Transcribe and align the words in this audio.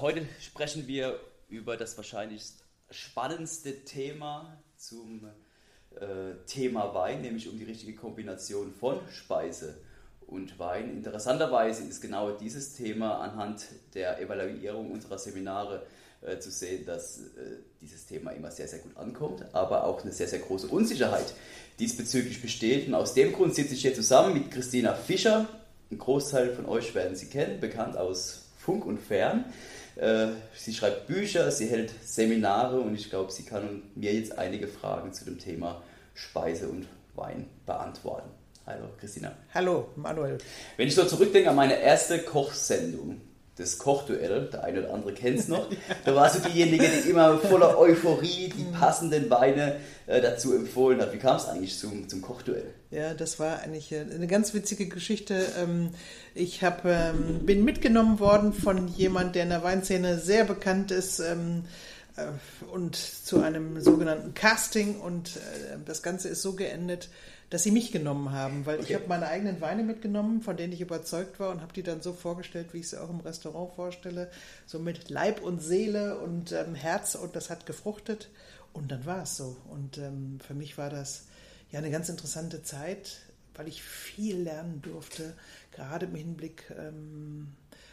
Heute 0.00 0.22
sprechen 0.40 0.86
wir 0.86 1.20
über 1.50 1.76
das 1.76 1.94
wahrscheinlich 1.98 2.44
spannendste 2.90 3.84
Thema 3.84 4.58
zum 4.78 5.28
äh, 5.94 6.36
Thema 6.46 6.94
Wein, 6.94 7.20
nämlich 7.20 7.50
um 7.50 7.58
die 7.58 7.64
richtige 7.64 7.94
Kombination 7.94 8.72
von 8.72 8.98
Speise 9.12 9.76
und 10.26 10.58
Wein. 10.58 10.90
Interessanterweise 10.90 11.84
ist 11.84 12.00
genau 12.00 12.30
dieses 12.30 12.76
Thema 12.76 13.18
anhand 13.18 13.66
der 13.92 14.18
Evaluierung 14.22 14.90
unserer 14.90 15.18
Seminare 15.18 15.82
äh, 16.22 16.38
zu 16.38 16.50
sehen, 16.50 16.86
dass 16.86 17.18
äh, 17.18 17.58
dieses 17.82 18.06
Thema 18.06 18.30
immer 18.30 18.50
sehr, 18.50 18.68
sehr 18.68 18.78
gut 18.78 18.96
ankommt, 18.96 19.44
aber 19.52 19.84
auch 19.84 20.00
eine 20.02 20.12
sehr, 20.12 20.28
sehr 20.28 20.38
große 20.38 20.68
Unsicherheit 20.68 21.34
diesbezüglich 21.78 22.40
besteht. 22.40 22.88
Und 22.88 22.94
aus 22.94 23.12
dem 23.12 23.34
Grund 23.34 23.54
sitze 23.54 23.74
ich 23.74 23.82
hier 23.82 23.94
zusammen 23.94 24.32
mit 24.32 24.50
Christina 24.50 24.94
Fischer. 24.94 25.46
Ein 25.90 25.98
Großteil 25.98 26.54
von 26.54 26.64
euch 26.64 26.94
werden 26.94 27.16
sie 27.16 27.26
kennen, 27.26 27.60
bekannt 27.60 27.98
aus 27.98 28.46
Funk 28.56 28.86
und 28.86 28.98
Fern. 28.98 29.44
Äh, 30.00 30.28
sie 30.56 30.72
schreibt 30.72 31.08
Bücher, 31.08 31.50
sie 31.50 31.66
hält 31.66 31.92
Seminare 32.02 32.80
und 32.80 32.94
ich 32.94 33.10
glaube, 33.10 33.30
sie 33.30 33.42
kann 33.42 33.82
mir 33.94 34.14
jetzt 34.14 34.38
einige 34.38 34.66
Fragen 34.66 35.12
zu 35.12 35.26
dem 35.26 35.38
Thema 35.38 35.82
Speise 36.14 36.68
und 36.68 36.86
Wein 37.14 37.46
beantworten. 37.66 38.30
Hallo 38.66 38.86
Christina. 38.98 39.36
Hallo 39.52 39.88
Manuel. 39.96 40.38
Wenn 40.78 40.88
ich 40.88 40.94
so 40.94 41.04
zurückdenke 41.04 41.50
an 41.50 41.56
meine 41.56 41.78
erste 41.78 42.18
Kochsendung, 42.20 43.20
das 43.60 43.78
Kochduell, 43.78 44.48
der 44.52 44.64
eine 44.64 44.80
oder 44.80 44.94
andere 44.94 45.12
kennt 45.12 45.38
es 45.38 45.48
noch. 45.48 45.68
Da 46.04 46.14
warst 46.14 46.36
du 46.36 46.48
diejenige, 46.48 46.86
die 46.88 47.10
immer 47.10 47.38
voller 47.38 47.78
Euphorie 47.78 48.52
die 48.56 48.64
mhm. 48.64 48.72
passenden 48.72 49.28
Weine 49.30 49.76
äh, 50.06 50.20
dazu 50.20 50.54
empfohlen 50.54 51.00
hat. 51.00 51.12
Wie 51.12 51.18
kam 51.18 51.36
es 51.36 51.46
eigentlich 51.46 51.78
zum, 51.78 52.08
zum 52.08 52.22
Kochduell? 52.22 52.72
Ja, 52.90 53.14
das 53.14 53.38
war 53.38 53.60
eigentlich 53.60 53.92
äh, 53.92 54.00
eine 54.00 54.26
ganz 54.26 54.54
witzige 54.54 54.88
Geschichte. 54.88 55.46
Ähm, 55.60 55.90
ich 56.34 56.62
hab, 56.62 56.84
ähm, 56.84 57.40
bin 57.44 57.64
mitgenommen 57.64 58.18
worden 58.18 58.52
von 58.52 58.88
jemand, 58.88 59.34
der 59.34 59.44
in 59.44 59.50
der 59.50 59.62
Weinszene 59.62 60.18
sehr 60.18 60.44
bekannt 60.44 60.90
ist 60.90 61.20
ähm, 61.20 61.64
äh, 61.64 61.89
und 62.72 62.96
zu 62.96 63.40
einem 63.40 63.80
sogenannten 63.80 64.34
Casting 64.34 65.00
und 65.00 65.38
das 65.84 66.02
Ganze 66.02 66.28
ist 66.28 66.42
so 66.42 66.54
geendet, 66.54 67.08
dass 67.50 67.64
sie 67.64 67.72
mich 67.72 67.90
genommen 67.90 68.30
haben, 68.30 68.64
weil 68.64 68.78
okay. 68.78 68.86
ich 68.88 68.94
habe 68.94 69.08
meine 69.08 69.26
eigenen 69.26 69.60
Weine 69.60 69.82
mitgenommen, 69.82 70.40
von 70.40 70.56
denen 70.56 70.72
ich 70.72 70.80
überzeugt 70.80 71.40
war 71.40 71.50
und 71.50 71.60
habe 71.60 71.72
die 71.72 71.82
dann 71.82 72.00
so 72.00 72.12
vorgestellt, 72.12 72.72
wie 72.72 72.78
ich 72.78 72.88
sie 72.88 73.02
auch 73.02 73.10
im 73.10 73.20
Restaurant 73.20 73.72
vorstelle, 73.74 74.30
so 74.66 74.78
mit 74.78 75.10
Leib 75.10 75.42
und 75.42 75.60
Seele 75.60 76.18
und 76.18 76.52
ähm, 76.52 76.76
Herz 76.76 77.16
und 77.16 77.34
das 77.34 77.50
hat 77.50 77.66
gefruchtet 77.66 78.30
und 78.72 78.92
dann 78.92 79.04
war 79.04 79.24
es 79.24 79.36
so. 79.36 79.56
Und 79.68 79.98
ähm, 79.98 80.38
für 80.46 80.54
mich 80.54 80.78
war 80.78 80.90
das 80.90 81.24
ja 81.72 81.80
eine 81.80 81.90
ganz 81.90 82.08
interessante 82.08 82.62
Zeit, 82.62 83.18
weil 83.54 83.66
ich 83.66 83.82
viel 83.82 84.36
lernen 84.36 84.80
durfte, 84.80 85.34
gerade 85.72 86.06
im 86.06 86.14
Hinblick 86.14 86.72
ähm, 86.78 87.48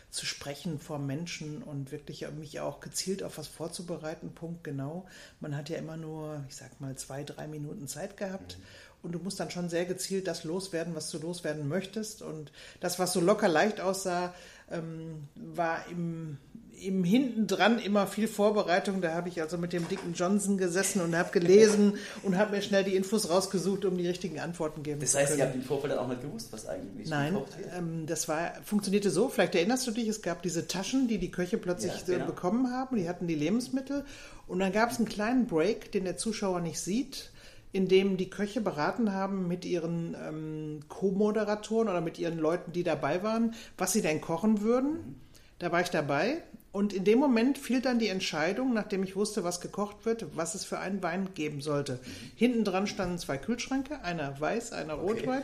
zu 0.09 0.25
sprechen 0.25 0.79
vor 0.79 0.99
Menschen 0.99 1.61
und 1.61 1.91
wirklich 1.91 2.27
mich 2.31 2.59
auch 2.59 2.79
gezielt 2.79 3.23
auf 3.23 3.37
was 3.37 3.47
vorzubereiten, 3.47 4.33
Punkt 4.33 4.63
genau. 4.63 5.05
Man 5.39 5.55
hat 5.55 5.69
ja 5.69 5.77
immer 5.77 5.97
nur, 5.97 6.43
ich 6.47 6.55
sag 6.55 6.79
mal, 6.79 6.95
zwei, 6.97 7.23
drei 7.23 7.47
Minuten 7.47 7.87
Zeit 7.87 8.17
gehabt. 8.17 8.57
Mhm 8.57 8.63
und 9.03 9.11
du 9.11 9.19
musst 9.19 9.39
dann 9.39 9.51
schon 9.51 9.69
sehr 9.69 9.85
gezielt 9.85 10.27
das 10.27 10.43
loswerden, 10.43 10.95
was 10.95 11.09
du 11.11 11.19
loswerden 11.19 11.67
möchtest. 11.67 12.21
Und 12.21 12.51
das, 12.79 12.99
was 12.99 13.13
so 13.13 13.21
locker 13.21 13.47
leicht 13.47 13.79
aussah, 13.79 14.33
ähm, 14.71 15.27
war 15.35 15.87
im, 15.89 16.37
im 16.81 17.03
Hintendran 17.03 17.79
immer 17.79 18.07
viel 18.07 18.27
Vorbereitung. 18.27 19.01
Da 19.01 19.13
habe 19.13 19.29
ich 19.29 19.41
also 19.41 19.57
mit 19.57 19.73
dem 19.73 19.87
dicken 19.87 20.13
Johnson 20.13 20.57
gesessen 20.57 21.01
und 21.01 21.15
habe 21.15 21.31
gelesen 21.31 21.97
und 22.23 22.37
habe 22.37 22.55
mir 22.55 22.61
schnell 22.61 22.83
die 22.83 22.95
Infos 22.95 23.29
rausgesucht, 23.29 23.85
um 23.85 23.97
die 23.97 24.07
richtigen 24.07 24.39
Antworten 24.39 24.83
geben 24.83 24.99
das 24.99 25.15
heißt, 25.15 25.33
zu 25.33 25.37
können. 25.37 25.39
Das 25.39 25.47
heißt, 25.47 25.55
ihr 25.55 25.59
habt 25.59 25.63
im 25.63 25.67
Vorfeld 25.67 25.93
dann 25.93 25.99
auch 25.99 26.07
nicht 26.07 26.21
gewusst, 26.21 26.51
was 26.51 26.67
eigentlich 26.67 27.09
Nein, 27.09 27.37
ähm, 27.75 28.05
das 28.05 28.27
war, 28.27 28.53
funktionierte 28.63 29.09
so, 29.09 29.29
vielleicht 29.29 29.55
erinnerst 29.55 29.87
du 29.87 29.91
dich, 29.91 30.07
es 30.07 30.21
gab 30.21 30.43
diese 30.43 30.67
Taschen, 30.67 31.07
die 31.07 31.17
die 31.17 31.31
Köche 31.31 31.57
plötzlich 31.57 31.93
ja, 32.07 32.15
genau. 32.15 32.25
bekommen 32.25 32.71
haben, 32.71 32.97
die 32.97 33.09
hatten 33.09 33.27
die 33.27 33.35
Lebensmittel 33.35 34.05
und 34.47 34.59
dann 34.59 34.71
gab 34.71 34.91
es 34.91 34.97
einen 34.97 35.07
kleinen 35.07 35.47
Break, 35.47 35.91
den 35.91 36.03
der 36.03 36.17
Zuschauer 36.17 36.61
nicht 36.61 36.79
sieht 36.79 37.31
in 37.73 37.89
dem 37.89 38.17
die 38.17 38.29
Köche 38.29 38.61
beraten 38.61 39.13
haben 39.13 39.47
mit 39.47 39.65
ihren 39.65 40.15
ähm, 40.15 40.79
Co-Moderatoren 40.87 41.89
oder 41.89 42.01
mit 42.01 42.17
ihren 42.17 42.39
Leuten, 42.39 42.71
die 42.71 42.83
dabei 42.83 43.23
waren, 43.23 43.53
was 43.77 43.91
sie 43.91 44.01
denn 44.01 44.21
kochen 44.21 44.61
würden. 44.61 45.21
Da 45.59 45.71
war 45.71 45.81
ich 45.81 45.89
dabei 45.89 46.43
und 46.77 46.93
in 46.93 47.05
dem 47.05 47.17
Moment 47.17 47.57
fiel 47.57 47.81
dann 47.81 47.97
die 47.97 48.07
Entscheidung, 48.07 48.71
nachdem 48.71 49.01
ich 49.01 49.15
wusste, 49.15 49.43
was 49.43 49.61
gekocht 49.61 50.05
wird, 50.05 50.27
was 50.35 50.53
es 50.53 50.63
für 50.63 50.77
einen 50.77 51.01
Wein 51.01 51.29
geben 51.33 51.59
sollte. 51.59 51.93
Mhm. 51.93 52.31
Hinten 52.35 52.63
dran 52.65 52.85
standen 52.85 53.17
zwei 53.17 53.37
Kühlschränke, 53.37 54.03
einer 54.03 54.39
weiß, 54.39 54.73
einer 54.73 54.93
Rotwein. 54.93 55.41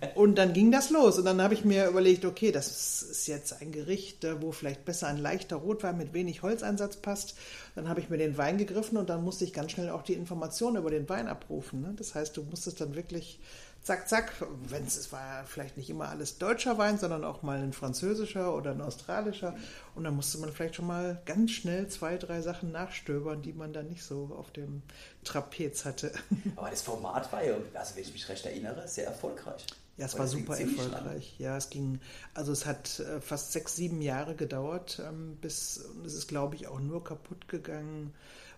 Okay. 0.00 0.12
Und 0.14 0.38
dann 0.38 0.52
ging 0.52 0.70
das 0.70 0.90
los. 0.90 1.18
Und 1.18 1.24
dann 1.24 1.42
habe 1.42 1.54
ich 1.54 1.64
mir 1.64 1.88
überlegt, 1.88 2.24
okay, 2.24 2.52
das 2.52 3.02
ist 3.02 3.26
jetzt 3.26 3.60
ein 3.60 3.72
Gericht, 3.72 4.22
äh, 4.22 4.40
wo 4.40 4.52
vielleicht 4.52 4.84
besser 4.84 5.08
ein 5.08 5.18
leichter 5.18 5.56
Rotwein 5.56 5.98
mit 5.98 6.12
wenig 6.12 6.42
Holzeinsatz 6.44 6.98
passt. 6.98 7.34
Dann 7.74 7.88
habe 7.88 7.98
ich 7.98 8.08
mir 8.08 8.18
den 8.18 8.38
Wein 8.38 8.56
gegriffen 8.56 8.98
und 8.98 9.10
dann 9.10 9.24
musste 9.24 9.44
ich 9.44 9.52
ganz 9.52 9.72
schnell 9.72 9.90
auch 9.90 10.02
die 10.02 10.14
Informationen 10.14 10.76
über 10.76 10.90
den 10.90 11.08
Wein 11.08 11.26
abrufen. 11.26 11.82
Ne? 11.82 11.94
Das 11.96 12.14
heißt, 12.14 12.36
du 12.36 12.44
musstest 12.44 12.80
dann 12.80 12.94
wirklich 12.94 13.40
zack, 13.88 14.06
zack, 14.06 14.32
wenn 14.66 14.84
es 14.84 15.10
war 15.12 15.44
vielleicht 15.46 15.78
nicht 15.78 15.88
immer 15.88 16.10
alles 16.10 16.36
deutscher 16.36 16.76
Wein, 16.76 16.98
sondern 16.98 17.24
auch 17.24 17.42
mal 17.42 17.58
ein 17.58 17.72
französischer 17.72 18.54
oder 18.54 18.72
ein 18.72 18.82
australischer. 18.82 19.56
Und 19.94 20.04
dann 20.04 20.14
musste 20.14 20.36
man 20.36 20.52
vielleicht 20.52 20.74
schon 20.74 20.86
mal 20.86 21.22
ganz 21.24 21.52
schnell 21.52 21.88
zwei, 21.88 22.18
drei 22.18 22.42
Sachen 22.42 22.70
nachstöbern, 22.70 23.40
die 23.40 23.54
man 23.54 23.72
dann 23.72 23.88
nicht 23.88 24.04
so 24.04 24.30
auf 24.38 24.50
dem 24.50 24.82
Trapez 25.24 25.86
hatte. 25.86 26.12
Aber 26.56 26.68
das 26.68 26.82
Format 26.82 27.32
war 27.32 27.42
ja, 27.42 27.54
also 27.72 27.96
wenn 27.96 28.02
ich 28.02 28.12
mich 28.12 28.28
recht 28.28 28.44
erinnere, 28.44 28.86
sehr 28.86 29.06
erfolgreich. 29.06 29.64
Ja, 29.96 30.04
es 30.04 30.18
war 30.18 30.26
super 30.26 30.58
erfolgreich. 30.58 31.34
Ja, 31.38 31.56
es 31.56 31.70
ging, 31.70 31.98
also 32.34 32.52
es 32.52 32.66
hat 32.66 33.00
äh, 33.00 33.22
fast 33.22 33.52
sechs, 33.52 33.74
sieben 33.74 34.02
Jahre 34.02 34.34
gedauert, 34.34 35.02
ähm, 35.04 35.38
bis, 35.40 35.82
es 36.04 36.12
ist, 36.12 36.28
glaube 36.28 36.56
ich, 36.56 36.68
auch 36.68 36.78
nur 36.78 37.02
kaputt 37.02 37.48
gegangen, 37.48 38.12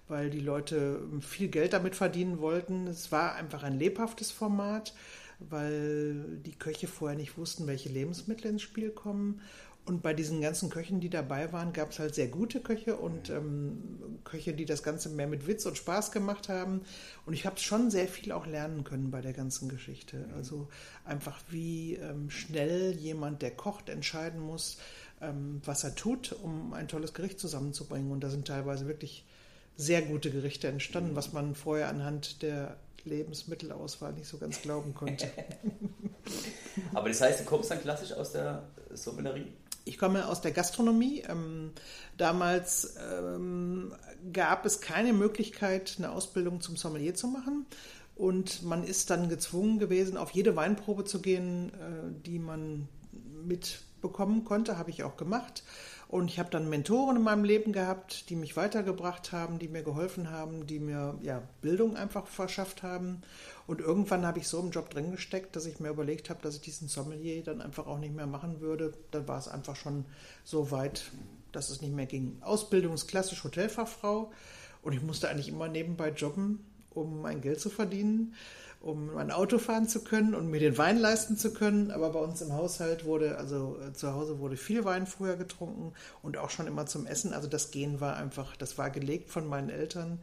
weil 0.09 0.29
die 0.29 0.41
Leute 0.41 1.01
viel 1.21 1.49
Geld 1.49 1.73
damit 1.73 1.95
verdienen 1.95 2.41
wollten. 2.41 2.89
Es 2.89 3.13
war 3.13 3.37
einfach 3.37 3.63
ein 3.63 3.79
lebhaftes 3.79 4.33
Format, 4.33 4.93
weil 5.49 6.39
die 6.45 6.55
Köche 6.55 6.87
vorher 6.87 7.17
nicht 7.17 7.37
wussten, 7.39 7.67
welche 7.67 7.89
Lebensmittel 7.89 8.51
ins 8.51 8.63
Spiel 8.63 8.91
kommen. 8.91 9.41
Und 9.87 10.03
bei 10.03 10.13
diesen 10.13 10.41
ganzen 10.41 10.71
Köchen, 10.71 11.01
die 11.01 11.09
dabei 11.09 11.53
waren, 11.53 11.73
gab 11.73 11.91
es 11.91 11.99
halt 11.99 12.15
sehr 12.15 12.29
gute 12.29 12.61
Köche 12.61 12.97
und 12.97 13.31
ähm, 13.31 14.21
Köche, 14.25 14.53
die 14.53 14.67
das 14.67 14.83
Ganze 14.83 15.09
mehr 15.09 15.27
mit 15.27 15.47
Witz 15.47 15.65
und 15.67 15.77
Spaß 15.77 16.13
gemacht 16.13 16.49
haben. 16.49 16.83
Und 17.27 17.33
ich 17.33 17.47
habe 17.47 17.59
schon 17.59 17.91
sehr 17.91 18.07
viel 18.07 18.31
auch 18.31 18.47
lernen 18.47 18.85
können 18.85 19.11
bei 19.11 19.21
der 19.21 19.33
ganzen 19.33 19.69
Geschichte. 19.69 20.27
Also 20.37 20.69
einfach, 21.05 21.41
wie 21.49 21.95
ähm, 21.95 22.31
schnell 22.31 22.93
jemand, 22.93 23.43
der 23.43 23.53
kocht, 23.53 23.89
entscheiden 23.89 24.41
muss, 24.41 24.79
ähm, 25.21 25.61
was 25.65 25.83
er 25.83 25.95
tut, 25.95 26.37
um 26.41 26.73
ein 26.75 26.87
tolles 26.87 27.15
Gericht 27.15 27.41
zusammenzubringen. 27.41 28.13
Und 28.13 28.21
da 28.23 28.29
sind 28.29 28.47
teilweise 28.47 28.87
wirklich 28.87 29.25
sehr 29.77 30.03
gute 30.03 30.31
Gerichte 30.31 30.69
entstanden, 30.69 31.17
was 31.17 31.33
man 31.33 31.55
vorher 31.55 31.89
anhand 31.89 32.43
der 32.43 32.77
Lebensmittelauswahl 33.05 34.13
nicht 34.13 34.29
so 34.29 34.39
ganz 34.39 34.63
glauben 34.63 34.95
konnte. 34.95 35.31
Aber 36.95 37.09
das 37.09 37.21
heißt, 37.21 37.41
du 37.41 37.45
kommst 37.45 37.71
dann 37.71 37.81
klassisch 37.81 38.13
aus 38.13 38.33
der 38.33 38.65
Sommelerie? 38.93 39.53
Ich 39.85 39.99
komme 39.99 40.29
aus 40.29 40.41
der 40.41 40.53
Gastronomie. 40.53 41.23
Ähm, 41.29 41.73
damals 42.17 42.97
ähm, 43.13 43.95
gab 44.33 44.67
es 44.67 44.81
keine 44.81 45.13
Möglichkeit, 45.13 45.97
eine 45.99 46.13
Ausbildung 46.13 46.61
zum 46.61 46.77
Sommelier 46.77 47.15
zu 47.15 47.29
machen. 47.29 47.67
Und 48.15 48.63
man 48.63 48.85
ist 48.85 49.11
dann 49.11 49.29
gezwungen 49.29 49.79
gewesen, 49.79 50.17
auf 50.17 50.31
jede 50.33 50.55
Weinprobe 50.55 51.05
zu 51.05 51.21
gehen, 51.21 51.73
äh, 51.75 52.27
die 52.27 52.39
man 52.39 52.89
mitbekommen 53.47 54.45
konnte. 54.45 54.77
Habe 54.77 54.91
ich 54.91 55.03
auch 55.03 55.17
gemacht. 55.17 55.65
Und 56.11 56.29
ich 56.29 56.41
habe 56.41 56.51
dann 56.51 56.69
Mentoren 56.69 57.15
in 57.15 57.23
meinem 57.23 57.45
Leben 57.45 57.73
gehabt, 57.73 58.31
die 58.31 58.35
mich 58.35 58.57
weitergebracht 58.57 59.31
haben, 59.31 59.61
die 59.61 59.69
mir 59.69 59.85
geholfen 59.85 60.29
haben, 60.29 60.67
die 60.67 60.81
mir 60.81 61.17
ja, 61.23 61.41
Bildung 61.63 61.97
einfach 61.97 62.27
verschafft 62.27 62.83
haben. 62.83 63.23
Und 63.69 63.81
irgendwann 63.81 64.27
habe 64.27 64.41
ich 64.41 64.49
so 64.49 64.59
im 64.59 64.73
Job 64.73 64.91
drin 64.91 65.13
gesteckt, 65.13 65.55
dass 65.55 65.67
ich 65.67 65.79
mir 65.79 65.91
überlegt 65.91 66.29
habe, 66.29 66.43
dass 66.43 66.57
ich 66.57 66.63
diesen 66.63 66.89
Sommelier 66.89 67.45
dann 67.45 67.61
einfach 67.61 67.87
auch 67.87 68.01
nicht 68.01 68.13
mehr 68.13 68.27
machen 68.27 68.61
würde. 68.61 68.93
Dann 69.13 69.29
war 69.29 69.39
es 69.39 69.47
einfach 69.47 69.77
schon 69.77 70.05
so 70.43 70.73
weit, 70.73 71.13
dass 71.53 71.71
es 71.71 71.81
nicht 71.81 71.95
mehr 71.95 72.07
ging. 72.07 72.39
Ausbildung 72.41 72.95
ist 72.95 73.07
klassisch 73.07 73.45
Hotelfachfrau 73.45 74.33
und 74.83 74.93
ich 74.93 75.03
musste 75.03 75.29
eigentlich 75.29 75.49
immer 75.49 75.69
nebenbei 75.69 76.11
jobben, 76.11 76.59
um 76.91 77.23
mein 77.23 77.41
Geld 77.41 77.61
zu 77.61 77.71
verdienen 77.71 78.35
um 78.81 79.17
ein 79.19 79.31
Auto 79.31 79.59
fahren 79.59 79.89
zu 79.89 80.03
können 80.03 80.35
und 80.35 80.49
mir 80.49 80.59
den 80.59 80.79
Wein 80.79 80.99
leisten 80.99 81.37
zu 81.37 81.53
können. 81.53 81.91
Aber 81.91 82.11
bei 82.11 82.19
uns 82.19 82.41
im 82.41 82.53
Haushalt 82.53 83.05
wurde, 83.05 83.37
also 83.37 83.79
äh, 83.81 83.93
zu 83.93 84.15
Hause 84.15 84.39
wurde 84.39 84.57
viel 84.57 84.85
Wein 84.85 85.07
früher 85.07 85.37
getrunken 85.37 85.93
und 86.23 86.39
auch 86.39 86.51
schon 86.51 86.67
immer 86.67 86.87
zum 86.87 87.07
Essen. 87.07 87.35
Also 87.35 87.47
das 87.47 87.71
Gehen 87.71 88.01
war 88.01 88.17
einfach, 88.17 88.57
das 88.57 88.79
war 88.79 88.91
gelegt 88.91 89.31
von 89.31 89.47
meinen 89.47 89.69
Eltern. 89.69 90.21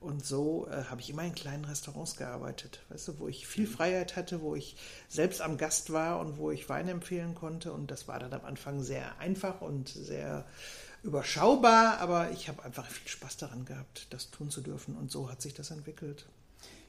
Und 0.00 0.26
so 0.26 0.66
äh, 0.66 0.82
habe 0.90 1.00
ich 1.00 1.10
immer 1.10 1.22
in 1.22 1.32
kleinen 1.32 1.64
Restaurants 1.64 2.16
gearbeitet, 2.16 2.80
weißt 2.88 3.06
du, 3.06 3.18
wo 3.20 3.28
ich 3.28 3.46
viel 3.46 3.68
Freiheit 3.68 4.16
hatte, 4.16 4.42
wo 4.42 4.56
ich 4.56 4.76
selbst 5.08 5.40
am 5.40 5.56
Gast 5.56 5.92
war 5.92 6.18
und 6.18 6.38
wo 6.38 6.50
ich 6.50 6.68
Wein 6.68 6.88
empfehlen 6.88 7.36
konnte. 7.36 7.72
Und 7.72 7.92
das 7.92 8.08
war 8.08 8.18
dann 8.18 8.32
am 8.32 8.44
Anfang 8.44 8.82
sehr 8.82 9.20
einfach 9.20 9.60
und 9.60 9.88
sehr 9.88 10.44
überschaubar, 11.04 11.98
aber 11.98 12.32
ich 12.32 12.48
habe 12.48 12.64
einfach 12.64 12.86
viel 12.86 13.08
Spaß 13.08 13.36
daran 13.36 13.64
gehabt, 13.64 14.08
das 14.10 14.32
tun 14.32 14.50
zu 14.50 14.60
dürfen. 14.60 14.96
Und 14.96 15.12
so 15.12 15.30
hat 15.30 15.40
sich 15.40 15.54
das 15.54 15.70
entwickelt 15.70 16.26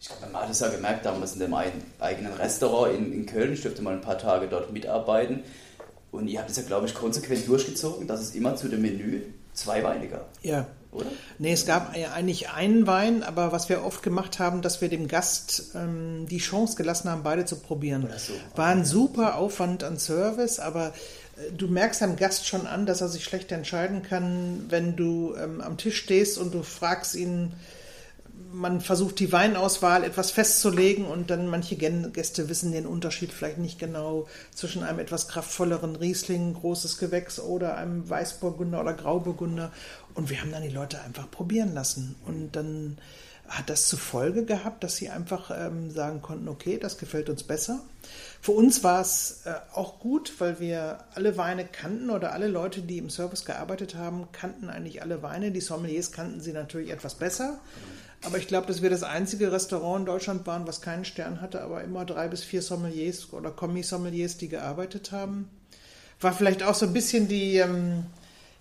ich 0.04 0.10
glaube, 0.10 0.34
man 0.34 0.42
hat 0.42 0.50
es 0.50 0.60
ja 0.60 0.68
gemerkt 0.68 1.06
damals 1.06 1.34
in 1.34 1.40
dem 1.40 1.54
eigenen 1.54 2.34
Restaurant 2.34 2.94
in, 2.94 3.14
in 3.14 3.25
Köln. 3.25 3.54
Ich 3.54 3.62
durfte 3.62 3.81
mal 3.81 3.94
ein 3.94 4.02
paar 4.02 4.18
Tage 4.18 4.48
dort 4.48 4.74
mitarbeiten. 4.74 5.44
Und 6.12 6.28
ihr 6.28 6.40
habt 6.40 6.50
es 6.50 6.58
ja, 6.58 6.64
glaube 6.64 6.88
ich, 6.88 6.94
konsequent 6.94 7.48
durchgezogen, 7.48 8.06
dass 8.06 8.20
es 8.20 8.36
immer 8.36 8.58
zu 8.58 8.68
dem 8.68 8.81
Menü 8.81 9.22
zwei 9.54 9.81
Weine 9.81 10.08
gab. 10.08 10.30
Ja. 10.42 10.68
Oder? 10.92 11.08
Nee, 11.40 11.54
es 11.54 11.66
gab 11.66 11.96
ja 11.96 12.12
eigentlich 12.12 12.50
einen 12.50 12.86
Wein, 12.86 13.24
aber 13.24 13.52
was 13.52 13.70
wir 13.70 13.84
oft 13.84 14.04
gemacht 14.04 14.40
haben, 14.40 14.62
dass 14.62 14.81
wir 14.81 14.90
dem 14.90 15.08
Gast 15.08 15.72
ähm, 15.74 16.28
die 16.30 16.38
Chance 16.38 16.75
gelassen 16.75 17.10
haben, 17.10 17.24
beide 17.24 17.46
zu 17.46 17.56
probieren. 17.56 18.08
So. 18.18 18.34
War 18.56 18.68
ein 18.68 18.86
super 18.86 19.38
Aufwand 19.38 19.84
an 19.84 19.98
Service, 19.98 20.60
aber 20.60 20.88
äh, 21.38 21.52
du 21.52 21.68
merkst 21.68 22.04
am 22.04 22.18
Gast 22.18 22.46
schon 22.46 22.68
an, 22.68 22.86
dass 22.86 23.02
er 23.02 23.08
sich 23.08 23.24
schlecht 23.24 23.52
entscheiden 23.52 24.04
kann, 24.04 24.66
wenn 24.70 24.96
du 24.96 25.34
ähm, 25.36 25.62
am 25.62 25.78
Tisch 25.78 25.98
stehst 25.98 26.38
und 26.38 26.54
du 26.54 26.62
fragst 26.62 27.16
ihn, 27.16 27.54
man 28.54 28.82
versucht 28.82 29.20
die 29.20 29.32
Weinauswahl 29.32 30.04
etwas 30.04 30.32
festzulegen 30.32 31.06
und 31.06 31.30
dann 31.30 31.48
manche 31.48 31.76
Gäste 31.76 32.50
wissen 32.50 32.72
den 32.72 32.86
Unterschied 32.86 33.34
vielleicht 33.34 33.58
nicht 33.58 33.80
genau 33.80 34.28
zwischen 34.54 34.84
einem 34.84 35.00
etwas 35.00 35.28
kraftvolleren 35.28 35.96
Riesling, 35.96 36.54
großes 36.54 37.00
Gewächs 37.00 37.40
oder 37.40 37.76
einem 37.76 38.10
Weißburgunder 38.10 38.80
oder 38.80 38.94
Grauburgunder. 38.94 39.72
Und 40.14 40.30
wir 40.30 40.40
haben 40.40 40.52
dann 40.52 40.62
die 40.64 40.70
Leute 40.70 41.02
einfach 41.02 41.30
probieren 41.30 41.74
lassen. 41.74 42.16
Und 42.26 42.56
dann 42.56 42.98
hat 43.48 43.70
das 43.70 43.88
zur 43.88 44.00
Folge 44.00 44.46
gehabt, 44.46 44.84
dass 44.84 44.96
sie 44.96 45.10
einfach 45.10 45.52
ähm, 45.54 45.92
sagen 45.92 46.22
konnten, 46.22 46.48
okay, 46.48 46.78
das 46.78 46.98
gefällt 46.98 47.30
uns 47.30 47.44
besser. 47.44 47.82
Für 48.42 48.52
uns 48.52 48.84
war 48.84 49.02
es 49.02 49.42
äh, 49.46 49.54
auch 49.74 50.00
gut, 50.00 50.34
weil 50.40 50.60
wir 50.60 51.00
alle 51.16 51.38
Weine 51.38 51.66
kannten 51.66 52.10
oder 52.10 52.34
alle 52.34 52.48
Leute, 52.48 52.82
die 52.82 53.00
im 53.00 53.10
Service 53.10 53.46
gearbeitet 53.46 53.96
haben, 53.96 54.28
kannten 54.32 54.70
eigentlich 54.70 55.02
alle 55.02 55.22
Weine. 55.24 55.52
Die 55.52 55.62
Sommeliers 55.62 56.12
kannten 56.12 56.40
sie 56.40 56.54
natürlich 56.54 56.92
etwas 56.92 57.16
besser. 57.16 57.60
Aber 58.25 58.38
ich 58.38 58.48
glaube, 58.48 58.68
dass 58.68 58.81
wir 58.81 58.90
das 58.90 59.04
einzige 59.04 59.52
Restaurant 59.52 60.02
in 60.02 60.06
Deutschland 60.06 60.48
waren, 60.48 60.66
was 60.66 60.81
keinen 60.81 61.04
Stern 61.04 61.42
hatte, 61.42 61.62
aber 61.62 61.84
immer 61.84 62.06
drei 62.06 62.28
bis 62.28 62.44
vier 62.44 62.62
Sommeliers 62.62 63.34
oder 63.34 63.52
Kommi-Sommeliers, 63.52 64.38
die 64.38 64.48
gearbeitet 64.48 65.12
haben. 65.12 65.50
War 66.22 66.31
vielleicht 66.31 66.64
auch 66.64 66.75
so 66.75 66.86
ein 66.86 66.94
bisschen 66.94 67.28
die, 67.28 67.58
ähm, 67.58 68.06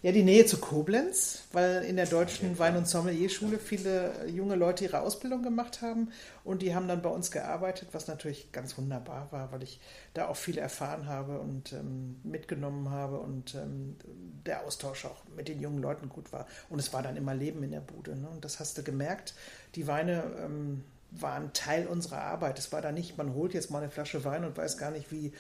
ja, 0.03 0.11
die 0.11 0.25
Nähe 0.25 0.45
zu 0.47 0.59
Koblenz, 0.59 1.45
weil 1.53 1.85
in 1.85 1.95
der 1.95 2.07
deutschen 2.07 2.59
Wein- 2.59 2.77
und 2.77 2.89
Sommelierschule 2.89 3.59
viele 3.59 4.27
junge 4.27 4.57
Leute 4.57 4.85
ihre 4.85 5.01
Ausbildung 5.01 5.45
gemacht 5.45 5.81
haben 5.81 6.11
und 6.43 6.61
die 6.61 6.75
haben 6.75 6.89
dann 6.89 7.03
bei 7.03 7.09
uns 7.09 7.31
gearbeitet, 7.31 7.91
was 7.93 8.09
natürlich 8.09 8.51
ganz 8.51 8.77
wunderbar 8.77 9.31
war, 9.31 9.53
weil 9.53 9.63
ich 9.63 9.79
da 10.13 10.27
auch 10.27 10.37
viel 10.37 10.59
erfahren 10.59 11.07
habe 11.07 11.39
und 11.39 11.73
ähm, 11.73 12.17
mitgenommen 12.25 12.91
habe 12.91 13.21
und 13.21 13.55
ähm, 13.55 13.97
der 14.45 14.65
Austausch 14.65 15.05
auch 15.05 15.23
mit 15.37 15.47
den 15.47 15.61
jungen 15.61 15.81
Leuten 15.81 16.09
gut 16.09 16.33
war. 16.33 16.47
Und 16.69 16.81
es 16.81 16.93
war 16.93 17.03
dann 17.03 17.17
immer 17.17 17.35
Leben 17.35 17.63
in 17.63 17.71
der 17.71 17.81
Bude. 17.81 18.17
Ne? 18.17 18.29
Und 18.29 18.45
das 18.45 18.59
hast 18.59 18.77
du 18.79 18.83
gemerkt. 18.83 19.35
Die 19.77 19.87
Weine 19.87 20.25
ähm, 20.45 20.83
waren 21.13 21.53
Teil 21.53 21.87
unserer 21.87 22.23
Arbeit. 22.23 22.59
Es 22.59 22.73
war 22.73 22.81
da 22.81 22.91
nicht, 22.91 23.19
man 23.19 23.35
holt 23.35 23.55
jetzt 23.55 23.71
mal 23.71 23.83
eine 23.83 23.91
Flasche 23.91 24.25
Wein 24.25 24.45
und 24.45 24.57
weiß 24.57 24.79
gar 24.79 24.91
nicht, 24.91 25.13
wie 25.13 25.33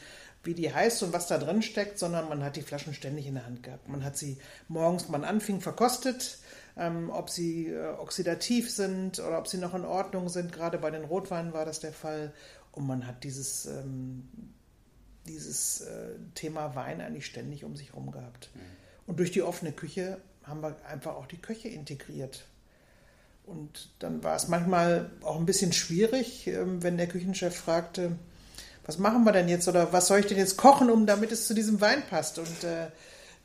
wie 0.44 0.54
die 0.54 0.72
heißt 0.72 1.02
und 1.02 1.12
was 1.12 1.26
da 1.28 1.38
drin 1.38 1.62
steckt, 1.62 1.98
sondern 1.98 2.28
man 2.28 2.42
hat 2.42 2.56
die 2.56 2.62
Flaschen 2.62 2.94
ständig 2.94 3.26
in 3.26 3.34
der 3.34 3.46
Hand 3.46 3.62
gehabt. 3.62 3.88
Man 3.88 4.04
hat 4.04 4.16
sie 4.16 4.38
morgens, 4.68 5.08
man 5.08 5.24
anfing, 5.24 5.60
verkostet, 5.60 6.38
ähm, 6.76 7.10
ob 7.10 7.30
sie 7.30 7.68
äh, 7.68 7.92
oxidativ 7.92 8.70
sind 8.70 9.20
oder 9.20 9.38
ob 9.38 9.46
sie 9.46 9.58
noch 9.58 9.74
in 9.74 9.84
Ordnung 9.84 10.28
sind. 10.28 10.52
Gerade 10.52 10.78
bei 10.78 10.90
den 10.90 11.04
Rotweinen 11.04 11.52
war 11.52 11.64
das 11.64 11.80
der 11.80 11.92
Fall. 11.92 12.32
Und 12.72 12.86
man 12.86 13.06
hat 13.06 13.22
dieses, 13.22 13.66
ähm, 13.66 14.28
dieses 15.26 15.82
äh, 15.82 16.14
Thema 16.34 16.74
Wein 16.74 17.00
eigentlich 17.00 17.26
ständig 17.26 17.64
um 17.64 17.76
sich 17.76 17.90
herum 17.90 18.10
gehabt. 18.10 18.50
Mhm. 18.54 18.60
Und 19.06 19.18
durch 19.18 19.30
die 19.30 19.42
offene 19.42 19.72
Küche 19.72 20.18
haben 20.42 20.62
wir 20.62 20.76
einfach 20.86 21.14
auch 21.14 21.26
die 21.26 21.40
Köche 21.40 21.68
integriert. 21.68 22.44
Und 23.44 23.90
dann 23.98 24.22
war 24.22 24.36
es 24.36 24.48
manchmal 24.48 25.10
auch 25.22 25.38
ein 25.38 25.46
bisschen 25.46 25.72
schwierig, 25.72 26.46
ähm, 26.46 26.82
wenn 26.82 26.96
der 26.96 27.08
Küchenchef 27.08 27.54
fragte, 27.54 28.16
was 28.84 28.98
machen 28.98 29.24
wir 29.24 29.32
denn 29.32 29.48
jetzt 29.48 29.68
oder 29.68 29.92
was 29.92 30.08
soll 30.08 30.20
ich 30.20 30.26
denn 30.26 30.38
jetzt 30.38 30.56
kochen, 30.56 30.90
um 30.90 31.06
damit 31.06 31.32
es 31.32 31.46
zu 31.46 31.54
diesem 31.54 31.80
Wein 31.80 32.02
passt? 32.08 32.38
Und 32.38 32.64
äh, 32.64 32.88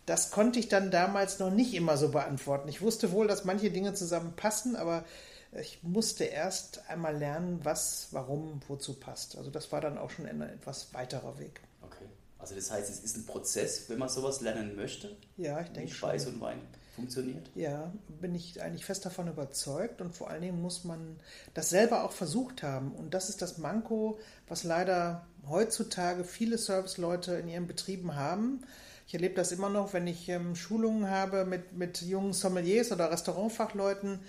das 0.05 0.31
konnte 0.31 0.59
ich 0.59 0.67
dann 0.67 0.89
damals 0.89 1.39
noch 1.39 1.51
nicht 1.51 1.73
immer 1.73 1.97
so 1.97 2.09
beantworten. 2.09 2.69
Ich 2.69 2.81
wusste 2.81 3.11
wohl, 3.11 3.27
dass 3.27 3.45
manche 3.45 3.69
Dinge 3.69 3.93
zusammenpassen, 3.93 4.75
aber 4.75 5.03
ich 5.51 5.79
musste 5.83 6.23
erst 6.23 6.89
einmal 6.89 7.15
lernen, 7.15 7.59
was, 7.63 8.07
warum, 8.11 8.61
wozu 8.67 8.93
passt. 8.93 9.37
Also 9.37 9.51
das 9.51 9.71
war 9.71 9.81
dann 9.81 9.97
auch 9.97 10.09
schon 10.09 10.25
ein 10.25 10.41
etwas 10.41 10.93
weiterer 10.93 11.39
Weg. 11.39 11.61
Okay. 11.81 12.05
Also 12.39 12.55
das 12.55 12.71
heißt, 12.71 12.89
es 12.89 12.99
ist 12.99 13.17
ein 13.17 13.25
Prozess, 13.25 13.89
wenn 13.89 13.99
man 13.99 14.09
sowas 14.09 14.41
lernen 14.41 14.75
möchte? 14.75 15.15
Ja, 15.37 15.61
ich 15.61 15.69
denke. 15.69 15.93
Speise 15.93 16.29
und 16.29 16.41
Wein 16.41 16.61
funktioniert? 16.97 17.49
Ja, 17.55 17.93
bin 18.19 18.35
ich 18.35 18.61
eigentlich 18.61 18.83
fest 18.83 19.05
davon 19.05 19.27
überzeugt 19.27 20.01
und 20.01 20.15
vor 20.15 20.29
allen 20.29 20.41
Dingen 20.41 20.61
muss 20.61 20.83
man 20.83 21.17
das 21.53 21.69
selber 21.69 22.03
auch 22.03 22.11
versucht 22.11 22.63
haben. 22.63 22.91
Und 22.91 23.13
das 23.13 23.29
ist 23.29 23.41
das 23.41 23.59
Manko, 23.59 24.19
was 24.47 24.63
leider 24.63 25.25
heutzutage 25.47 26.23
viele 26.23 26.57
Serviceleute 26.57 27.35
in 27.35 27.47
ihren 27.47 27.67
Betrieben 27.67 28.15
haben. 28.15 28.61
Ich 29.07 29.13
erlebe 29.13 29.35
das 29.35 29.51
immer 29.51 29.69
noch, 29.69 29.93
wenn 29.93 30.07
ich 30.07 30.27
ähm, 30.27 30.55
Schulungen 30.55 31.09
habe 31.09 31.45
mit, 31.45 31.73
mit 31.73 32.01
jungen 32.01 32.33
Sommeliers 32.33 32.91
oder 32.91 33.11
Restaurantfachleuten, 33.11 34.19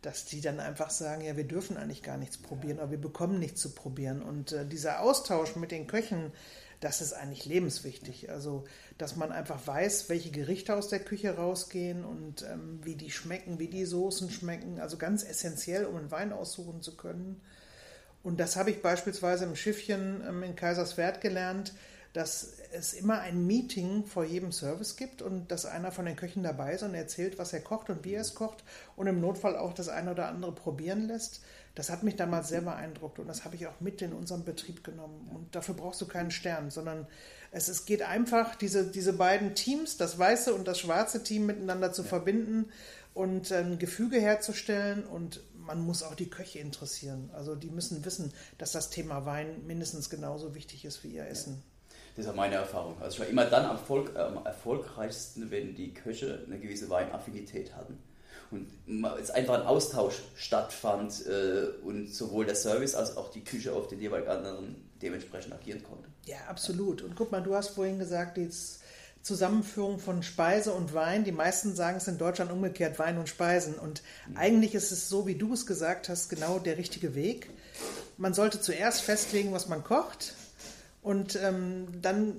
dass 0.00 0.24
die 0.24 0.40
dann 0.40 0.60
einfach 0.60 0.90
sagen, 0.90 1.24
ja, 1.24 1.36
wir 1.36 1.44
dürfen 1.44 1.76
eigentlich 1.76 2.02
gar 2.02 2.16
nichts 2.16 2.38
probieren, 2.38 2.80
aber 2.80 2.92
wir 2.92 3.00
bekommen 3.00 3.38
nichts 3.38 3.60
zu 3.60 3.70
probieren. 3.70 4.22
Und 4.22 4.52
äh, 4.52 4.66
dieser 4.66 5.00
Austausch 5.00 5.56
mit 5.56 5.70
den 5.70 5.86
Köchen, 5.86 6.32
das 6.80 7.00
ist 7.00 7.12
eigentlich 7.12 7.44
lebenswichtig. 7.44 8.30
Also, 8.30 8.64
dass 8.98 9.16
man 9.16 9.32
einfach 9.32 9.66
weiß, 9.66 10.08
welche 10.08 10.30
Gerichte 10.30 10.74
aus 10.74 10.88
der 10.88 11.00
Küche 11.00 11.36
rausgehen 11.36 12.04
und 12.04 12.42
ähm, 12.42 12.80
wie 12.82 12.96
die 12.96 13.10
schmecken, 13.10 13.58
wie 13.58 13.68
die 13.68 13.84
Soßen 13.84 14.30
schmecken. 14.30 14.80
Also 14.80 14.96
ganz 14.96 15.24
essentiell, 15.24 15.86
um 15.86 15.96
einen 15.96 16.10
Wein 16.10 16.32
aussuchen 16.32 16.82
zu 16.82 16.96
können. 16.96 17.40
Und 18.22 18.40
das 18.40 18.56
habe 18.56 18.70
ich 18.70 18.82
beispielsweise 18.82 19.44
im 19.44 19.56
Schiffchen 19.56 20.22
ähm, 20.26 20.42
in 20.42 20.56
Kaiserswerth 20.56 21.20
gelernt, 21.20 21.74
dass 22.14 22.52
es 22.72 22.94
immer 22.94 23.20
ein 23.20 23.46
Meeting 23.46 24.06
vor 24.06 24.24
jedem 24.24 24.52
Service 24.52 24.96
gibt 24.96 25.20
und 25.20 25.50
dass 25.50 25.66
einer 25.66 25.90
von 25.90 26.06
den 26.06 26.16
Köchen 26.16 26.44
dabei 26.44 26.74
ist 26.74 26.84
und 26.84 26.94
erzählt, 26.94 27.38
was 27.38 27.52
er 27.52 27.60
kocht 27.60 27.90
und 27.90 28.04
wie 28.04 28.14
er 28.14 28.22
es 28.22 28.34
kocht 28.34 28.62
und 28.96 29.08
im 29.08 29.20
Notfall 29.20 29.56
auch 29.56 29.74
das 29.74 29.88
eine 29.88 30.12
oder 30.12 30.28
andere 30.28 30.52
probieren 30.52 31.08
lässt. 31.08 31.42
Das 31.74 31.90
hat 31.90 32.04
mich 32.04 32.14
damals 32.14 32.48
sehr 32.48 32.60
beeindruckt 32.60 33.18
und 33.18 33.26
das 33.26 33.44
habe 33.44 33.56
ich 33.56 33.66
auch 33.66 33.80
mit 33.80 34.00
in 34.00 34.12
unserem 34.12 34.44
Betrieb 34.44 34.84
genommen. 34.84 35.28
Und 35.34 35.56
dafür 35.56 35.74
brauchst 35.74 36.00
du 36.00 36.06
keinen 36.06 36.30
Stern, 36.30 36.70
sondern 36.70 37.08
es, 37.50 37.68
es 37.68 37.84
geht 37.84 38.02
einfach, 38.02 38.54
diese, 38.54 38.86
diese 38.90 39.12
beiden 39.12 39.54
Teams, 39.56 39.96
das 39.96 40.16
weiße 40.16 40.54
und 40.54 40.68
das 40.68 40.78
schwarze 40.78 41.24
Team 41.24 41.46
miteinander 41.46 41.92
zu 41.92 42.02
ja. 42.02 42.08
verbinden 42.08 42.66
und 43.12 43.50
ein 43.50 43.78
Gefüge 43.78 44.20
herzustellen 44.20 45.04
und 45.04 45.40
man 45.56 45.80
muss 45.80 46.04
auch 46.04 46.14
die 46.14 46.30
Köche 46.30 46.60
interessieren. 46.60 47.30
Also 47.32 47.56
die 47.56 47.70
müssen 47.70 48.04
wissen, 48.04 48.32
dass 48.58 48.70
das 48.70 48.90
Thema 48.90 49.26
Wein 49.26 49.66
mindestens 49.66 50.10
genauso 50.10 50.54
wichtig 50.54 50.84
ist 50.84 51.02
wie 51.02 51.08
ihr 51.08 51.26
Essen. 51.26 51.62
Das 52.16 52.26
ist 52.26 52.36
meine 52.36 52.54
Erfahrung. 52.54 52.94
Also 53.00 53.14
ich 53.14 53.20
war 53.20 53.26
immer 53.26 53.46
dann 53.46 53.64
am, 53.64 53.72
Erfolg, 53.72 54.14
am 54.16 54.46
erfolgreichsten, 54.46 55.50
wenn 55.50 55.74
die 55.74 55.92
Köche 55.92 56.44
eine 56.46 56.60
gewisse 56.60 56.88
Weinaffinität 56.88 57.74
hatten 57.74 57.98
und 58.54 59.04
es 59.20 59.30
einfach 59.30 59.54
ein 59.54 59.66
Austausch 59.66 60.22
stattfand 60.36 61.26
äh, 61.26 61.66
und 61.84 62.14
sowohl 62.14 62.46
der 62.46 62.54
Service 62.54 62.94
als 62.94 63.16
auch 63.16 63.30
die 63.30 63.42
Küche 63.42 63.72
auf 63.72 63.88
den 63.88 64.00
jeweiligen 64.00 64.30
anderen 64.30 64.76
dementsprechend 65.02 65.52
agieren 65.52 65.82
konnte. 65.82 66.08
Ja, 66.24 66.36
absolut. 66.48 67.02
Und 67.02 67.16
guck 67.16 67.32
mal, 67.32 67.42
du 67.42 67.54
hast 67.54 67.70
vorhin 67.70 67.98
gesagt, 67.98 68.38
jetzt 68.38 68.80
Zusammenführung 69.22 69.98
von 69.98 70.22
Speise 70.22 70.72
und 70.72 70.92
Wein. 70.94 71.24
Die 71.24 71.32
meisten 71.32 71.74
sagen 71.74 71.96
es 71.96 72.06
in 72.08 72.18
Deutschland 72.18 72.52
umgekehrt, 72.52 72.98
Wein 72.98 73.18
und 73.18 73.28
Speisen. 73.28 73.74
Und 73.74 74.02
mhm. 74.28 74.36
eigentlich 74.36 74.74
ist 74.74 74.92
es 74.92 75.08
so, 75.08 75.26
wie 75.26 75.34
du 75.34 75.52
es 75.54 75.66
gesagt 75.66 76.08
hast, 76.08 76.28
genau 76.28 76.58
der 76.58 76.76
richtige 76.76 77.14
Weg. 77.14 77.50
Man 78.18 78.34
sollte 78.34 78.60
zuerst 78.60 79.00
festlegen, 79.00 79.52
was 79.52 79.66
man 79.66 79.82
kocht. 79.82 80.34
Und 81.02 81.36
ähm, 81.42 81.88
dann 82.00 82.36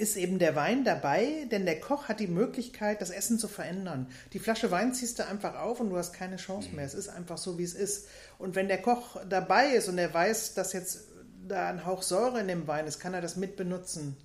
ist 0.00 0.16
eben 0.16 0.38
der 0.38 0.56
Wein 0.56 0.82
dabei, 0.82 1.46
denn 1.50 1.66
der 1.66 1.78
Koch 1.78 2.08
hat 2.08 2.20
die 2.20 2.26
Möglichkeit, 2.26 3.02
das 3.02 3.10
Essen 3.10 3.38
zu 3.38 3.48
verändern. 3.48 4.08
Die 4.32 4.38
Flasche 4.38 4.70
Wein 4.70 4.94
ziehst 4.94 5.18
du 5.18 5.26
einfach 5.26 5.56
auf 5.56 5.78
und 5.78 5.90
du 5.90 5.98
hast 5.98 6.14
keine 6.14 6.36
Chance 6.36 6.70
mehr. 6.74 6.86
Es 6.86 6.94
ist 6.94 7.10
einfach 7.10 7.36
so, 7.36 7.58
wie 7.58 7.64
es 7.64 7.74
ist. 7.74 8.08
Und 8.38 8.54
wenn 8.56 8.68
der 8.68 8.80
Koch 8.80 9.20
dabei 9.28 9.74
ist 9.74 9.88
und 9.88 9.98
er 9.98 10.12
weiß, 10.12 10.54
dass 10.54 10.72
jetzt 10.72 11.02
da 11.46 11.68
ein 11.68 11.84
Hauch 11.84 12.02
Säure 12.02 12.40
in 12.40 12.48
dem 12.48 12.66
Wein 12.66 12.86
ist, 12.86 12.98
kann 12.98 13.12
er 13.12 13.20
das 13.20 13.36
mit 13.36 13.56
benutzen. 13.56 14.16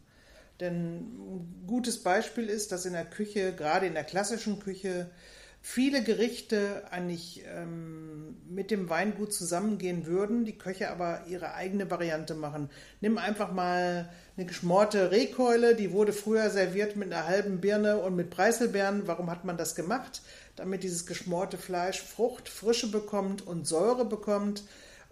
Denn 0.62 0.96
ein 0.96 1.64
gutes 1.68 2.02
Beispiel 2.02 2.50
ist, 2.50 2.72
dass 2.72 2.86
in 2.86 2.94
der 2.94 3.06
Küche, 3.06 3.54
gerade 3.54 3.86
in 3.86 3.94
der 3.94 4.06
klassischen 4.06 4.60
Küche, 4.60 5.10
viele 5.68 6.04
Gerichte 6.04 6.84
eigentlich 6.92 7.44
ähm, 7.48 8.38
mit 8.48 8.70
dem 8.70 8.88
Weingut 8.88 9.34
zusammengehen 9.34 10.06
würden, 10.06 10.46
die 10.46 10.60
Köche 10.60 10.92
aber 10.92 11.24
ihre 11.28 11.56
eigene 11.56 11.90
Variante 11.90 12.36
machen. 12.36 12.70
Nimm 13.02 13.18
einfach 13.18 13.52
mal 13.52 14.08
eine 14.38 14.46
geschmorte 14.46 15.10
Rehkeule, 15.10 15.74
die 15.76 15.92
wurde 15.92 16.14
früher 16.14 16.52
serviert 16.52 16.98
mit 16.98 17.12
einer 17.12 17.26
halben 17.26 17.62
Birne 17.62 17.98
und 17.98 18.16
mit 18.16 18.30
Preiselbeeren. 18.30 19.08
Warum 19.08 19.32
hat 19.32 19.44
man 19.44 19.58
das 19.58 19.74
gemacht? 19.74 20.22
Damit 20.56 20.84
dieses 20.84 21.08
geschmorte 21.08 21.58
Fleisch 21.58 22.00
Frucht, 22.00 22.48
Frische 22.48 22.92
bekommt 22.92 23.46
und 23.46 23.66
Säure 23.66 24.06
bekommt 24.06 24.64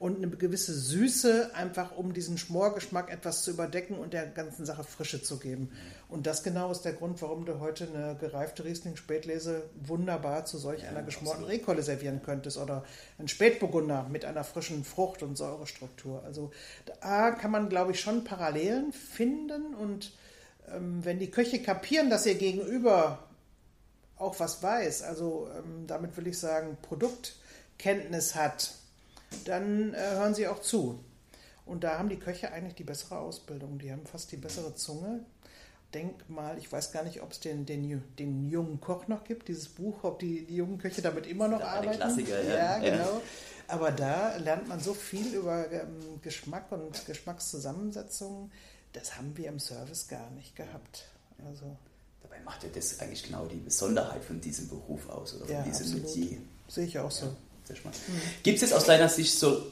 und 0.04 0.18
eine 0.18 0.28
gewisse 0.28 0.74
Süße, 0.74 1.52
einfach 1.56 1.96
um 1.96 2.12
diesen 2.12 2.38
Schmorgeschmack 2.38 3.10
etwas 3.10 3.44
zu 3.44 3.52
überdecken 3.52 3.98
und 3.98 4.12
der 4.12 4.26
ganzen 4.26 4.66
Sache 4.66 4.84
Frische 4.84 5.24
zu 5.24 5.40
geben. 5.40 5.72
Und 6.10 6.28
das 6.28 6.44
genau 6.44 6.70
ist 6.72 6.82
der 6.82 6.92
Grund, 6.92 7.22
warum 7.22 7.46
du 7.46 7.62
heute 7.62 7.88
eine 7.88 8.18
gereifte 8.18 8.66
Riesling-Spätlese 8.66 9.64
wunderbar 9.82 10.44
zu 10.44 10.58
solch 10.58 10.84
ja, 10.84 10.90
einer 10.90 11.04
geschmorten 11.04 11.46
Rehkolle 11.46 11.84
servieren 11.84 12.22
könntest 12.22 12.58
oder 12.58 12.84
ein 13.18 13.30
Spätburgunder 13.30 14.10
mit 14.12 14.26
einer 14.26 14.44
frischen 14.44 14.84
Frucht- 14.84 15.24
und 15.24 15.38
Säurestruktur. 15.38 16.22
Also 16.26 16.52
da 17.00 17.32
kann 17.32 17.52
man, 17.52 17.70
glaube 17.70 17.94
ich, 17.94 18.02
schon 18.02 18.26
Parallelen 18.26 18.92
finden 18.92 19.74
und 19.74 20.12
ähm, 20.68 21.00
wenn 21.06 21.20
die 21.20 21.32
Köche 21.32 21.62
kapieren, 21.62 22.10
dass 22.10 22.26
ihr 22.26 22.36
gegenüber 22.36 23.20
auch 24.18 24.38
was 24.38 24.62
weiß, 24.62 25.04
also 25.04 25.48
ähm, 25.58 25.88
damit 25.88 26.18
will 26.18 26.28
ich 26.28 26.38
sagen, 26.38 26.78
Produktkenntnis 26.82 28.36
hat, 28.36 28.83
dann 29.46 29.94
äh, 29.94 29.98
hören 29.98 30.36
sie 30.36 30.48
auch 30.48 30.62
zu. 30.62 31.04
Und 31.66 31.84
da 31.84 31.98
haben 31.98 32.10
die 32.10 32.18
Köche 32.18 32.52
eigentlich 32.52 32.75
die 32.75 32.84
bessere 32.84 33.20
Ausbildung, 33.20 33.80
die 33.80 33.92
haben 33.92 34.06
fast 34.06 34.32
die 34.32 34.38
bessere 34.38 34.75
Zunge. 34.75 35.22
Denk 35.94 36.28
mal, 36.28 36.58
ich 36.58 36.72
weiß 36.72 36.92
gar 36.92 37.04
nicht, 37.04 37.22
ob 37.22 37.32
es 37.32 37.40
den, 37.40 37.66
den, 37.66 38.04
den 38.18 38.50
jungen 38.50 38.82
Koch 38.82 39.08
noch 39.08 39.24
gibt, 39.24 39.48
dieses 39.48 39.70
Buch, 39.70 40.04
ob 40.04 40.20
die, 40.20 40.46
die 40.46 40.56
jungen 40.56 40.80
Köche 40.80 41.02
damit 41.02 41.28
immer 41.28 41.48
noch 41.48 41.62
arbeiten. 41.62 41.98
Klassiker, 41.98 42.42
ja. 42.42 42.56
Ja, 42.56 42.78
genau. 42.80 42.98
Ja. 42.98 43.22
Aber 43.68 43.92
da 43.92 44.36
lernt 44.38 44.68
man 44.68 44.80
so 44.80 44.94
viel 44.94 45.34
über 45.36 45.72
ähm, 45.72 46.20
Geschmack 46.22 46.72
und 46.72 47.06
Geschmackszusammensetzungen. 47.06 48.52
Das 48.92 49.16
haben 49.16 49.38
wir 49.38 49.50
im 49.50 49.60
Service 49.60 50.08
gar 50.08 50.30
nicht 50.32 50.56
gehabt. 50.56 51.06
Also 51.46 51.78
Dabei 52.24 52.40
macht 52.44 52.63
ja 52.63 52.70
das 52.74 53.00
eigentlich 53.00 53.24
genau 53.24 53.46
die 53.46 53.58
Besonderheit 53.58 54.24
von 54.24 54.42
diesem 54.42 54.68
Beruf 54.68 55.10
aus 55.10 55.36
oder 55.36 55.46
von 55.46 55.54
ja, 55.54 55.62
diesem 55.62 55.86
absolut. 55.86 56.04
Metier. 56.04 56.38
Sehe 56.68 56.86
ich 56.86 56.98
auch 56.98 57.12
so. 57.12 57.36
Sehr 57.65 57.75
spannend. 57.75 58.00
Gibt 58.43 58.55
es 58.55 58.62
jetzt 58.62 58.74
aus 58.74 58.86
deiner 58.86 59.10
Sicht 59.10 59.38
so 59.38 59.63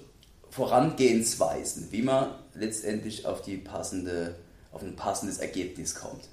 Vorangehensweisen, 0.49 1.91
wie 1.91 2.01
man 2.01 2.35
letztendlich 2.53 3.25
auf, 3.25 3.41
die 3.41 3.57
passende, 3.57 4.35
auf 4.71 4.81
ein 4.81 4.95
passendes 4.95 5.37
Ergebnis 5.37 5.95
kommt? 5.95 6.27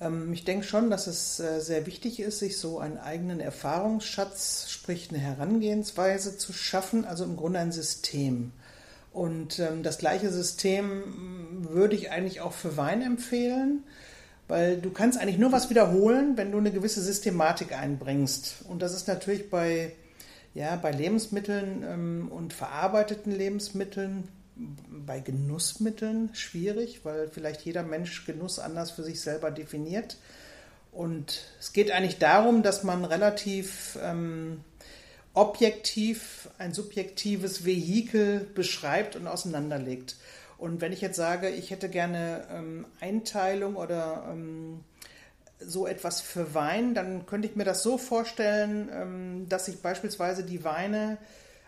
Ähm, 0.00 0.32
ich 0.32 0.44
denke 0.44 0.66
schon, 0.66 0.90
dass 0.90 1.06
es 1.06 1.40
äh, 1.40 1.60
sehr 1.60 1.86
wichtig 1.86 2.20
ist, 2.20 2.38
sich 2.38 2.58
so 2.58 2.78
einen 2.78 2.98
eigenen 2.98 3.40
Erfahrungsschatz, 3.40 4.66
sprich 4.68 5.10
eine 5.10 5.18
Herangehensweise 5.18 6.36
zu 6.36 6.52
schaffen, 6.52 7.04
also 7.04 7.24
im 7.24 7.36
Grunde 7.36 7.60
ein 7.60 7.72
System. 7.72 8.52
Und 9.12 9.60
ähm, 9.60 9.82
das 9.82 9.98
gleiche 9.98 10.30
System 10.30 11.66
würde 11.70 11.94
ich 11.94 12.10
eigentlich 12.10 12.40
auch 12.40 12.52
für 12.52 12.76
Wein 12.76 13.00
empfehlen, 13.00 13.84
weil 14.48 14.78
du 14.78 14.90
kannst 14.90 15.18
eigentlich 15.18 15.38
nur 15.38 15.52
was 15.52 15.70
wiederholen, 15.70 16.36
wenn 16.36 16.52
du 16.52 16.58
eine 16.58 16.70
gewisse 16.70 17.02
Systematik 17.02 17.72
einbringst. 17.72 18.64
Und 18.68 18.82
das 18.82 18.94
ist 18.94 19.08
natürlich 19.08 19.50
bei, 19.50 19.92
ja, 20.54 20.76
bei 20.76 20.90
Lebensmitteln 20.90 21.82
ähm, 21.82 22.28
und 22.30 22.52
verarbeiteten 22.52 23.32
Lebensmitteln, 23.32 24.28
bei 24.88 25.18
Genussmitteln 25.18 26.30
schwierig, 26.34 27.00
weil 27.04 27.28
vielleicht 27.28 27.62
jeder 27.62 27.82
Mensch 27.82 28.24
Genuss 28.24 28.58
anders 28.58 28.92
für 28.92 29.02
sich 29.02 29.20
selber 29.20 29.50
definiert. 29.50 30.16
Und 30.92 31.42
es 31.58 31.72
geht 31.72 31.90
eigentlich 31.90 32.18
darum, 32.18 32.62
dass 32.62 32.84
man 32.84 33.04
relativ 33.04 33.98
ähm, 34.00 34.60
objektiv 35.32 36.48
ein 36.58 36.72
subjektives 36.72 37.64
Vehikel 37.64 38.46
beschreibt 38.54 39.16
und 39.16 39.26
auseinanderlegt. 39.26 40.16
Und 40.64 40.80
wenn 40.80 40.94
ich 40.94 41.02
jetzt 41.02 41.16
sage, 41.16 41.50
ich 41.50 41.70
hätte 41.70 41.90
gerne 41.90 42.46
ähm, 42.50 42.86
Einteilung 42.98 43.76
oder 43.76 44.24
ähm, 44.30 44.80
so 45.60 45.86
etwas 45.86 46.22
für 46.22 46.54
Wein, 46.54 46.94
dann 46.94 47.26
könnte 47.26 47.46
ich 47.46 47.54
mir 47.54 47.64
das 47.64 47.82
so 47.82 47.98
vorstellen, 47.98 48.88
ähm, 48.90 49.46
dass 49.50 49.68
ich 49.68 49.82
beispielsweise 49.82 50.42
die 50.42 50.64
Weine 50.64 51.18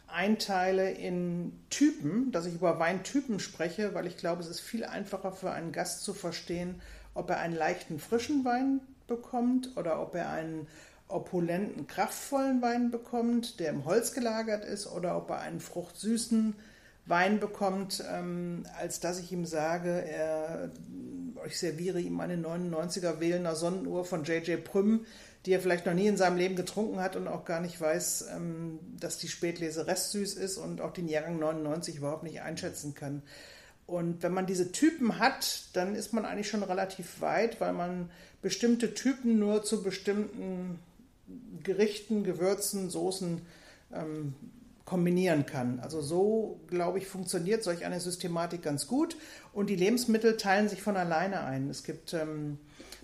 einteile 0.07 0.91
in 0.93 1.53
Typen, 1.69 2.33
dass 2.33 2.47
ich 2.47 2.55
über 2.55 2.79
Weintypen 2.79 3.39
spreche, 3.39 3.93
weil 3.93 4.07
ich 4.07 4.17
glaube, 4.17 4.41
es 4.41 4.49
ist 4.49 4.61
viel 4.61 4.87
einfacher 4.87 5.33
für 5.33 5.51
einen 5.51 5.73
Gast 5.73 6.03
zu 6.03 6.15
verstehen, 6.15 6.81
ob 7.13 7.29
er 7.29 7.39
einen 7.41 7.55
leichten 7.55 7.99
frischen 7.99 8.47
Wein 8.47 8.81
bekommt 9.09 9.77
oder 9.77 10.01
ob 10.01 10.15
er 10.15 10.31
einen 10.31 10.69
opulenten, 11.09 11.87
kraftvollen 11.87 12.63
Wein 12.63 12.91
bekommt, 12.91 13.61
der 13.61 13.69
im 13.69 13.85
Holz 13.85 14.15
gelagert 14.15 14.65
ist, 14.65 14.87
oder 14.87 15.19
ob 15.19 15.29
er 15.29 15.41
einen 15.41 15.61
fruchtsüßen 15.61 16.55
Wein 17.07 17.39
bekommt, 17.39 18.05
ähm, 18.13 18.65
als 18.79 19.01
dass 19.01 19.21
ich 19.21 19.31
ihm 19.33 19.47
sage, 19.47 19.91
er, 19.91 20.71
ich 21.47 21.59
serviere 21.59 22.01
ihm 22.01 22.19
eine 22.21 22.37
99er 22.37 23.21
Wählener 23.21 23.55
Sonnenuhr 23.55 24.05
von 24.05 24.25
J.J. 24.25 24.63
Prüm, 24.65 25.07
die 25.45 25.53
er 25.53 25.61
vielleicht 25.61 25.87
noch 25.87 25.95
nie 25.95 26.09
in 26.09 26.17
seinem 26.17 26.37
Leben 26.37 26.57
getrunken 26.57 27.01
hat 27.01 27.15
und 27.15 27.29
auch 27.29 27.45
gar 27.45 27.61
nicht 27.61 27.81
weiß, 27.81 28.27
ähm, 28.35 28.81
dass 28.99 29.19
die 29.19 29.29
Spätlese 29.29 29.87
restsüß 29.87 30.35
ist 30.35 30.59
und 30.59 30.81
auch 30.81 30.93
den 30.93 31.09
Jahrgang 31.09 31.39
99 31.39 31.97
überhaupt 31.97 32.25
nicht 32.25 32.43
einschätzen 32.43 32.95
kann. 32.95 33.23
Und 33.87 34.25
wenn 34.25 34.35
man 34.35 34.47
diese 34.47 34.73
Typen 34.73 35.21
hat, 35.21 35.69
dann 35.75 35.95
ist 35.95 36.13
man 36.13 36.25
eigentlich 36.25 36.49
schon 36.49 36.65
relativ 36.65 37.21
weit, 37.21 37.61
weil 37.61 37.73
man 37.73 38.11
bestimmte 38.43 38.95
Typen 38.95 39.39
nur 39.39 39.63
zu 39.63 39.85
bestimmten 39.85 40.81
Gerichten, 41.63 42.25
Gewürzen, 42.25 42.91
Soßen 42.91 43.43
ähm, 43.93 44.35
kombinieren 44.87 45.45
kann. 45.45 45.81
Also 45.81 46.01
so, 46.01 46.61
glaube 46.69 46.99
ich, 46.99 47.07
funktioniert 47.07 47.63
solch 47.63 47.85
eine 47.85 48.01
Systematik 48.01 48.63
ganz 48.63 48.87
gut 48.87 49.17
und 49.53 49.69
die 49.69 49.77
Lebensmittel 49.77 50.37
teilen 50.39 50.69
sich 50.69 50.81
von 50.81 50.97
alleine 50.97 51.43
ein. 51.43 51.69
Es 51.69 51.83
gibt 51.83 52.15
ähm, 52.15 52.59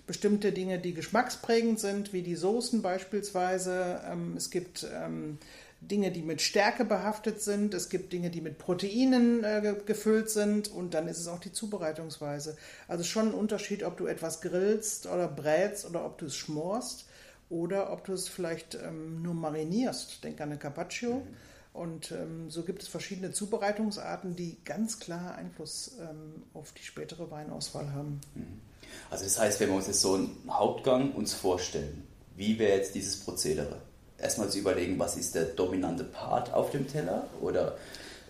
bestimmte 0.07 0.53
Dinge, 0.53 0.79
die 0.79 0.93
geschmacksprägend 0.93 1.79
sind, 1.79 2.13
wie 2.13 2.23
die 2.23 2.35
Soßen 2.35 2.81
beispielsweise. 2.81 4.01
Ähm, 4.09 4.35
es 4.37 4.49
gibt 4.49 4.87
ähm, 4.93 5.37
Dinge, 5.81 6.11
die 6.11 6.21
mit 6.21 6.41
Stärke 6.41 6.85
behaftet 6.85 7.41
sind. 7.41 7.73
Es 7.73 7.89
gibt 7.89 8.13
Dinge, 8.13 8.29
die 8.29 8.39
mit 8.39 8.59
Proteinen 8.59 9.43
äh, 9.43 9.75
gefüllt 9.85 10.29
sind. 10.29 10.71
Und 10.71 10.93
dann 10.93 11.09
ist 11.09 11.19
es 11.19 11.27
auch 11.27 11.39
die 11.39 11.51
Zubereitungsweise. 11.51 12.55
Also 12.87 13.03
schon 13.03 13.29
ein 13.29 13.33
Unterschied, 13.33 13.83
ob 13.83 13.97
du 13.97 14.05
etwas 14.05 14.39
grillst 14.39 15.05
oder 15.05 15.27
brätst 15.27 15.85
oder 15.85 16.05
ob 16.05 16.17
du 16.17 16.27
es 16.27 16.35
schmorst 16.37 17.07
oder 17.49 17.91
ob 17.91 18.05
du 18.05 18.13
es 18.13 18.29
vielleicht 18.29 18.75
ähm, 18.75 19.21
nur 19.21 19.33
marinierst. 19.33 20.23
Denk 20.23 20.39
an 20.39 20.49
eine 20.49 20.57
Carpaccio. 20.57 21.15
Mhm. 21.15 21.52
Und 21.73 22.11
ähm, 22.11 22.51
so 22.51 22.61
gibt 22.61 22.83
es 22.83 22.87
verschiedene 22.87 23.31
Zubereitungsarten, 23.31 24.35
die 24.35 24.57
ganz 24.63 24.99
klar 24.99 25.35
Einfluss 25.35 25.93
ähm, 25.99 26.43
auf 26.53 26.71
die 26.71 26.83
spätere 26.83 27.31
Weinauswahl 27.31 27.91
haben. 27.91 28.21
Mhm. 28.35 28.61
Also 29.09 29.23
das 29.23 29.39
heißt, 29.39 29.59
wenn 29.59 29.69
wir 29.69 29.75
uns 29.75 29.87
jetzt 29.87 30.01
so 30.01 30.13
einen 30.13 30.37
Hauptgang 30.49 31.13
uns 31.13 31.33
vorstellen, 31.33 32.07
wie 32.35 32.59
wäre 32.59 32.77
jetzt 32.77 32.93
dieses 32.93 33.17
Prozedere? 33.17 33.77
Erstmal 34.19 34.49
zu 34.49 34.59
überlegen, 34.59 34.99
was 34.99 35.17
ist 35.17 35.33
der 35.33 35.45
dominante 35.45 36.03
Part 36.03 36.53
auf 36.53 36.69
dem 36.69 36.87
Teller 36.87 37.27
oder 37.41 37.75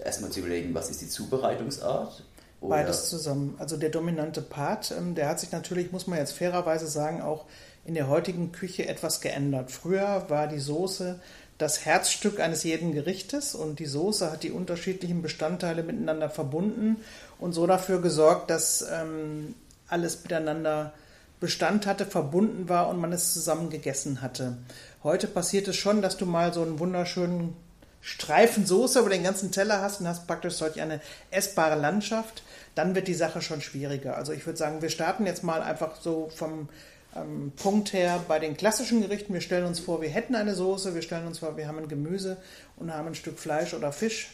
erstmal 0.03 0.31
zu 0.31 0.39
überlegen, 0.39 0.73
was 0.73 0.89
ist 0.89 1.01
die 1.01 1.09
Zubereitungsart? 1.09 2.23
Oder? 2.61 2.69
Beides 2.69 3.09
zusammen. 3.09 3.55
Also 3.59 3.75
der 3.75 3.89
dominante 3.89 4.41
Part, 4.41 4.93
ähm, 4.97 5.15
der 5.15 5.27
hat 5.27 5.41
sich 5.41 5.51
natürlich, 5.51 5.91
muss 5.91 6.07
man 6.07 6.17
jetzt 6.17 6.31
fairerweise 6.31 6.87
sagen, 6.87 7.21
auch 7.21 7.45
in 7.85 7.93
der 7.93 8.07
heutigen 8.07 8.53
Küche 8.53 8.87
etwas 8.87 9.19
geändert. 9.19 9.71
Früher 9.71 10.25
war 10.29 10.47
die 10.47 10.59
Soße 10.59 11.19
das 11.57 11.85
Herzstück 11.85 12.39
eines 12.39 12.63
jeden 12.63 12.93
Gerichtes 12.93 13.55
und 13.55 13.79
die 13.79 13.85
Soße 13.85 14.31
hat 14.31 14.43
die 14.43 14.51
unterschiedlichen 14.51 15.21
Bestandteile 15.21 15.83
miteinander 15.83 16.29
verbunden 16.29 16.97
und 17.39 17.53
so 17.53 17.67
dafür 17.67 18.01
gesorgt, 18.01 18.49
dass 18.49 18.85
ähm, 18.91 19.55
alles 19.87 20.23
miteinander 20.23 20.93
Bestand 21.39 21.85
hatte, 21.85 22.05
verbunden 22.05 22.69
war 22.69 22.87
und 22.87 22.99
man 22.99 23.11
es 23.11 23.33
zusammen 23.33 23.69
gegessen 23.69 24.21
hatte. 24.21 24.57
Heute 25.03 25.27
passiert 25.27 25.67
es 25.67 25.75
schon, 25.75 26.01
dass 26.01 26.17
du 26.17 26.25
mal 26.25 26.53
so 26.53 26.61
einen 26.61 26.79
wunderschönen 26.79 27.55
Streifen 27.99 28.65
Soße 28.65 28.99
über 28.99 29.09
den 29.09 29.23
ganzen 29.23 29.51
Teller 29.51 29.81
hast 29.81 30.01
und 30.01 30.07
hast 30.07 30.27
praktisch 30.27 30.55
solch 30.55 30.81
eine 30.81 30.99
essbare 31.31 31.79
Landschaft, 31.79 32.43
dann 32.75 32.95
wird 32.95 33.07
die 33.07 33.13
Sache 33.13 33.41
schon 33.41 33.61
schwieriger. 33.61 34.17
Also 34.17 34.33
ich 34.33 34.45
würde 34.45 34.57
sagen, 34.57 34.81
wir 34.81 34.89
starten 34.89 35.25
jetzt 35.25 35.43
mal 35.43 35.61
einfach 35.61 36.01
so 36.01 36.29
vom 36.35 36.67
ähm, 37.15 37.51
Punkt 37.55 37.93
her 37.93 38.23
bei 38.27 38.39
den 38.39 38.57
klassischen 38.57 39.01
Gerichten. 39.01 39.33
Wir 39.33 39.41
stellen 39.41 39.65
uns 39.65 39.79
vor, 39.79 40.01
wir 40.01 40.09
hätten 40.09 40.35
eine 40.35 40.55
Soße, 40.55 40.95
wir 40.95 41.01
stellen 41.01 41.27
uns 41.27 41.39
vor, 41.39 41.57
wir 41.57 41.67
haben 41.67 41.77
ein 41.77 41.87
Gemüse 41.87 42.37
und 42.75 42.93
haben 42.93 43.07
ein 43.07 43.15
Stück 43.15 43.39
Fleisch 43.39 43.73
oder 43.73 43.91
Fisch. 43.91 44.31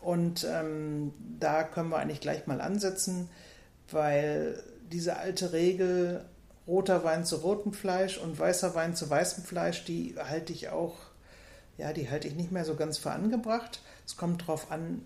Und 0.00 0.46
ähm, 0.50 1.12
da 1.40 1.62
können 1.62 1.88
wir 1.88 1.98
eigentlich 1.98 2.20
gleich 2.20 2.46
mal 2.46 2.60
ansetzen, 2.60 3.30
weil 3.90 4.62
diese 4.92 5.16
alte 5.16 5.52
Regel, 5.52 6.24
roter 6.66 7.04
Wein 7.04 7.24
zu 7.24 7.36
rotem 7.36 7.72
Fleisch 7.72 8.18
und 8.18 8.38
weißer 8.38 8.74
Wein 8.74 8.94
zu 8.94 9.08
weißem 9.08 9.44
Fleisch, 9.44 9.84
die 9.84 10.14
halte 10.18 10.52
ich 10.52 10.68
auch, 10.68 10.94
ja, 11.78 11.92
die 11.92 12.10
halte 12.10 12.28
ich 12.28 12.34
nicht 12.34 12.52
mehr 12.52 12.64
so 12.64 12.74
ganz 12.74 12.98
für 12.98 13.10
angebracht. 13.10 13.80
Es 14.06 14.16
kommt 14.16 14.42
darauf 14.42 14.70
an, 14.70 15.02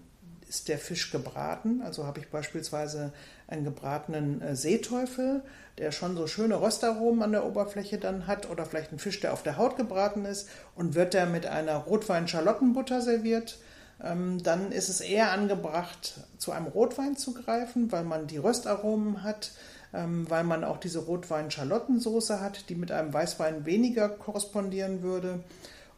ist 0.49 0.69
der 0.69 0.79
Fisch 0.79 1.11
gebraten. 1.11 1.83
Also 1.83 2.05
habe 2.05 2.21
ich 2.21 2.29
beispielsweise 2.29 3.13
einen 3.49 3.65
gebratenen 3.65 4.41
äh, 4.41 4.55
Seeteufel, 4.55 5.43
der 5.79 5.91
schon 5.91 6.17
so 6.17 6.27
schöne 6.27 6.61
Röstaromen 6.61 7.23
an 7.23 7.33
der 7.33 7.47
Oberfläche 7.47 7.99
dann 7.99 8.27
hat, 8.27 8.49
oder 8.49 8.67
vielleicht 8.67 8.93
ein 8.93 8.99
Fisch, 8.99 9.21
der 9.21 9.33
auf 9.33 9.43
der 9.43 9.57
Haut 9.57 9.77
gebraten 9.77 10.25
ist, 10.25 10.49
und 10.77 10.95
wird 10.95 11.15
der 11.15 11.27
mit 11.27 11.47
einer 11.47 11.77
Rotwein-Schalottenbutter 11.77 13.01
serviert, 13.01 13.59
ähm, 14.03 14.43
dann 14.43 14.71
ist 14.71 14.89
es 14.89 15.01
eher 15.01 15.33
angebracht, 15.33 16.21
zu 16.37 16.53
einem 16.53 16.67
Rotwein 16.67 17.17
zu 17.17 17.35
greifen, 17.35 17.91
weil 17.91 18.05
man 18.05 18.27
die 18.27 18.39
Röstaromen 18.39 19.23
hat, 19.23 19.53
ähm, 19.95 20.27
weil 20.29 20.45
man 20.45 20.63
auch 20.63 20.77
diese 20.77 21.01
Rotwein-Schalottensoße 21.01 22.41
hat, 22.41 22.69
die 22.69 22.75
mit 22.75 22.93
einem 22.93 23.13
Weißwein 23.13 23.65
weniger 23.65 24.09
korrespondieren 24.09 25.03
würde. 25.03 25.41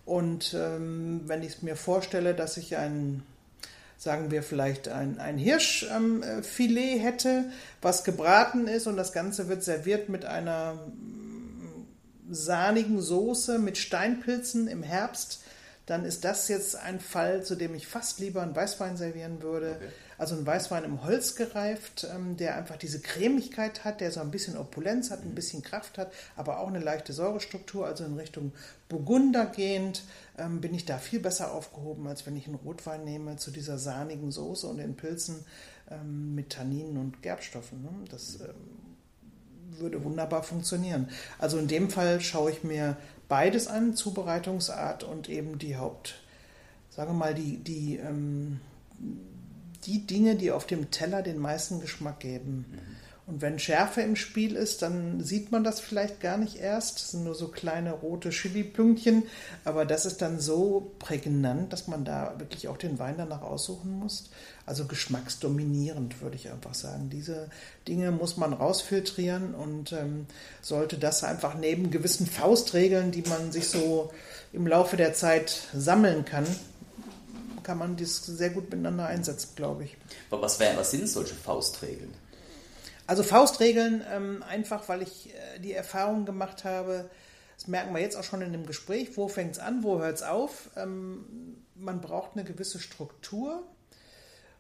Und 0.07 0.54
ähm, 0.54 1.23
wenn 1.26 1.42
ich 1.42 1.57
es 1.57 1.62
mir 1.62 1.76
vorstelle, 1.76 2.35
dass 2.35 2.57
ich 2.57 2.76
einen 2.76 3.23
sagen 4.00 4.30
wir 4.30 4.42
vielleicht 4.42 4.88
ein, 4.88 5.19
ein 5.19 5.37
Hirschfilet 5.37 6.95
ähm, 6.95 7.00
hätte, 7.00 7.45
was 7.83 8.02
gebraten 8.02 8.66
ist 8.66 8.87
und 8.87 8.97
das 8.97 9.12
Ganze 9.12 9.49
wird 9.49 9.62
serviert 9.62 10.09
mit 10.09 10.25
einer 10.25 10.73
mm, 10.73 11.87
sahnigen 12.30 13.02
Soße 13.02 13.59
mit 13.59 13.76
Steinpilzen 13.76 14.69
im 14.69 14.83
Herbst, 14.83 15.42
dann 15.90 16.04
ist 16.04 16.25
das 16.25 16.47
jetzt 16.47 16.76
ein 16.76 17.00
Fall, 17.00 17.42
zu 17.42 17.56
dem 17.56 17.75
ich 17.75 17.88
fast 17.88 18.20
lieber 18.20 18.42
einen 18.42 18.54
Weißwein 18.54 18.97
servieren 18.97 19.42
würde. 19.42 19.73
Okay. 19.76 19.88
Also 20.18 20.37
ein 20.37 20.47
Weißwein 20.47 20.85
im 20.85 21.02
Holz 21.02 21.35
gereift, 21.35 22.06
ähm, 22.14 22.37
der 22.37 22.56
einfach 22.56 22.76
diese 22.76 23.00
Cremigkeit 23.00 23.85
hat, 23.85 24.00
der 24.00 24.12
so 24.12 24.20
ein 24.20 24.30
bisschen 24.30 24.56
Opulenz 24.56 25.11
hat, 25.11 25.25
ein 25.25 25.35
bisschen 25.35 25.62
Kraft 25.62 25.99
hat, 25.99 26.12
aber 26.37 26.61
auch 26.61 26.68
eine 26.68 26.78
leichte 26.78 27.12
Säurestruktur, 27.12 27.87
also 27.87 28.04
in 28.04 28.16
Richtung 28.16 28.52
Burgunder 28.88 29.47
gehend, 29.47 30.04
ähm, 30.38 30.61
bin 30.61 30.75
ich 30.75 30.85
da 30.85 30.99
viel 30.99 31.18
besser 31.18 31.52
aufgehoben, 31.52 32.06
als 32.06 32.25
wenn 32.25 32.37
ich 32.37 32.47
einen 32.47 32.56
Rotwein 32.56 33.04
nehme 33.04 33.37
zu 33.37 33.50
dieser 33.50 33.76
sahnigen 33.76 34.30
Soße 34.30 34.68
und 34.68 34.76
den 34.76 34.94
Pilzen 34.94 35.44
ähm, 35.90 36.37
mit 36.37 36.50
Tanninen 36.50 36.99
und 36.99 37.20
Gerbstoffen. 37.20 37.82
Ne? 37.82 37.90
Das 38.11 38.38
würde 39.78 40.04
wunderbar 40.04 40.44
funktionieren. 40.44 41.09
Also 41.38 41.59
in 41.59 41.66
dem 41.66 41.90
Fall 41.90 42.20
schaue 42.20 42.52
ich 42.52 42.62
mir 42.62 42.97
beides 43.30 43.68
an, 43.68 43.94
Zubereitungsart 43.94 45.04
und 45.04 45.30
eben 45.30 45.58
die 45.58 45.78
Haupt, 45.78 46.16
sagen 46.90 47.12
wir 47.12 47.16
mal, 47.16 47.34
die, 47.34 47.56
die, 47.58 47.96
ähm, 47.96 48.60
die 49.84 50.06
Dinge, 50.06 50.34
die 50.34 50.50
auf 50.50 50.66
dem 50.66 50.90
Teller 50.90 51.22
den 51.22 51.38
meisten 51.38 51.80
Geschmack 51.80 52.20
geben. 52.20 52.66
Mhm. 52.68 52.96
Und 53.30 53.42
wenn 53.42 53.60
Schärfe 53.60 54.00
im 54.00 54.16
Spiel 54.16 54.56
ist, 54.56 54.82
dann 54.82 55.22
sieht 55.22 55.52
man 55.52 55.62
das 55.62 55.78
vielleicht 55.78 56.20
gar 56.20 56.37
nicht 56.37 56.56
erst. 56.56 56.96
Das 56.96 57.10
sind 57.12 57.22
nur 57.22 57.37
so 57.37 57.46
kleine 57.46 57.92
rote 57.92 58.30
Chili-Pünktchen. 58.30 59.22
Aber 59.64 59.84
das 59.84 60.04
ist 60.04 60.20
dann 60.20 60.40
so 60.40 60.90
prägnant, 60.99 61.72
dass 61.72 61.87
man 61.87 62.04
da 62.04 62.34
wirklich 62.38 62.66
auch 62.66 62.76
den 62.76 62.99
Wein 62.99 63.14
danach 63.18 63.42
aussuchen 63.42 63.92
muss. 63.92 64.30
Also 64.66 64.87
geschmacksdominierend, 64.87 66.20
würde 66.20 66.34
ich 66.34 66.50
einfach 66.50 66.75
sagen. 66.75 67.08
Diese 67.08 67.49
Dinge 67.87 68.10
muss 68.10 68.37
man 68.37 68.52
rausfiltrieren 68.52 69.54
und 69.54 69.92
ähm, 69.92 70.26
sollte 70.60 70.99
das 70.99 71.22
einfach 71.22 71.54
neben 71.54 71.92
gewissen 71.92 72.26
Faustregeln, 72.26 73.12
die 73.12 73.22
man 73.22 73.52
sich 73.52 73.68
so 73.68 74.10
im 74.52 74.66
Laufe 74.66 74.96
der 74.96 75.14
Zeit 75.14 75.68
sammeln 75.72 76.25
kann, 76.25 76.46
kann 77.62 77.78
man 77.78 77.96
das 77.96 78.26
sehr 78.26 78.50
gut 78.50 78.64
miteinander 78.70 79.06
einsetzen, 79.06 79.50
glaube 79.54 79.84
ich. 79.84 79.96
Aber 80.32 80.42
was, 80.42 80.58
wär, 80.58 80.76
was 80.76 80.90
sind 80.90 81.08
solche 81.08 81.34
Faustregeln? 81.34 82.12
Also 83.11 83.25
Faustregeln, 83.25 84.05
ähm, 84.09 84.45
einfach 84.49 84.88
weil 84.88 85.02
ich 85.02 85.35
äh, 85.35 85.59
die 85.59 85.73
Erfahrung 85.73 86.26
gemacht 86.26 86.62
habe, 86.62 87.11
das 87.57 87.67
merken 87.67 87.93
wir 87.93 88.00
jetzt 88.00 88.14
auch 88.14 88.23
schon 88.23 88.40
in 88.40 88.52
dem 88.52 88.67
Gespräch, 88.67 89.17
wo 89.17 89.26
fängt 89.26 89.57
es 89.57 89.59
an, 89.59 89.83
wo 89.83 89.99
hört 89.99 90.14
es 90.14 90.23
auf. 90.23 90.71
Ähm, 90.76 91.57
man 91.75 92.00
braucht 92.00 92.37
eine 92.37 92.45
gewisse 92.45 92.79
Struktur 92.79 93.64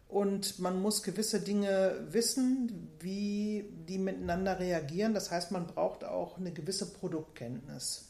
und 0.08 0.58
man 0.58 0.82
muss 0.82 1.04
gewisse 1.04 1.40
Dinge 1.40 2.08
wissen, 2.10 2.90
wie 2.98 3.72
die 3.88 3.98
miteinander 3.98 4.58
reagieren. 4.58 5.14
Das 5.14 5.30
heißt, 5.30 5.52
man 5.52 5.68
braucht 5.68 6.02
auch 6.02 6.36
eine 6.36 6.50
gewisse 6.50 6.92
Produktkenntnis. 6.92 8.08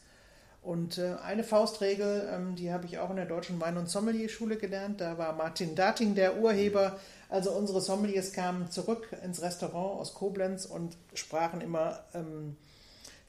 Und 0.62 0.96
äh, 0.96 1.16
eine 1.22 1.44
Faustregel, 1.44 2.30
ähm, 2.32 2.56
die 2.56 2.72
habe 2.72 2.86
ich 2.86 2.98
auch 2.98 3.10
in 3.10 3.16
der 3.16 3.26
Deutschen 3.26 3.60
Wein- 3.60 3.76
und 3.76 3.90
Sommelier-Schule 3.90 4.56
gelernt. 4.56 5.02
Da 5.02 5.18
war 5.18 5.34
Martin 5.34 5.74
Dating 5.74 6.14
der 6.14 6.38
Urheber. 6.38 6.98
Also 7.30 7.52
unsere 7.52 7.80
Sommeliers 7.80 8.32
kamen 8.32 8.70
zurück 8.72 9.16
ins 9.24 9.40
Restaurant 9.40 10.00
aus 10.00 10.14
Koblenz 10.14 10.66
und 10.66 10.96
sprachen 11.14 11.60
immer 11.60 12.00
ähm, 12.12 12.56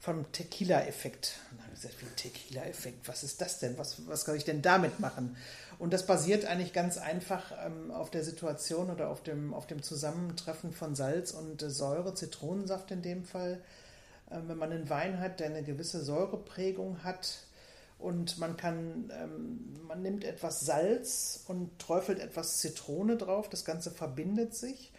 vom 0.00 0.30
Tequila-Effekt. 0.32 1.38
Und 1.50 1.58
dann 1.58 1.66
habe 1.66 1.76
ich 1.76 1.82
gesagt, 1.82 2.16
Tequila-Effekt, 2.16 3.06
was 3.06 3.22
ist 3.22 3.40
das 3.40 3.60
denn? 3.60 3.78
Was, 3.78 4.08
was 4.08 4.24
kann 4.24 4.34
ich 4.36 4.44
denn 4.44 4.60
damit 4.60 4.98
machen? 4.98 5.36
Und 5.78 5.92
das 5.92 6.04
basiert 6.04 6.44
eigentlich 6.44 6.72
ganz 6.72 6.98
einfach 6.98 7.52
ähm, 7.64 7.92
auf 7.92 8.10
der 8.10 8.24
Situation 8.24 8.90
oder 8.90 9.08
auf 9.08 9.22
dem, 9.22 9.54
auf 9.54 9.68
dem 9.68 9.84
Zusammentreffen 9.84 10.72
von 10.72 10.96
Salz 10.96 11.30
und 11.30 11.62
äh, 11.62 11.70
Säure, 11.70 12.14
Zitronensaft 12.14 12.90
in 12.90 13.02
dem 13.02 13.24
Fall. 13.24 13.60
Ähm, 14.32 14.48
wenn 14.48 14.58
man 14.58 14.72
einen 14.72 14.90
Wein 14.90 15.20
hat, 15.20 15.38
der 15.38 15.46
eine 15.46 15.62
gewisse 15.62 16.02
Säureprägung 16.02 17.04
hat, 17.04 17.36
und 18.02 18.38
man 18.38 18.56
kann, 18.56 19.10
ähm, 19.22 19.78
man 19.86 20.02
nimmt 20.02 20.24
etwas 20.24 20.60
Salz 20.60 21.44
und 21.48 21.78
träufelt 21.78 22.20
etwas 22.20 22.58
Zitrone 22.58 23.16
drauf, 23.16 23.48
das 23.48 23.64
Ganze 23.64 23.90
verbindet 23.90 24.54
sich 24.54 24.92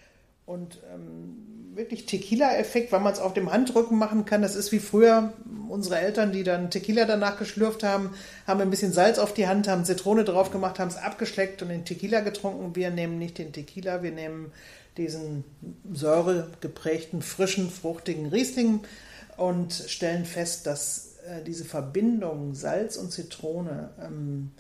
und 0.46 0.82
ähm, 0.94 1.74
wirklich 1.74 2.06
Tequila-Effekt, 2.06 2.92
weil 2.92 3.00
man 3.00 3.14
es 3.14 3.20
auf 3.20 3.34
dem 3.34 3.52
Handrücken 3.52 3.98
machen 3.98 4.26
kann. 4.26 4.42
Das 4.42 4.56
ist 4.56 4.72
wie 4.72 4.80
früher 4.80 5.32
unsere 5.70 6.00
Eltern, 6.00 6.32
die 6.32 6.44
dann 6.44 6.70
Tequila 6.70 7.06
danach 7.06 7.40
geschlürft 7.40 7.84
haben, 7.84 8.12
haben 8.46 8.60
ein 8.60 8.70
bisschen 8.70 8.92
Salz 8.92 9.20
auf 9.20 9.34
die 9.34 9.48
Hand, 9.48 9.68
haben 9.68 9.86
Zitrone 9.86 10.26
drauf 10.26 10.52
gemacht, 10.52 10.80
haben 10.80 10.90
es 10.90 10.98
abgeschleckt 10.98 11.62
und 11.62 11.70
den 11.70 11.86
Tequila 11.86 12.20
getrunken. 12.20 12.76
Wir 12.76 12.90
nehmen 12.90 13.20
nicht 13.20 13.38
den 13.38 13.54
Tequila, 13.54 14.04
wir 14.04 14.12
nehmen 14.12 14.52
diesen 14.98 15.44
säuregeprägten, 15.92 17.22
frischen, 17.22 17.70
fruchtigen 17.70 18.28
Riesling 18.28 18.82
und 19.38 19.74
stellen 19.74 20.26
fest, 20.26 20.68
dass 20.68 21.13
äh, 21.28 21.44
diese 21.44 21.66
Verbindung 21.66 22.54
Salz 22.56 22.98
und 22.98 23.12
Zitrone 23.12 23.90
ähm, 24.02 24.52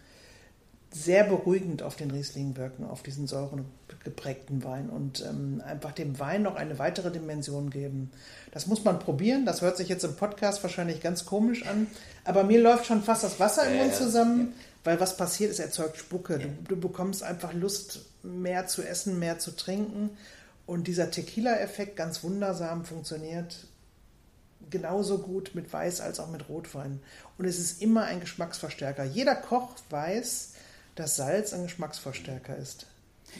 sehr 0.93 1.23
beruhigend 1.23 1.81
auf 1.81 1.95
den 1.95 2.11
Riesling 2.11 2.55
wirken, 2.55 2.85
auf 2.85 3.01
diesen 3.01 3.25
säuregeprägten 3.25 4.63
Wein 4.63 4.89
und 4.89 5.25
ähm, 5.27 5.61
einfach 5.65 5.91
dem 5.91 6.19
Wein 6.19 6.43
noch 6.43 6.55
eine 6.55 6.77
weitere 6.77 7.11
Dimension 7.11 7.71
geben. 7.71 8.11
Das 8.51 8.67
muss 8.67 8.83
man 8.83 8.99
probieren. 8.99 9.45
Das 9.45 9.61
hört 9.61 9.75
sich 9.75 9.89
jetzt 9.89 10.03
im 10.03 10.15
Podcast 10.15 10.61
wahrscheinlich 10.61 11.01
ganz 11.01 11.25
komisch 11.25 11.65
an, 11.65 11.87
aber 12.25 12.43
mir 12.43 12.61
läuft 12.61 12.85
schon 12.85 13.01
fast 13.01 13.23
das 13.23 13.39
Wasser 13.39 13.67
im 13.67 13.77
Mund 13.79 13.95
zusammen, 13.95 14.53
weil 14.83 14.99
was 14.99 15.17
passiert, 15.17 15.51
es 15.51 15.59
erzeugt 15.59 15.97
Spucke. 15.97 16.37
Du, 16.37 16.49
du 16.67 16.79
bekommst 16.79 17.23
einfach 17.23 17.53
Lust, 17.53 18.05
mehr 18.21 18.67
zu 18.67 18.83
essen, 18.83 19.17
mehr 19.17 19.39
zu 19.39 19.55
trinken. 19.55 20.11
Und 20.65 20.87
dieser 20.87 21.09
Tequila-Effekt 21.11 21.95
ganz 21.95 22.23
wundersam 22.23 22.85
funktioniert 22.85 23.67
genauso 24.69 25.19
gut 25.19 25.51
mit 25.53 25.71
Weiß 25.71 26.01
als 26.01 26.19
auch 26.19 26.29
mit 26.29 26.49
Rotwein. 26.49 26.99
Und 27.37 27.45
es 27.45 27.59
ist 27.59 27.81
immer 27.81 28.05
ein 28.05 28.19
Geschmacksverstärker. 28.19 29.03
Jeder 29.03 29.35
Koch 29.35 29.75
weiß, 29.89 30.53
dass 30.95 31.15
Salz 31.15 31.53
ein 31.53 31.63
Geschmacksverstärker 31.63 32.55
ist. 32.57 32.87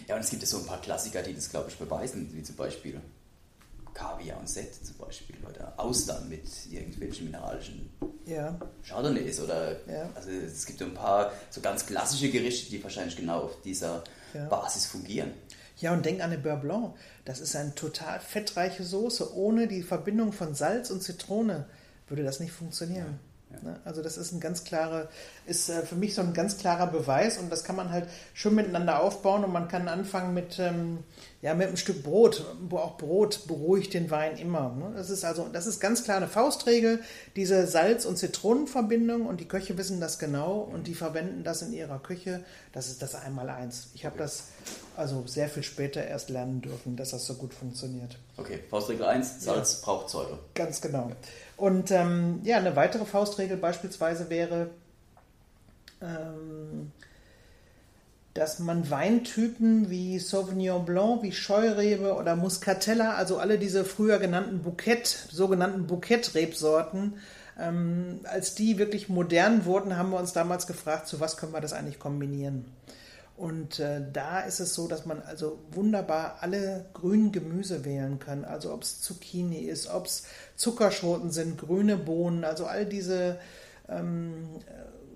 Ja, 0.08 0.16
und 0.16 0.22
es 0.22 0.30
gibt 0.30 0.42
ja 0.42 0.48
so 0.48 0.58
ein 0.58 0.66
paar 0.66 0.82
Klassiker, 0.82 1.22
die 1.22 1.36
das, 1.36 1.50
glaube 1.50 1.70
ich, 1.70 1.78
beweisen, 1.78 2.30
wie 2.34 2.44
zum 2.44 2.56
Beispiel 2.56 3.00
Kaviar 3.94 4.40
und 4.40 4.50
Sett 4.50 4.74
zum 4.84 4.98
Beispiel 4.98 5.36
oder 5.48 5.74
Austern 5.78 6.28
mit 6.28 6.44
irgendwelchen 6.70 7.26
mineralischen 7.26 7.90
ja. 8.26 8.58
Chardonnays 8.84 9.40
oder 9.40 9.74
ja. 9.88 10.10
also 10.16 10.32
es 10.32 10.66
gibt 10.66 10.82
ein 10.82 10.94
paar 10.94 11.32
so 11.50 11.62
ganz 11.62 11.86
klassische 11.86 12.30
Gerichte, 12.30 12.72
die 12.72 12.84
wahrscheinlich 12.84 13.16
genau 13.16 13.42
auf 13.44 13.62
dieser 13.62 14.04
ja. 14.34 14.46
Basis 14.46 14.88
fungieren. 14.88 15.32
Ja, 15.84 15.92
und 15.92 16.06
denk 16.06 16.22
an 16.22 16.32
eine 16.32 16.38
Beurre 16.38 16.62
Blanc. 16.62 16.96
Das 17.26 17.42
ist 17.42 17.58
eine 17.58 17.76
total 17.76 18.22
fettreiche 18.22 18.84
Soße. 18.84 19.36
Ohne 19.36 19.68
die 19.68 19.84
Verbindung 19.84 20.32
von 20.32 20.56
Salz 20.56 20.90
und 20.90 21.04
Zitrone 21.04 21.66
würde 22.08 22.24
das 22.24 22.40
nicht 22.40 22.54
funktionieren. 22.54 23.20
Ne? 23.62 23.82
Also 23.84 24.02
das 24.02 24.16
ist 24.16 24.32
ein 24.32 24.40
ganz 24.40 24.64
klarer, 24.64 25.10
ist 25.46 25.68
äh, 25.68 25.82
für 25.82 25.96
mich 25.96 26.16
so 26.16 26.22
ein 26.22 26.34
ganz 26.34 26.58
klarer 26.58 26.88
Beweis 26.88 27.38
und 27.38 27.50
das 27.50 27.66
kann 27.66 27.76
man 27.76 27.92
halt 27.92 28.08
schön 28.34 28.56
miteinander 28.56 29.02
aufbauen 29.02 29.44
und 29.44 29.52
man 29.52 29.68
kann 29.68 29.90
anfangen 29.90 30.34
mit, 30.34 30.58
ähm, 30.58 31.00
ja, 31.44 31.54
mit 31.54 31.68
einem 31.68 31.76
Stück 31.76 32.04
Brot, 32.04 32.46
wo 32.70 32.78
auch 32.78 32.96
Brot 32.96 33.48
beruhigt 33.48 33.94
den 33.94 34.10
Wein 34.10 34.38
immer. 34.38 34.74
Ne? 34.80 34.94
Das 34.96 35.10
ist 35.10 35.26
also, 35.26 35.50
das 35.52 35.68
ist 35.68 35.82
ganz 35.82 36.06
klar 36.06 36.16
eine 36.16 36.30
Faustregel, 36.30 37.02
diese 37.36 37.68
Salz- 37.68 38.06
und 38.06 38.18
Zitronenverbindung 38.18 39.26
und 39.26 39.42
die 39.42 39.48
Köche 39.48 39.78
wissen 39.78 40.00
das 40.00 40.20
genau 40.20 40.60
und 40.60 40.88
die 40.88 40.94
verwenden 40.94 41.44
das 41.44 41.62
in 41.62 41.74
ihrer 41.74 42.00
Küche. 42.00 42.46
Das 42.72 42.88
ist 42.88 43.02
das 43.02 43.16
Einmaleins. 43.16 43.90
Ich 43.94 44.06
habe 44.06 44.18
das 44.18 44.46
also 44.96 45.26
sehr 45.28 45.50
viel 45.50 45.64
später 45.64 46.02
erst 46.02 46.30
lernen 46.30 46.62
dürfen, 46.62 46.96
dass 46.96 47.12
das 47.12 47.26
so 47.26 47.34
gut 47.34 47.54
funktioniert. 47.54 48.18
Okay, 48.38 48.60
Faustregel 48.70 49.06
1, 49.06 49.44
Salz 49.44 49.82
ja. 49.82 49.86
braucht 49.86 50.10
Säure. 50.10 50.40
Ganz 50.54 50.80
genau. 50.80 51.12
Und 51.58 51.92
ähm, 51.92 52.40
ja, 52.46 52.56
eine 52.56 52.78
weitere 52.78 53.04
Faustregel 53.04 53.58
beispielsweise 53.58 54.30
wäre, 54.30 54.70
ähm, 56.02 56.94
dass 58.34 58.60
man 58.60 58.90
Weintypen 58.90 59.90
wie 59.90 60.18
Sauvignon 60.18 60.86
Blanc, 60.86 61.22
wie 61.22 61.32
Scheurebe 61.32 62.16
oder 62.16 62.36
Muscatella, 62.36 63.14
also 63.14 63.38
alle 63.38 63.60
diese 63.60 63.86
früher 63.86 64.18
genannten 64.18 64.64
Bouquet, 64.64 65.04
sogenannten 65.32 65.86
Bouquet-Rebsorten, 65.86 67.16
ähm, 67.60 68.22
als 68.24 68.56
die 68.56 68.80
wirklich 68.80 69.10
modern 69.10 69.66
wurden, 69.66 69.98
haben 69.98 70.10
wir 70.10 70.20
uns 70.20 70.34
damals 70.34 70.66
gefragt, 70.66 71.08
zu 71.08 71.20
was 71.20 71.38
können 71.38 71.54
wir 71.54 71.62
das 71.62 71.74
eigentlich 71.74 72.00
kombinieren? 72.00 72.66
Und 73.36 73.80
äh, 73.80 74.02
da 74.12 74.42
ist 74.42 74.60
es 74.60 74.74
so, 74.74 74.88
dass 74.88 75.06
man 75.06 75.22
also 75.22 75.60
wunderbar 75.72 76.38
alle 76.42 76.86
grünen 76.94 77.32
Gemüse 77.32 77.84
wählen 77.84 78.20
kann. 78.20 78.46
Also 78.46 78.72
ob 78.74 78.84
es 78.84 79.02
Zucchini 79.02 79.60
ist, 79.60 79.88
ob 79.88 80.06
es 80.06 80.24
Zuckerschoten 80.56 81.32
sind, 81.32 81.58
grüne 81.58 81.98
Bohnen, 81.98 82.44
also 82.44 82.66
all 82.66 82.86
diese 82.86 83.40
ähm, 83.90 84.50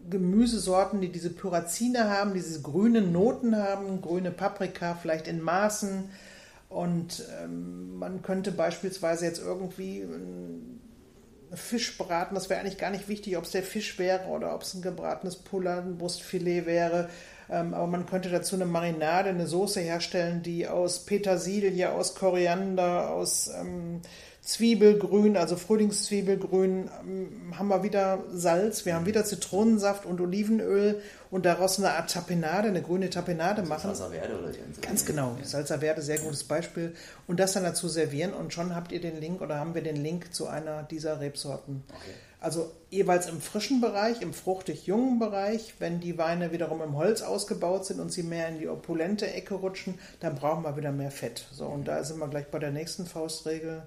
Gemüsesorten, 0.09 1.01
die 1.01 1.11
diese 1.11 1.29
Pyrazine 1.29 2.09
haben, 2.09 2.33
diese 2.33 2.61
grünen 2.61 3.11
Noten 3.11 3.55
haben, 3.55 4.01
grüne 4.01 4.31
Paprika 4.31 4.95
vielleicht 4.95 5.27
in 5.27 5.41
Maßen. 5.41 6.09
Und 6.69 7.23
ähm, 7.41 7.97
man 7.97 8.21
könnte 8.21 8.51
beispielsweise 8.51 9.25
jetzt 9.25 9.39
irgendwie 9.39 10.05
Fisch 11.53 11.97
braten. 11.97 12.35
Das 12.35 12.49
wäre 12.49 12.59
eigentlich 12.59 12.77
gar 12.77 12.91
nicht 12.91 13.07
wichtig, 13.07 13.37
ob 13.37 13.45
es 13.45 13.51
der 13.51 13.63
Fisch 13.63 13.97
wäre 13.99 14.27
oder 14.27 14.53
ob 14.53 14.63
es 14.63 14.73
ein 14.73 14.81
gebratenes 14.81 15.37
Pullernbrustfilet 15.37 16.65
wäre 16.65 17.09
ähm, 17.49 17.73
aber 17.73 17.87
man 17.87 18.05
könnte 18.05 18.29
dazu 18.29 18.55
eine 18.55 18.65
Marinade, 18.65 19.29
eine 19.29 19.47
Soße 19.47 19.79
herstellen, 19.79 20.43
die 20.43 20.67
aus 20.67 21.05
Petersilie, 21.05 21.91
aus 21.91 22.15
Koriander, 22.15 23.09
aus 23.09 23.49
ähm, 23.49 24.01
Zwiebelgrün, 24.47 25.35
also 25.35 25.57
Frühlingszwiebelgrün, 25.57 26.89
ähm, 27.05 27.53
haben 27.57 27.67
wir 27.67 27.83
wieder 27.83 28.23
Salz, 28.31 28.85
wir 28.85 28.95
haben 28.95 29.05
wieder 29.05 29.25
Zitronensaft 29.25 30.05
und 30.05 30.21
Olivenöl 30.21 31.01
und 31.29 31.45
daraus 31.45 31.79
eine 31.79 31.91
Art 31.91 32.09
Tapenade, 32.09 32.69
eine 32.69 32.81
grüne 32.81 33.09
Tapenade 33.09 33.63
machen. 33.63 33.93
Salsa 33.93 34.09
Verde 34.09 34.39
oder 34.39 34.53
so. 34.53 34.59
Ganz 34.79 35.05
genau, 35.05 35.35
Ja. 35.37 35.45
Salsa 35.45 35.79
Verde, 35.79 36.01
sehr 36.01 36.19
gutes 36.19 36.45
Beispiel. 36.45 36.95
Und 37.27 37.41
das 37.41 37.51
dann 37.51 37.63
dazu 37.63 37.89
servieren 37.89 38.31
und 38.31 38.53
schon 38.53 38.73
habt 38.73 38.93
ihr 38.93 39.01
den 39.01 39.19
Link 39.19 39.41
oder 39.41 39.59
haben 39.59 39.75
wir 39.75 39.83
den 39.83 39.97
Link 39.97 40.33
zu 40.33 40.47
einer 40.47 40.83
dieser 40.83 41.19
Rebsorten. 41.19 41.83
Okay. 41.89 42.13
Also 42.39 42.71
jeweils 42.89 43.27
im 43.27 43.41
frischen 43.41 43.81
Bereich, 43.81 44.21
im 44.21 44.31
fruchtig-jungen 44.31 45.19
Bereich. 45.19 45.73
Wenn 45.79 45.99
die 45.99 46.17
Weine 46.17 46.53
wiederum 46.53 46.81
im 46.81 46.95
Holz 46.95 47.21
ausgebaut 47.21 47.85
sind 47.85 47.99
und 47.99 48.13
sie 48.13 48.23
mehr 48.23 48.47
in 48.47 48.59
die 48.59 48.69
opulente 48.69 49.29
Ecke 49.29 49.55
rutschen, 49.55 49.95
dann 50.21 50.35
brauchen 50.35 50.63
wir 50.63 50.77
wieder 50.77 50.93
mehr 50.93 51.11
Fett. 51.11 51.49
So, 51.51 51.65
und 51.65 51.85
da 51.85 52.01
sind 52.05 52.19
wir 52.19 52.29
gleich 52.29 52.47
bei 52.47 52.59
der 52.59 52.71
nächsten 52.71 53.05
Faustregel. 53.05 53.83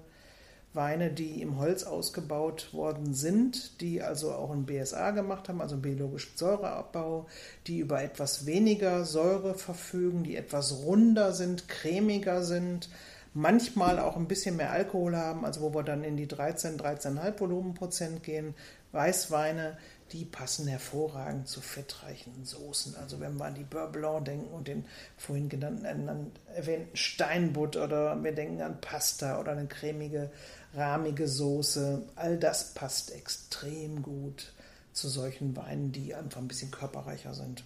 Weine, 0.73 1.09
die 1.11 1.41
im 1.41 1.59
Holz 1.59 1.83
ausgebaut 1.83 2.73
worden 2.73 3.13
sind, 3.13 3.81
die 3.81 4.01
also 4.01 4.31
auch 4.31 4.51
ein 4.51 4.65
BSA 4.65 5.11
gemacht 5.11 5.49
haben, 5.49 5.59
also 5.59 5.75
einen 5.75 5.81
biologischen 5.81 6.37
Säureabbau, 6.37 7.27
die 7.67 7.79
über 7.79 8.01
etwas 8.01 8.45
weniger 8.45 9.03
Säure 9.03 9.55
verfügen, 9.55 10.23
die 10.23 10.37
etwas 10.37 10.83
runder 10.83 11.33
sind, 11.33 11.67
cremiger 11.67 12.43
sind, 12.43 12.89
manchmal 13.33 13.99
auch 13.99 14.15
ein 14.15 14.27
bisschen 14.27 14.55
mehr 14.55 14.71
Alkohol 14.71 15.15
haben, 15.17 15.45
also 15.45 15.61
wo 15.61 15.73
wir 15.73 15.83
dann 15.83 16.03
in 16.05 16.15
die 16.15 16.27
13, 16.27 16.77
13,5 16.79 17.39
Volumenprozent 17.39 18.23
gehen. 18.23 18.55
Weißweine, 18.93 19.77
die 20.11 20.25
passen 20.25 20.67
hervorragend 20.67 21.47
zu 21.47 21.61
fettreichen 21.61 22.43
Soßen. 22.43 22.95
Also 22.97 23.21
wenn 23.21 23.37
wir 23.37 23.45
an 23.45 23.55
die 23.55 23.63
Beurre 23.63 23.89
Blanc 23.91 24.25
denken 24.25 24.53
und 24.53 24.67
den 24.67 24.83
vorhin 25.15 25.47
genannten 25.47 25.85
an- 26.09 26.31
erwähnten 26.53 26.95
Steinbutt 26.97 27.77
oder 27.77 28.21
wir 28.21 28.33
denken 28.33 28.61
an 28.61 28.81
Pasta 28.81 29.39
oder 29.39 29.53
eine 29.53 29.67
cremige, 29.67 30.29
rahmige 30.75 31.27
Soße, 31.27 32.03
all 32.15 32.37
das 32.37 32.73
passt 32.73 33.11
extrem 33.11 34.01
gut 34.01 34.53
zu 34.93 35.09
solchen 35.09 35.55
Weinen, 35.55 35.91
die 35.91 36.13
einfach 36.13 36.41
ein 36.41 36.47
bisschen 36.47 36.71
körperreicher 36.71 37.33
sind. 37.33 37.63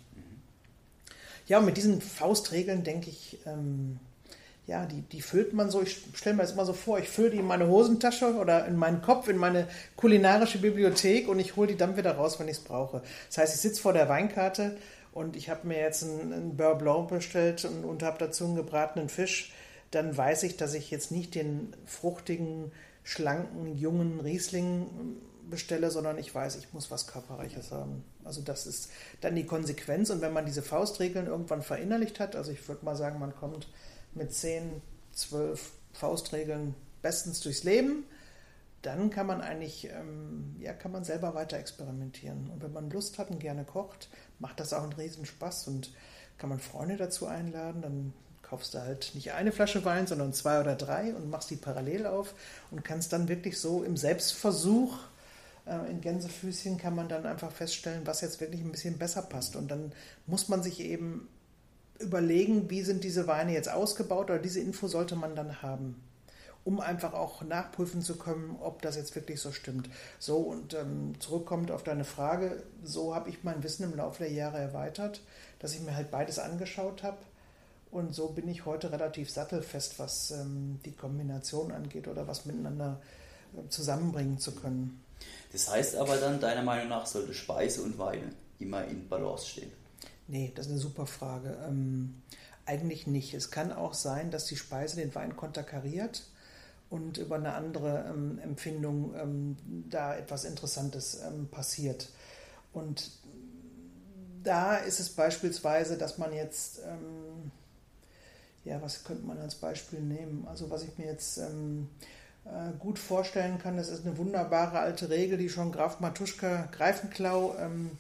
Ja, 1.48 1.60
und 1.60 1.66
mit 1.66 1.78
diesen 1.78 2.02
Faustregeln 2.02 2.84
denke 2.84 3.10
ich, 3.10 3.38
ähm, 3.46 4.00
ja, 4.68 4.86
die, 4.86 5.02
die 5.02 5.22
füllt 5.22 5.54
man 5.54 5.70
so, 5.70 5.82
ich 5.82 6.02
stelle 6.16 6.36
mir 6.36 6.42
das 6.42 6.54
immer 6.54 6.66
so 6.66 6.74
vor, 6.74 6.98
ich 6.98 7.08
fülle 7.08 7.32
die 7.32 7.38
in 7.38 7.46
meine 7.46 7.68
Hosentasche 7.68 8.36
oder 8.36 8.66
in 8.66 8.76
meinen 8.78 9.02
Kopf, 9.02 9.28
in 9.28 9.38
meine 9.38 9.68
kulinarische 9.96 10.58
Bibliothek 10.58 11.28
und 11.28 11.40
ich 11.40 11.56
hole 11.56 11.68
die 11.68 11.78
dann 11.78 11.98
wieder 11.98 12.14
raus, 12.14 12.40
wenn 12.40 12.48
ich 12.48 12.58
es 12.58 12.64
brauche. 12.64 13.04
Das 13.28 13.38
heißt, 13.38 13.56
ich 13.56 13.62
sitze 13.62 13.82
vor 13.82 13.94
der 13.94 14.10
Weinkarte 14.10 14.78
und 15.14 15.36
ich 15.36 15.50
habe 15.50 15.68
mir 15.68 15.80
jetzt 15.80 16.04
einen, 16.04 16.34
einen 16.34 16.58
Beurre 16.58 16.78
Blanc 16.78 17.10
bestellt 17.10 17.64
und, 17.66 17.86
und 17.86 18.02
habe 18.02 18.18
dazu 18.18 18.46
einen 18.46 18.56
gebratenen 18.56 19.10
Fisch. 19.10 19.54
Dann 19.92 20.18
weiß 20.18 20.44
ich, 20.44 20.58
dass 20.58 20.74
ich 20.74 20.90
jetzt 20.90 21.12
nicht 21.12 21.36
den 21.36 21.74
fruchtigen, 21.86 22.72
schlanken, 23.06 23.78
jungen 23.78 24.20
Riesling 24.20 25.22
bestelle, 25.50 25.92
sondern 25.92 26.18
ich 26.18 26.34
weiß, 26.34 26.58
ich 26.58 26.74
muss 26.74 26.92
was 26.92 27.08
Körperreiches 27.08 27.72
haben. 27.72 28.04
Also 28.24 28.42
das 28.42 28.66
ist 28.66 28.90
dann 29.22 29.36
die 29.36 29.46
Konsequenz. 29.46 30.10
Und 30.10 30.22
wenn 30.22 30.34
man 30.34 30.46
diese 30.46 30.64
Faustregeln 30.64 31.28
irgendwann 31.28 31.62
verinnerlicht 31.62 32.20
hat, 32.20 32.36
also 32.36 32.52
ich 32.52 32.68
würde 32.68 32.84
mal 32.84 32.96
sagen, 32.96 33.20
man 33.20 33.36
kommt 33.36 33.70
mit 34.16 34.34
10, 34.34 34.82
12 35.14 35.72
Faustregeln 35.94 36.74
bestens 37.04 37.42
durchs 37.42 37.64
Leben, 37.64 38.06
dann 38.82 39.12
kann 39.12 39.28
man 39.28 39.42
eigentlich, 39.42 39.88
ähm, 39.90 40.56
ja, 40.60 40.74
kann 40.74 40.92
man 40.92 41.04
selber 41.04 41.36
weiter 41.36 41.58
experimentieren. 41.58 42.50
Und 42.52 42.64
wenn 42.64 42.74
man 42.74 42.90
Lust 42.90 43.20
hat 43.20 43.30
und 43.30 43.40
gerne 43.40 43.66
kocht, 43.66 44.10
macht 44.40 44.60
das 44.60 44.74
auch 44.74 44.84
einen 44.84 44.94
riesen 44.94 45.26
Spaß 45.26 45.68
und 45.68 45.94
kann 46.38 46.50
man 46.50 46.60
Freunde 46.60 46.98
dazu 46.98 47.28
einladen, 47.28 47.82
dann 47.82 48.14
kaufst 48.50 48.74
du 48.74 48.82
halt 48.82 49.12
nicht 49.16 49.34
eine 49.34 49.52
Flasche 49.52 49.86
Wein, 49.86 50.08
sondern 50.08 50.34
zwei 50.34 50.60
oder 50.60 50.76
drei 50.76 51.14
und 51.14 51.30
machst 51.30 51.50
die 51.50 51.56
parallel 51.56 52.06
auf 52.06 52.34
und 52.72 52.84
kannst 52.84 53.12
dann 53.14 53.28
wirklich 53.28 53.60
so 53.60 53.84
im 53.84 53.98
Selbstversuch 53.98 55.00
äh, 55.66 55.90
in 55.90 56.02
Gänsefüßchen 56.02 56.78
kann 56.78 56.96
man 56.96 57.10
dann 57.10 57.26
einfach 57.26 57.52
feststellen, 57.52 58.06
was 58.06 58.22
jetzt 58.22 58.40
wirklich 58.42 58.62
ein 58.62 58.72
bisschen 58.72 58.98
besser 58.98 59.24
passt. 59.24 59.56
Und 59.56 59.70
dann 59.70 59.92
muss 60.28 60.48
man 60.48 60.64
sich 60.64 60.80
eben 60.80 61.28
überlegen, 62.00 62.70
wie 62.70 62.82
sind 62.82 63.04
diese 63.04 63.28
Weine 63.28 63.54
jetzt 63.54 63.70
ausgebaut 63.70 64.30
oder 64.30 64.40
diese 64.40 64.60
Info 64.60 64.88
sollte 64.88 65.16
man 65.16 65.36
dann 65.36 65.62
haben, 65.62 66.02
um 66.64 66.80
einfach 66.80 67.14
auch 67.14 67.42
nachprüfen 67.42 68.02
zu 68.02 68.18
können, 68.18 68.58
ob 68.62 68.82
das 68.82 68.96
jetzt 68.96 69.16
wirklich 69.16 69.40
so 69.40 69.52
stimmt. 69.52 69.90
So 70.20 70.38
und 70.38 70.74
ähm, 70.74 71.14
zurückkommt 71.20 71.72
auf 71.72 71.84
deine 71.84 72.04
Frage, 72.04 72.64
so 72.84 73.16
habe 73.16 73.30
ich 73.30 73.44
mein 73.44 73.64
Wissen 73.64 73.84
im 73.84 73.96
Laufe 73.96 74.24
der 74.24 74.32
Jahre 74.32 74.58
erweitert, 74.58 75.22
dass 75.60 75.74
ich 75.74 75.82
mir 75.82 75.96
halt 75.96 76.12
beides 76.12 76.38
angeschaut 76.38 77.04
habe. 77.04 77.18
Und 77.96 78.14
so 78.14 78.28
bin 78.28 78.50
ich 78.50 78.66
heute 78.66 78.92
relativ 78.92 79.32
sattelfest, 79.32 80.00
was 80.00 80.32
ähm, 80.32 80.82
die 80.84 80.92
Kombination 80.92 81.72
angeht 81.72 82.10
oder 82.10 82.28
was 82.28 82.46
miteinander 82.46 83.00
äh, 83.56 83.70
zusammenbringen 83.70 84.38
zu 84.38 84.54
können. 84.54 85.02
Das 85.54 85.72
heißt 85.72 85.96
aber 85.96 86.18
dann, 86.18 86.42
deiner 86.42 86.62
Meinung 86.62 86.90
nach, 86.90 87.06
sollte 87.06 87.34
Speise 87.34 87.84
und 87.84 87.98
Weine 87.98 88.34
immer 88.60 88.84
in 88.84 89.08
Balance 89.08 89.48
stehen. 89.48 89.72
Nee, 90.28 90.52
das 90.54 90.66
ist 90.66 90.74
eine 90.74 90.82
super 90.82 91.06
Frage. 91.06 91.58
Ähm, 91.66 92.22
eigentlich 92.66 93.08
nicht. 93.08 93.34
Es 93.34 93.50
kann 93.50 93.72
auch 93.72 93.94
sein, 93.94 94.30
dass 94.30 94.44
die 94.44 94.58
Speise 94.58 94.98
den 94.98 95.16
Wein 95.16 95.38
konterkariert 95.38 96.24
und 96.90 97.18
über 97.18 97.36
eine 97.38 97.54
andere 97.54 98.08
ähm, 98.10 98.40
Empfindung 98.44 99.16
ähm, 99.16 99.58
da 99.90 100.18
etwas 100.18 100.44
Interessantes 100.44 101.22
ähm, 101.26 101.48
passiert. 101.48 102.10
Und 102.74 103.10
da 104.44 104.76
ist 104.76 105.00
es 105.00 105.12
beispielsweise, 105.12 105.98
dass 105.98 106.18
man 106.18 106.34
jetzt, 106.34 106.80
ähm, 106.80 107.52
ja, 108.66 108.82
was 108.82 109.04
könnte 109.04 109.26
man 109.26 109.40
als 109.40 109.56
Beispiel 109.56 110.00
nehmen? 110.02 110.46
Also 110.50 110.70
was 110.70 110.84
ich 110.84 110.98
mir 110.98 111.06
jetzt 111.06 111.38
ähm, 111.38 111.88
äh, 112.46 112.78
gut 112.80 113.00
vorstellen 113.00 113.60
kann, 113.60 113.78
das 113.78 113.90
ist 113.90 114.06
eine 114.06 114.18
wunderbare 114.18 114.80
alte 114.80 115.10
Regel, 115.10 115.38
die 115.38 115.50
schon 115.50 115.72
Graf 115.72 116.00
Matuschka 116.00 116.68
Greifenklau 116.72 117.56
ähm, 117.60 117.92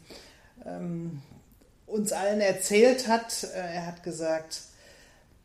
ähm, 0.65 1.21
uns 1.85 2.11
allen 2.11 2.41
erzählt 2.41 3.07
hat. 3.07 3.43
Äh, 3.43 3.75
Er 3.75 3.85
hat 3.85 4.03
gesagt, 4.03 4.63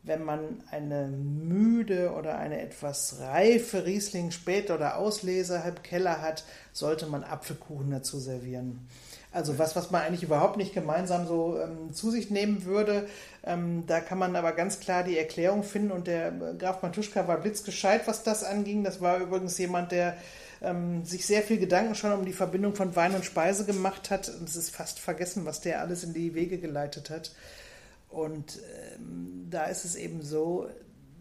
wenn 0.03 0.25
man 0.25 0.63
eine 0.71 1.09
müde 1.09 2.15
oder 2.15 2.39
eine 2.39 2.61
etwas 2.63 3.19
reife 3.21 3.85
Riesling 3.85 4.31
Spät- 4.31 4.71
oder 4.71 4.97
Auslese 4.97 5.63
halb 5.63 5.85
Keller 5.85 6.23
hat, 6.23 6.45
sollte 6.73 7.07
man 7.07 7.23
Apfelkuchen 7.23 7.91
dazu 7.91 8.19
servieren. 8.19 8.89
Also 9.33 9.59
was, 9.59 9.77
was 9.77 9.91
man 9.91 10.03
eigentlich 10.03 10.25
überhaupt 10.25 10.57
nicht 10.57 10.75
gemeinsam 10.75 11.27
so 11.27 11.59
ähm, 11.61 11.93
zu 11.93 12.11
sich 12.11 12.31
nehmen 12.31 12.65
würde. 12.65 13.09
Ähm, 13.45 13.85
da 13.87 14.01
kann 14.01 14.19
man 14.19 14.35
aber 14.35 14.53
ganz 14.53 14.81
klar 14.81 15.05
die 15.05 15.17
Erklärung 15.17 15.63
finden. 15.63 15.93
Und 15.93 16.09
der 16.09 16.29
äh, 16.29 16.55
Graf 16.59 16.83
Matuschka 16.83 17.29
war 17.29 17.39
blitzgescheit, 17.39 18.09
was 18.09 18.25
das 18.25 18.43
anging. 18.43 18.83
Das 18.83 19.01
war 19.01 19.19
übrigens 19.19 19.57
jemand, 19.59 19.93
der 19.93 20.17
ähm, 20.63 21.05
sich 21.05 21.27
sehr 21.27 21.43
viel 21.43 21.59
Gedanken 21.59 21.95
schon 21.95 22.13
um 22.13 22.25
die 22.25 22.33
Verbindung 22.33 22.75
von 22.75 22.97
Wein 22.97 23.15
und 23.15 23.25
Speise 23.25 23.65
gemacht 23.65 24.11
hat. 24.11 24.29
Und 24.29 24.49
es 24.49 24.57
ist 24.57 24.75
fast 24.75 24.99
vergessen, 24.99 25.47
was 25.47 25.61
der 25.61 25.81
alles 25.81 26.03
in 26.03 26.13
die 26.13 26.35
Wege 26.35 26.59
geleitet 26.59 27.09
hat. 27.09 27.31
Und 28.09 28.59
ähm, 28.97 29.47
da 29.49 29.67
ist 29.67 29.85
es 29.85 29.95
eben 29.95 30.23
so, 30.23 30.69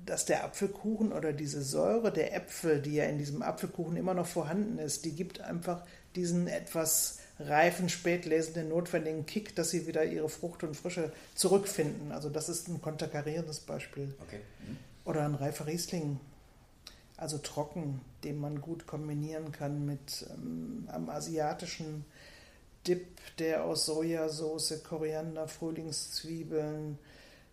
dass 0.08 0.26
der 0.26 0.44
Apfelkuchen 0.44 1.12
oder 1.12 1.34
diese 1.34 1.62
Säure 1.62 2.12
der 2.12 2.36
Äpfel, 2.36 2.82
die 2.82 2.96
ja 2.96 3.04
in 3.04 3.20
diesem 3.20 3.44
Apfelkuchen 3.44 3.96
immer 3.96 4.16
noch 4.16 4.26
vorhanden 4.26 4.80
ist, 4.80 5.06
die 5.06 5.12
gibt 5.12 5.40
einfach 5.42 5.84
diesen 6.16 6.48
etwas 6.48 7.19
reifen, 7.40 7.90
spätlesenden, 7.90 8.70
notwendigen 8.70 9.26
Kick, 9.26 9.56
dass 9.56 9.70
sie 9.70 9.88
wieder 9.88 10.04
ihre 10.04 10.30
Frucht 10.30 10.64
und 10.64 10.76
Frische 10.76 11.12
zurückfinden. 11.36 12.12
Also 12.12 12.30
das 12.30 12.50
ist 12.50 12.68
ein 12.68 12.82
konterkarierendes 12.82 13.62
Beispiel. 13.62 14.14
Okay. 14.22 14.40
Mhm. 14.68 14.78
Oder 15.06 15.26
ein 15.26 15.36
reifer 15.36 15.66
Riesling, 15.66 16.20
also 17.18 17.38
trocken, 17.38 18.02
den 18.24 18.40
man 18.40 18.62
gut 18.62 18.86
kombinieren 18.88 19.52
kann 19.52 19.86
mit 19.86 20.26
ähm, 20.34 20.88
einem 20.92 21.10
asiatischen 21.10 22.06
Dip, 22.88 23.08
der 23.38 23.64
aus 23.64 23.86
Sojasauce, 23.86 24.84
Koriander, 24.84 25.48
Frühlingszwiebeln, 25.48 26.98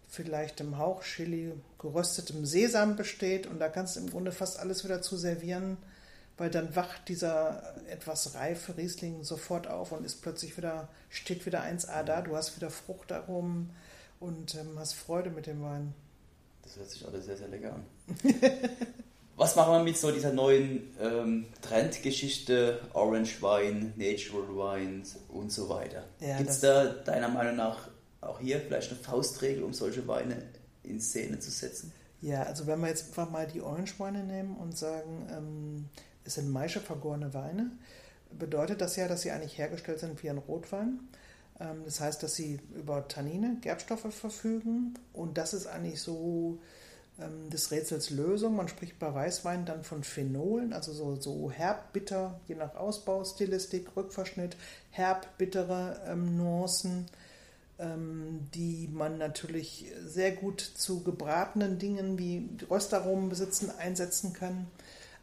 vielleicht 0.08 0.60
im 0.60 0.78
Hauch 0.78 1.02
Chili, 1.02 1.52
geröstetem 1.78 2.46
Sesam 2.46 2.96
besteht. 2.96 3.46
Und 3.46 3.58
da 3.58 3.68
kannst 3.68 3.96
du 3.96 4.00
im 4.00 4.10
Grunde 4.10 4.32
fast 4.32 4.58
alles 4.58 4.84
wieder 4.84 5.02
zu 5.02 5.16
servieren, 5.16 5.76
weil 6.36 6.50
dann 6.50 6.76
wacht 6.76 7.08
dieser 7.08 7.74
etwas 7.88 8.34
reife 8.34 8.76
Riesling 8.76 9.24
sofort 9.24 9.66
auf 9.66 9.92
und 9.92 10.04
ist 10.04 10.22
plötzlich 10.22 10.56
wieder, 10.56 10.88
steht 11.08 11.46
wieder 11.46 11.62
1A 11.62 12.02
da. 12.02 12.20
Du 12.20 12.36
hast 12.36 12.56
wieder 12.56 12.70
Fruchtaromen 12.70 13.70
und 14.20 14.54
ähm, 14.54 14.78
hast 14.78 14.94
Freude 14.94 15.30
mit 15.30 15.46
dem 15.46 15.62
Wein. 15.62 15.94
Das 16.62 16.76
hört 16.76 16.90
sich 16.90 17.06
alles 17.06 17.24
sehr, 17.24 17.36
sehr 17.36 17.48
lecker 17.48 17.74
an. 17.74 17.84
Was 19.36 19.54
machen 19.54 19.72
wir 19.74 19.82
mit 19.82 19.98
so 19.98 20.10
dieser 20.10 20.32
neuen 20.32 20.94
ähm, 20.98 21.46
Trendgeschichte, 21.60 22.80
Orange 22.94 23.42
Wine, 23.42 23.92
Natural 23.96 24.48
Wines 24.48 25.16
und 25.28 25.52
so 25.52 25.68
weiter? 25.68 26.04
Ja, 26.20 26.38
Gibt 26.38 26.48
es 26.48 26.60
da 26.60 26.86
deiner 26.86 27.28
Meinung 27.28 27.56
nach 27.56 27.88
auch 28.22 28.40
hier 28.40 28.60
vielleicht 28.60 28.90
eine 28.90 28.98
Faustregel, 28.98 29.62
um 29.62 29.74
solche 29.74 30.08
Weine 30.08 30.42
in 30.82 31.00
Szene 31.00 31.38
zu 31.38 31.50
setzen? 31.50 31.92
Ja, 32.22 32.44
also 32.44 32.66
wenn 32.66 32.80
wir 32.80 32.88
jetzt 32.88 33.08
einfach 33.08 33.30
mal 33.30 33.46
die 33.46 33.60
Orange-Weine 33.60 34.24
nehmen 34.24 34.56
und 34.56 34.76
sagen, 34.76 35.28
ähm, 35.30 35.88
es 36.26 36.34
sind 36.34 36.50
Maische 36.50 36.80
vergorene 36.80 37.32
Weine, 37.34 37.70
bedeutet 38.38 38.80
das 38.80 38.96
ja, 38.96 39.08
dass 39.08 39.22
sie 39.22 39.30
eigentlich 39.30 39.58
hergestellt 39.58 40.00
sind 40.00 40.22
wie 40.22 40.30
ein 40.30 40.38
Rotwein. 40.38 41.00
Ähm, 41.60 41.82
das 41.84 42.00
heißt, 42.00 42.22
dass 42.22 42.34
sie 42.34 42.60
über 42.74 43.08
Tannine, 43.08 43.58
Gerbstoffe 43.60 44.12
verfügen 44.12 44.94
und 45.12 45.38
das 45.38 45.54
ist 45.54 45.66
eigentlich 45.66 46.00
so 46.00 46.58
ähm, 47.18 47.48
des 47.50 47.70
Rätsels 47.70 48.10
Lösung. 48.10 48.56
Man 48.56 48.68
spricht 48.68 48.98
bei 48.98 49.12
Weißwein 49.12 49.64
dann 49.64 49.84
von 49.84 50.04
Phenolen, 50.04 50.72
also 50.72 50.92
so, 50.92 51.16
so 51.16 51.50
herb, 51.50 51.92
bitter, 51.92 52.40
je 52.46 52.56
nach 52.56 52.74
Ausbaustilistik, 52.74 53.96
Rückverschnitt, 53.96 54.56
herb, 54.90 55.38
bittere 55.38 56.00
ähm, 56.06 56.36
Nuancen, 56.36 57.06
ähm, 57.78 58.48
die 58.54 58.88
man 58.92 59.16
natürlich 59.18 59.86
sehr 60.04 60.32
gut 60.32 60.60
zu 60.60 61.02
gebratenen 61.02 61.78
Dingen 61.78 62.18
wie 62.18 62.48
Röstaromen 62.70 63.28
besitzen, 63.30 63.70
einsetzen 63.78 64.32
kann. 64.32 64.66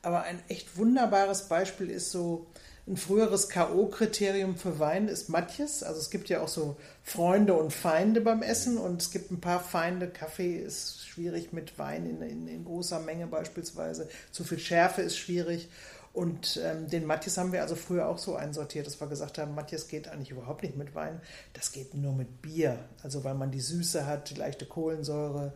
Aber 0.04 0.24
ein 0.24 0.39
echt 0.50 0.78
wunderbares 0.78 1.48
Beispiel 1.48 1.89
ist 1.89 2.12
so 2.12 2.46
ein 2.86 2.98
früheres 2.98 3.48
K.O.-Kriterium 3.48 4.58
für 4.58 4.78
Wein 4.78 5.08
ist 5.08 5.30
Matjes. 5.30 5.84
Also 5.84 6.02
es 6.02 6.10
gibt 6.10 6.28
ja 6.28 6.42
auch 6.42 6.50
so 6.50 6.76
Freunde 7.02 7.54
und 7.54 7.72
Feinde 7.72 8.20
beim 8.20 8.42
Essen 8.42 8.78
und 8.78 9.02
es 9.02 9.12
gibt 9.12 9.32
ein 9.32 9.39
paar 9.39 9.62
Feinde. 9.62 10.10
Kaffee 10.10 10.58
ist 10.58 11.08
schwierig 11.08 11.54
mit 11.54 11.80
Wein 11.80 12.06
in, 12.06 12.22
in, 12.22 12.48
in 12.50 12.66
großer 12.66 13.00
Menge 13.00 13.28
beispielsweise. 13.28 14.10
Zu 14.32 14.44
viel 14.44 14.60
Schärfe 14.60 15.02
ist 15.02 15.18
schwierig. 15.18 15.70
Und 16.12 16.60
ähm, 16.62 16.89
den 16.89 17.06
Matjes 17.06 17.38
haben 17.38 17.54
wir 17.54 17.62
also 17.62 17.76
früher 17.76 18.08
auch 18.08 18.20
so 18.20 18.36
einsortiert, 18.36 18.86
dass 18.86 19.00
wir 19.00 19.08
gesagt 19.08 19.38
haben, 19.38 19.56
Matjes 19.56 19.88
geht 19.88 20.10
eigentlich 20.10 20.30
überhaupt 20.30 20.62
nicht 20.62 20.76
mit 20.76 20.94
Wein, 20.94 21.20
das 21.54 21.72
geht 21.72 21.96
nur 21.96 22.13
mit 22.13 22.44
Bier. 22.44 22.78
Also 23.02 23.24
weil 23.24 23.34
man 23.34 23.50
die 23.50 23.62
Süße 23.62 24.06
hat, 24.06 24.30
die 24.30 24.36
leichte 24.36 24.66
Kohlensäure. 24.66 25.54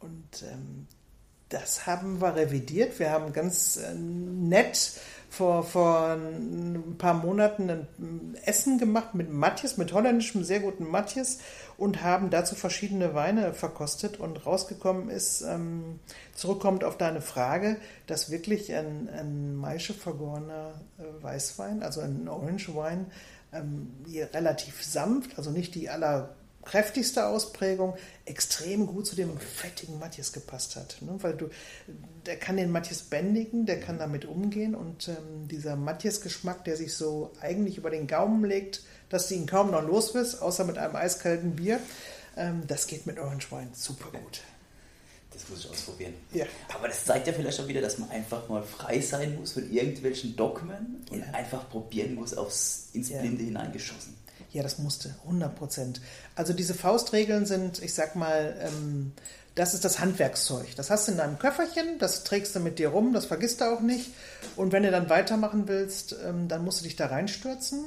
Und 0.00 0.42
ähm, 0.42 0.88
das 1.48 1.86
haben 1.86 2.20
wir 2.20 2.34
revidiert. 2.36 2.98
Wir 2.98 3.10
haben 3.10 3.32
ganz 3.32 3.76
äh, 3.76 3.94
nett 3.94 4.92
vor, 5.30 5.62
vor 5.62 6.10
ein 6.10 6.96
paar 6.98 7.14
Monaten 7.14 7.70
ein 7.70 8.36
Essen 8.44 8.78
gemacht 8.78 9.14
mit 9.14 9.30
Matjes, 9.30 9.76
mit 9.76 9.92
holländischem, 9.92 10.42
sehr 10.42 10.60
guten 10.60 10.88
Matjes 10.88 11.40
und 11.76 12.02
haben 12.02 12.30
dazu 12.30 12.54
verschiedene 12.54 13.14
Weine 13.14 13.52
verkostet 13.52 14.18
und 14.18 14.46
rausgekommen 14.46 15.10
ist, 15.10 15.42
ähm, 15.42 16.00
zurückkommt 16.34 16.82
auf 16.82 16.96
deine 16.96 17.20
Frage, 17.20 17.76
dass 18.06 18.30
wirklich 18.30 18.74
ein, 18.74 19.08
ein 19.10 19.54
Maische 19.54 19.94
vergorener 19.94 20.80
äh, 20.98 21.22
Weißwein, 21.22 21.82
also 21.82 22.00
ein 22.00 22.26
Orange 22.28 22.74
Wine, 22.74 23.06
ähm, 23.52 23.94
relativ 24.32 24.82
sanft, 24.82 25.38
also 25.38 25.50
nicht 25.50 25.74
die 25.74 25.88
aller 25.88 26.34
kräftigste 26.64 27.26
Ausprägung 27.26 27.94
extrem 28.26 28.86
gut 28.86 29.06
zu 29.06 29.16
dem 29.16 29.38
fettigen 29.38 29.98
Matthias 29.98 30.32
gepasst 30.32 30.76
hat. 30.76 30.96
Ne? 31.00 31.16
Weil 31.20 31.34
du, 31.34 31.48
der 32.26 32.36
kann 32.36 32.56
den 32.56 32.70
Matthias 32.70 33.02
bändigen, 33.02 33.64
der 33.64 33.80
kann 33.80 33.98
damit 33.98 34.24
umgehen 34.26 34.74
und 34.74 35.08
ähm, 35.08 35.48
dieser 35.48 35.76
Matthias-Geschmack, 35.76 36.64
der 36.64 36.76
sich 36.76 36.94
so 36.94 37.32
eigentlich 37.40 37.78
über 37.78 37.90
den 37.90 38.06
Gaumen 38.06 38.44
legt, 38.44 38.82
dass 39.08 39.28
du 39.28 39.34
ihn 39.34 39.46
kaum 39.46 39.70
noch 39.70 39.82
los 39.82 40.12
bist, 40.12 40.42
außer 40.42 40.64
mit 40.64 40.76
einem 40.76 40.94
eiskalten 40.96 41.56
Bier, 41.56 41.80
ähm, 42.36 42.62
das 42.66 42.86
geht 42.86 43.06
mit 43.06 43.18
Orange 43.18 43.50
Wine 43.50 43.70
super 43.72 44.10
gut. 44.10 44.40
Das 45.32 45.48
muss 45.48 45.60
ich 45.64 45.70
ausprobieren. 45.70 46.14
Ja. 46.32 46.46
Aber 46.74 46.88
das 46.88 47.04
zeigt 47.04 47.26
ja 47.28 47.32
vielleicht 47.32 47.60
auch 47.60 47.68
wieder, 47.68 47.80
dass 47.80 47.98
man 47.98 48.10
einfach 48.10 48.48
mal 48.48 48.62
frei 48.62 49.00
sein 49.00 49.36
muss 49.38 49.52
von 49.52 49.70
irgendwelchen 49.72 50.34
Dogmen 50.36 51.04
und 51.10 51.18
Ja. 51.20 51.26
einfach 51.32 51.70
probieren 51.70 52.14
muss, 52.14 52.34
aufs, 52.34 52.88
ins 52.92 53.10
Ja. 53.10 53.20
Blinde 53.20 53.44
hineingeschossen. 53.44 54.14
Ja, 54.50 54.62
das 54.62 54.78
musste, 54.78 55.14
100 55.24 55.54
Prozent. 55.54 56.00
Also 56.34 56.52
diese 56.52 56.74
Faustregeln 56.74 57.44
sind, 57.44 57.82
ich 57.82 57.92
sag 57.92 58.16
mal, 58.16 58.56
ähm, 58.60 59.12
das 59.54 59.74
ist 59.74 59.84
das 59.84 59.98
Handwerkszeug. 59.98 60.74
Das 60.76 60.90
hast 60.90 61.08
du 61.08 61.12
in 61.12 61.18
deinem 61.18 61.38
Köfferchen, 61.38 61.98
das 61.98 62.24
trägst 62.24 62.54
du 62.54 62.60
mit 62.60 62.78
dir 62.78 62.88
rum, 62.88 63.12
das 63.12 63.26
vergisst 63.26 63.60
du 63.60 63.64
auch 63.66 63.80
nicht. 63.80 64.10
Und 64.56 64.72
wenn 64.72 64.84
du 64.84 64.90
dann 64.90 65.10
weitermachen 65.10 65.68
willst, 65.68 66.16
ähm, 66.24 66.48
dann 66.48 66.64
musst 66.64 66.80
du 66.80 66.84
dich 66.84 66.96
da 66.96 67.06
reinstürzen, 67.06 67.86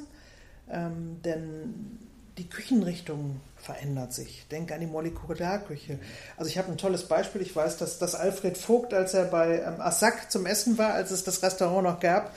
ähm, 0.70 1.20
denn 1.24 1.98
die 2.38 2.48
Küchenrichtung 2.48 3.40
verändert 3.56 4.12
sich. 4.12 4.46
Denk 4.50 4.72
an 4.72 4.80
die 4.80 4.86
Molekularküche. 4.86 5.98
Also 6.36 6.50
ich 6.50 6.58
habe 6.58 6.70
ein 6.70 6.78
tolles 6.78 7.04
Beispiel. 7.04 7.42
Ich 7.42 7.54
weiß, 7.54 7.76
dass, 7.76 7.98
dass 7.98 8.14
Alfred 8.14 8.58
Vogt, 8.58 8.94
als 8.94 9.14
er 9.14 9.24
bei 9.24 9.60
ähm, 9.60 9.80
Assac 9.80 10.30
zum 10.30 10.46
Essen 10.46 10.78
war, 10.78 10.94
als 10.94 11.10
es 11.10 11.24
das 11.24 11.42
Restaurant 11.42 11.84
noch 11.84 12.00
gab, 12.00 12.34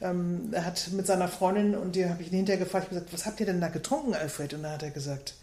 ähm, 0.00 0.48
er 0.52 0.64
hat 0.64 0.90
mit 0.92 1.06
seiner 1.06 1.28
Freundin 1.28 1.74
und 1.74 1.96
die 1.96 2.08
habe 2.08 2.22
ich 2.22 2.28
ihn 2.28 2.36
hinterher 2.36 2.62
gefragt, 2.62 2.86
ich 2.86 2.90
gesagt, 2.90 3.12
was 3.12 3.26
habt 3.26 3.40
ihr 3.40 3.46
denn 3.46 3.60
da 3.60 3.68
getrunken, 3.68 4.14
Alfred? 4.14 4.54
Und 4.54 4.62
dann 4.62 4.72
hat 4.72 4.82
er 4.82 4.90
gesagt, 4.90 5.34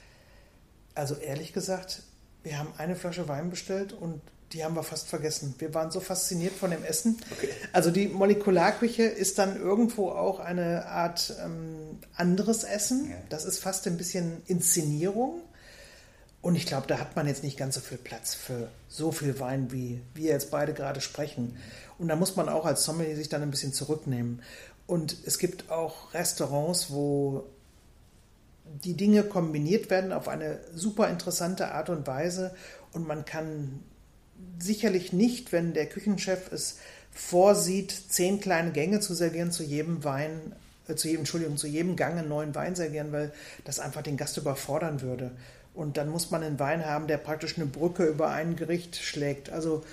also 0.96 1.16
ehrlich 1.16 1.54
gesagt, 1.54 2.04
wir 2.44 2.60
haben 2.60 2.70
eine 2.78 2.96
Flasche 2.96 3.28
Wein 3.28 3.50
bestellt 3.50 3.94
und 3.94 4.22
die 4.54 4.64
haben 4.64 4.76
wir 4.76 4.84
fast 4.84 5.08
vergessen. 5.08 5.56
Wir 5.58 5.74
waren 5.74 5.90
so 5.90 6.00
fasziniert 6.00 6.54
von 6.54 6.70
dem 6.70 6.84
Essen. 6.84 7.18
Okay. 7.32 7.50
Also 7.72 7.90
die 7.90 8.08
Molekularküche 8.08 9.04
ist 9.04 9.40
dann 9.40 9.60
irgendwo 9.60 10.10
auch 10.10 10.40
eine 10.40 10.86
Art 10.86 11.34
ähm, 11.44 12.00
anderes 12.16 12.64
Essen. 12.64 13.10
Ja. 13.10 13.16
Das 13.30 13.46
ist 13.46 13.60
fast 13.60 13.88
ein 13.88 13.98
bisschen 13.98 14.44
Inszenierung. 14.46 15.42
Und 16.44 16.56
ich 16.56 16.66
glaube, 16.66 16.88
da 16.88 17.00
hat 17.00 17.16
man 17.16 17.26
jetzt 17.26 17.42
nicht 17.42 17.58
ganz 17.58 17.76
so 17.76 17.82
viel 17.82 17.98
Platz 17.98 18.36
für 18.36 18.68
so 18.90 19.14
viel 19.14 19.40
Wein, 19.40 19.72
wie 19.72 20.02
wir 20.14 20.32
jetzt 20.32 20.52
beide 20.52 20.74
gerade 20.74 21.00
sprechen. 21.00 21.56
Und 21.98 22.10
da 22.10 22.18
muss 22.18 22.36
man 22.36 22.50
auch 22.50 22.66
als 22.66 22.84
Sommelier 22.84 23.16
sich 23.16 23.30
dann 23.30 23.42
ein 23.42 23.50
bisschen 23.50 23.72
zurücknehmen. 23.72 24.42
Und 24.86 25.16
es 25.26 25.40
gibt 25.40 25.72
auch 25.72 26.14
Restaurants, 26.14 26.92
wo 26.92 27.46
die 28.84 28.96
Dinge 28.96 29.24
kombiniert 29.24 29.90
werden 29.90 30.12
auf 30.12 30.28
eine 30.28 30.60
super 30.76 31.10
interessante 31.10 31.72
Art 31.72 31.90
und 31.90 32.08
Weise. 32.08 32.54
Und 32.92 33.08
man 33.08 33.24
kann 33.24 33.80
sicherlich 34.60 35.14
nicht, 35.14 35.54
wenn 35.54 35.74
der 35.74 35.88
Küchenchef 35.88 36.52
es 36.52 36.78
vorsieht, 37.14 37.94
zehn 38.10 38.42
kleine 38.42 38.74
Gänge 38.74 39.00
zu 39.00 39.14
servieren, 39.14 39.54
zu 39.54 39.64
jedem 39.64 40.04
Wein, 40.04 40.54
äh, 40.90 40.96
zu 40.96 41.08
jedem, 41.08 41.22
Entschuldigung, 41.22 41.56
zu 41.56 41.68
jedem 41.68 41.96
Gang 41.96 42.18
einen 42.18 42.28
neuen 42.28 42.54
Wein 42.54 42.76
servieren, 42.76 43.14
weil 43.14 43.32
das 43.64 43.80
einfach 43.80 44.02
den 44.02 44.18
Gast 44.18 44.36
überfordern 44.36 45.00
würde. 45.00 45.32
Und 45.74 45.98
dann 45.98 46.10
muss 46.10 46.30
man 46.30 46.44
einen 46.44 46.60
Wein 46.60 46.86
haben, 46.86 47.08
der 47.08 47.18
praktisch 47.18 47.58
eine 47.58 47.66
Brücke 47.66 48.06
über 48.06 48.30
ein 48.30 48.56
Gericht 48.56 48.96
schlägt. 48.98 49.50
Also 49.50 49.84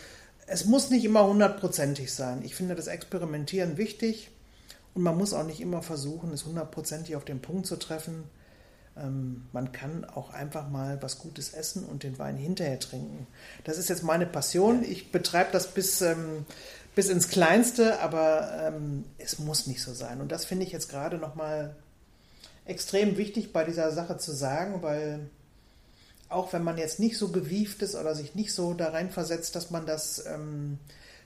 es 0.46 0.64
muss 0.64 0.90
nicht 0.90 1.04
immer 1.04 1.26
hundertprozentig 1.26 2.12
sein. 2.12 2.42
Ich 2.44 2.54
finde 2.54 2.74
das 2.74 2.86
Experimentieren 2.86 3.78
wichtig 3.78 4.30
und 4.94 5.02
man 5.02 5.16
muss 5.16 5.32
auch 5.32 5.46
nicht 5.46 5.60
immer 5.60 5.82
versuchen, 5.82 6.32
es 6.32 6.44
hundertprozentig 6.44 7.16
auf 7.16 7.24
den 7.24 7.40
Punkt 7.40 7.66
zu 7.66 7.76
treffen. 7.76 8.24
Ähm, 8.96 9.46
man 9.52 9.72
kann 9.72 10.04
auch 10.04 10.32
einfach 10.32 10.68
mal 10.68 11.00
was 11.00 11.18
Gutes 11.18 11.54
essen 11.54 11.84
und 11.84 12.02
den 12.02 12.18
Wein 12.18 12.36
hinterher 12.36 12.80
trinken. 12.80 13.26
Das 13.64 13.78
ist 13.78 13.88
jetzt 13.88 14.02
meine 14.02 14.26
Passion. 14.26 14.82
Ich 14.82 15.12
betreibe 15.12 15.50
das 15.52 15.68
bis, 15.68 16.02
ähm, 16.02 16.44
bis 16.94 17.08
ins 17.08 17.28
Kleinste, 17.28 18.00
aber 18.00 18.50
ähm, 18.66 19.04
es 19.18 19.38
muss 19.38 19.66
nicht 19.66 19.82
so 19.82 19.94
sein. 19.94 20.20
Und 20.20 20.32
das 20.32 20.44
finde 20.44 20.66
ich 20.66 20.72
jetzt 20.72 20.90
gerade 20.90 21.16
nochmal 21.18 21.76
extrem 22.64 23.16
wichtig 23.16 23.52
bei 23.52 23.64
dieser 23.64 23.92
Sache 23.92 24.18
zu 24.18 24.32
sagen, 24.32 24.82
weil 24.82 25.30
auch 26.30 26.52
wenn 26.52 26.64
man 26.64 26.78
jetzt 26.78 27.00
nicht 27.00 27.18
so 27.18 27.28
gewieft 27.28 27.82
ist 27.82 27.94
oder 27.94 28.14
sich 28.14 28.34
nicht 28.34 28.54
so 28.54 28.72
da 28.72 28.90
reinversetzt, 28.90 29.54
dass 29.56 29.70
man 29.70 29.84
das 29.84 30.24
ähm, 30.26 30.78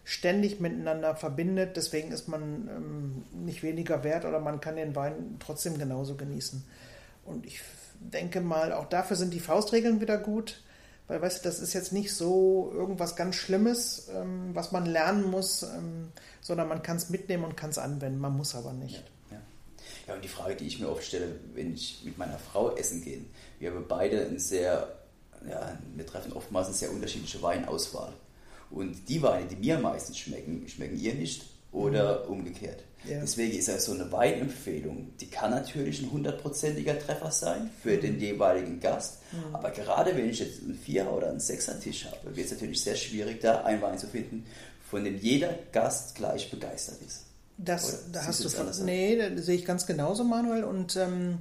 ständig 0.04 0.60
miteinander 0.60 1.14
verbindet, 1.14 1.76
deswegen 1.76 2.10
ist 2.10 2.28
man 2.28 2.68
ähm, 2.68 3.44
nicht 3.44 3.62
weniger 3.62 4.02
wert 4.02 4.24
oder 4.24 4.40
man 4.40 4.60
kann 4.60 4.76
den 4.76 4.96
Wein 4.96 5.36
trotzdem 5.38 5.78
genauso 5.78 6.14
genießen. 6.16 6.64
Und 7.24 7.46
ich 7.46 7.60
denke 8.00 8.40
mal, 8.40 8.72
auch 8.72 8.86
dafür 8.86 9.16
sind 9.16 9.32
die 9.32 9.40
Faustregeln 9.40 10.00
wieder 10.00 10.18
gut, 10.18 10.62
weil, 11.06 11.20
weißt 11.20 11.44
du, 11.44 11.48
das 11.48 11.60
ist 11.60 11.74
jetzt 11.74 11.92
nicht 11.92 12.14
so 12.14 12.70
irgendwas 12.74 13.16
ganz 13.16 13.36
Schlimmes, 13.36 14.08
ähm, 14.14 14.50
was 14.54 14.72
man 14.72 14.86
lernen 14.86 15.30
muss, 15.30 15.62
ähm, 15.62 16.12
sondern 16.40 16.68
man 16.68 16.82
kann 16.82 16.96
es 16.96 17.10
mitnehmen 17.10 17.44
und 17.44 17.56
kann 17.56 17.70
es 17.70 17.78
anwenden. 17.78 18.20
Man 18.20 18.36
muss 18.36 18.54
aber 18.54 18.72
nicht. 18.72 19.02
Ja. 19.30 19.38
ja, 20.06 20.14
und 20.14 20.24
die 20.24 20.28
Frage, 20.28 20.56
die 20.56 20.66
ich 20.66 20.80
mir 20.80 20.88
oft 20.88 21.04
stelle, 21.04 21.28
wenn 21.54 21.74
ich 21.74 22.02
mit 22.04 22.16
meiner 22.16 22.38
Frau 22.38 22.74
essen 22.74 23.02
gehe, 23.02 23.20
wir 23.72 23.79
haben 23.79 23.88
beide 23.88 24.27
ein 24.27 24.38
sehr, 24.38 24.88
ja, 25.48 25.79
wir 25.94 26.07
treffen 26.07 26.33
oftmals 26.33 26.66
eine 26.66 26.77
sehr 26.77 26.90
unterschiedliche 26.90 27.40
Weinauswahl. 27.42 28.12
Und 28.70 29.09
die 29.09 29.22
Weine, 29.22 29.46
die 29.46 29.57
mir 29.57 29.79
meistens 29.79 30.18
schmecken, 30.18 30.68
schmecken 30.68 30.98
ihr 30.98 31.14
nicht 31.14 31.44
oder 31.72 32.29
umgekehrt. 32.29 32.83
Ja. 33.09 33.20
Deswegen 33.20 33.57
ist 33.59 33.68
ja 33.68 33.79
so 33.79 33.92
eine 33.92 34.11
Weinempfehlung, 34.11 35.12
die 35.20 35.27
kann 35.27 35.50
natürlich 35.50 36.03
ein 36.03 36.11
hundertprozentiger 36.11 36.98
Treffer 36.98 37.31
sein 37.31 37.70
für 37.83 37.98
den 37.98 38.18
jeweiligen 38.18 38.81
Gast. 38.81 39.18
Aber 39.53 39.70
gerade 39.70 40.16
wenn 40.16 40.31
ich 40.31 40.38
jetzt 40.38 40.62
einen 40.62 40.79
Vierer- 40.79 41.12
oder 41.12 41.29
einen 41.29 41.40
Sechser-Tisch 41.40 42.07
habe, 42.07 42.35
wird 42.35 42.46
es 42.46 42.53
natürlich 42.53 42.83
sehr 42.83 42.96
schwierig, 42.96 43.40
da 43.40 43.62
einen 43.64 43.83
Wein 43.83 43.98
zu 43.98 44.07
finden, 44.07 44.46
von 44.88 45.05
dem 45.05 45.18
jeder 45.18 45.55
Gast 45.72 46.14
gleich 46.14 46.50
begeistert 46.50 46.98
ist. 47.07 47.24
Das, 47.57 47.85
Oder 47.85 47.98
da 48.12 48.18
siehst 48.20 48.29
hast 48.29 48.44
du 48.44 48.48
von, 48.48 48.85
nee, 48.85 49.37
sehe 49.37 49.55
ich 49.55 49.64
ganz 49.64 49.87
genauso, 49.87 50.24
Manuel. 50.24 50.64
Und 50.64 50.96
ähm, 50.96 51.38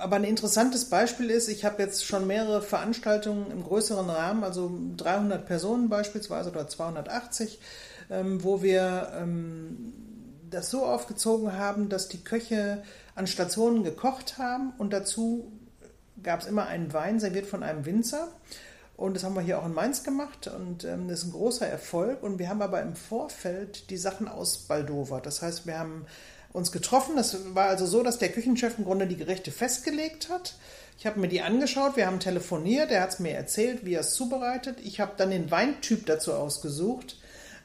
aber 0.00 0.16
ein 0.16 0.24
interessantes 0.24 0.86
Beispiel 0.86 1.30
ist, 1.30 1.48
ich 1.48 1.64
habe 1.64 1.82
jetzt 1.82 2.04
schon 2.04 2.26
mehrere 2.26 2.62
Veranstaltungen 2.62 3.50
im 3.50 3.62
größeren 3.62 4.08
Rahmen, 4.08 4.44
also 4.44 4.70
300 4.96 5.46
Personen 5.46 5.88
beispielsweise 5.88 6.50
oder 6.50 6.68
280, 6.68 7.60
ähm, 8.10 8.42
wo 8.42 8.62
wir 8.62 9.12
ähm, 9.16 9.92
das 10.50 10.70
so 10.70 10.84
aufgezogen 10.84 11.52
haben, 11.52 11.88
dass 11.88 12.08
die 12.08 12.22
Köche 12.22 12.82
an 13.14 13.26
Stationen 13.26 13.84
gekocht 13.84 14.38
haben 14.38 14.72
und 14.78 14.92
dazu 14.92 15.52
gab 16.22 16.40
es 16.40 16.46
immer 16.46 16.66
einen 16.66 16.92
Wein 16.92 17.20
serviert 17.20 17.46
von 17.46 17.62
einem 17.62 17.86
Winzer. 17.86 18.28
Und 18.96 19.14
das 19.14 19.24
haben 19.24 19.34
wir 19.34 19.40
hier 19.40 19.58
auch 19.58 19.64
in 19.64 19.72
Mainz 19.72 20.04
gemacht 20.04 20.46
und 20.48 20.84
ähm, 20.84 21.08
das 21.08 21.20
ist 21.20 21.28
ein 21.28 21.32
großer 21.32 21.66
Erfolg. 21.66 22.22
Und 22.22 22.38
wir 22.38 22.50
haben 22.50 22.60
aber 22.60 22.82
im 22.82 22.94
Vorfeld 22.94 23.88
die 23.88 23.96
Sachen 23.96 24.28
ausbaldowert. 24.28 25.24
Das 25.24 25.40
heißt, 25.40 25.66
wir 25.66 25.78
haben 25.78 26.04
uns 26.52 26.72
getroffen. 26.72 27.16
Das 27.16 27.54
war 27.54 27.68
also 27.68 27.86
so, 27.86 28.02
dass 28.02 28.18
der 28.18 28.30
Küchenchef 28.30 28.78
im 28.78 28.84
Grunde 28.84 29.06
die 29.06 29.16
Gerichte 29.16 29.52
festgelegt 29.52 30.28
hat. 30.28 30.54
Ich 30.98 31.06
habe 31.06 31.20
mir 31.20 31.28
die 31.28 31.40
angeschaut, 31.40 31.96
wir 31.96 32.06
haben 32.06 32.20
telefoniert, 32.20 32.90
er 32.90 33.02
hat 33.02 33.14
es 33.14 33.20
mir 33.20 33.32
erzählt, 33.32 33.86
wie 33.86 33.94
er 33.94 34.00
es 34.00 34.12
zubereitet. 34.12 34.78
Ich 34.84 35.00
habe 35.00 35.12
dann 35.16 35.30
den 35.30 35.50
Weintyp 35.50 36.04
dazu 36.04 36.34
ausgesucht. 36.34 37.16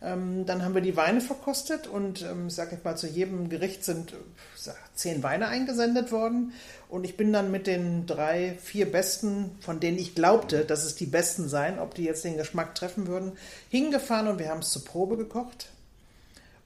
Ähm, 0.02 0.46
dann 0.46 0.64
haben 0.64 0.76
wir 0.76 0.82
die 0.82 0.96
Weine 0.96 1.20
verkostet 1.20 1.88
und 1.88 2.22
ähm, 2.22 2.48
ich 2.48 2.54
sage 2.54 2.72
jetzt 2.76 2.86
mal, 2.86 2.96
zu 2.96 3.08
jedem 3.08 3.50
Gericht 3.50 3.84
sind 3.84 4.14
sag, 4.56 4.78
zehn 4.94 5.24
Weine 5.24 5.48
eingesendet 5.48 6.12
worden. 6.12 6.54
Und 6.90 7.04
ich 7.04 7.18
bin 7.18 7.34
dann 7.34 7.52
mit 7.52 7.68
den 7.68 8.06
drei, 8.06 8.58
vier 8.62 8.92
besten, 8.92 9.52
von 9.60 9.80
denen 9.80 9.98
ich 9.98 10.16
glaubte, 10.16 10.64
dass 10.64 10.86
es 10.86 10.96
die 10.96 11.06
besten 11.06 11.50
seien, 11.50 11.80
ob 11.80 11.96
die 11.96 12.04
jetzt 12.04 12.24
den 12.24 12.38
Geschmack 12.38 12.76
treffen 12.76 13.08
würden, 13.08 13.34
hingefahren 13.70 14.28
und 14.28 14.40
wir 14.40 14.50
haben 14.50 14.60
es 14.60 14.70
zur 14.70 14.86
Probe 14.86 15.18
gekocht. 15.18 15.70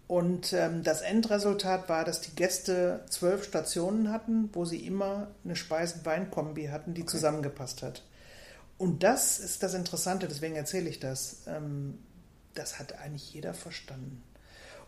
Und 0.10 0.54
ähm, 0.54 0.82
das 0.82 1.02
Endresultat 1.02 1.88
war, 1.88 2.04
dass 2.04 2.20
die 2.20 2.34
Gäste 2.34 3.02
zwölf 3.12 3.44
Stationen 3.44 4.12
hatten, 4.12 4.50
wo 4.54 4.66
sie 4.66 4.84
immer 4.88 5.28
eine 5.46 5.56
Speisen-Wein-Kombi 5.56 6.70
hatten, 6.70 6.96
die 6.96 7.04
okay. 7.04 7.12
zusammengepasst 7.12 7.84
hat. 7.84 8.04
Und 8.80 9.04
das 9.04 9.38
ist 9.38 9.62
das 9.62 9.76
Interessante, 9.76 10.28
deswegen 10.28 10.56
erzähle 10.56 10.90
ich 10.90 11.00
das. 11.00 11.44
Ähm, 11.46 12.00
das 12.56 12.80
hat 12.80 12.98
eigentlich 12.98 13.32
jeder 13.36 13.54
verstanden. 13.54 14.24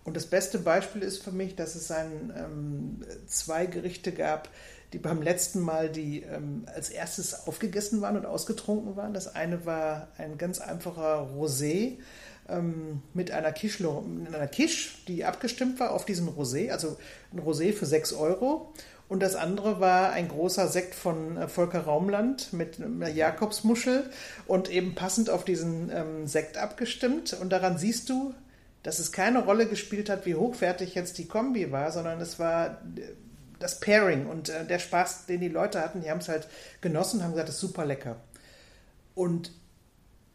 Und 0.03 0.17
das 0.17 0.25
beste 0.25 0.57
Beispiel 0.57 1.03
ist 1.03 1.21
für 1.21 1.31
mich, 1.31 1.55
dass 1.55 1.75
es 1.75 1.91
ein, 1.91 2.33
ähm, 2.35 3.05
zwei 3.27 3.67
Gerichte 3.67 4.13
gab, 4.13 4.49
die 4.91 4.97
beim 4.97 5.21
letzten 5.21 5.59
Mal 5.59 5.91
die 5.91 6.23
ähm, 6.23 6.65
als 6.73 6.89
erstes 6.89 7.45
aufgegessen 7.45 8.01
waren 8.01 8.17
und 8.17 8.25
ausgetrunken 8.25 8.95
waren. 8.95 9.13
Das 9.13 9.35
eine 9.35 9.67
war 9.67 10.07
ein 10.17 10.39
ganz 10.39 10.57
einfacher 10.57 11.29
Rosé 11.37 11.99
ähm, 12.49 13.01
mit 13.13 13.31
einer 13.31 13.51
Quiche, 13.51 13.87
einer 14.27 14.47
Quiche, 14.47 14.89
die 15.07 15.25
abgestimmt 15.25 15.79
war 15.79 15.91
auf 15.91 16.05
diesen 16.05 16.27
Rosé, 16.29 16.71
also 16.71 16.97
ein 17.33 17.39
Rosé 17.39 17.73
für 17.73 17.85
6 17.85 18.13
Euro. 18.13 18.73
Und 19.07 19.21
das 19.21 19.35
andere 19.35 19.81
war 19.81 20.13
ein 20.13 20.29
großer 20.29 20.69
Sekt 20.69 20.95
von 20.95 21.35
äh, 21.35 21.47
Volker 21.49 21.81
Raumland 21.81 22.53
mit 22.53 22.81
einer 22.81 23.09
Jakobsmuschel 23.09 24.09
und 24.47 24.71
eben 24.71 24.95
passend 24.95 25.29
auf 25.29 25.43
diesen 25.43 25.91
ähm, 25.91 26.27
Sekt 26.27 26.57
abgestimmt. 26.57 27.33
Und 27.33 27.51
daran 27.51 27.77
siehst 27.77 28.09
du, 28.09 28.33
dass 28.83 28.99
es 28.99 29.11
keine 29.11 29.43
Rolle 29.43 29.67
gespielt 29.67 30.09
hat, 30.09 30.25
wie 30.25 30.35
hochwertig 30.35 30.95
jetzt 30.95 31.17
die 31.17 31.27
Kombi 31.27 31.71
war, 31.71 31.91
sondern 31.91 32.21
es 32.21 32.39
war 32.39 32.81
äh, 32.95 33.01
das 33.59 33.79
Pairing 33.79 34.27
und 34.27 34.49
äh, 34.49 34.65
der 34.65 34.79
Spaß, 34.79 35.25
den 35.25 35.41
die 35.41 35.49
Leute 35.49 35.81
hatten, 35.81 36.01
die 36.01 36.09
haben 36.09 36.19
es 36.19 36.29
halt 36.29 36.47
genossen 36.79 37.17
und 37.17 37.23
haben 37.25 37.31
gesagt, 37.31 37.49
das 37.49 37.55
ist 37.55 37.61
super 37.61 37.85
lecker. 37.85 38.15
Und 39.13 39.51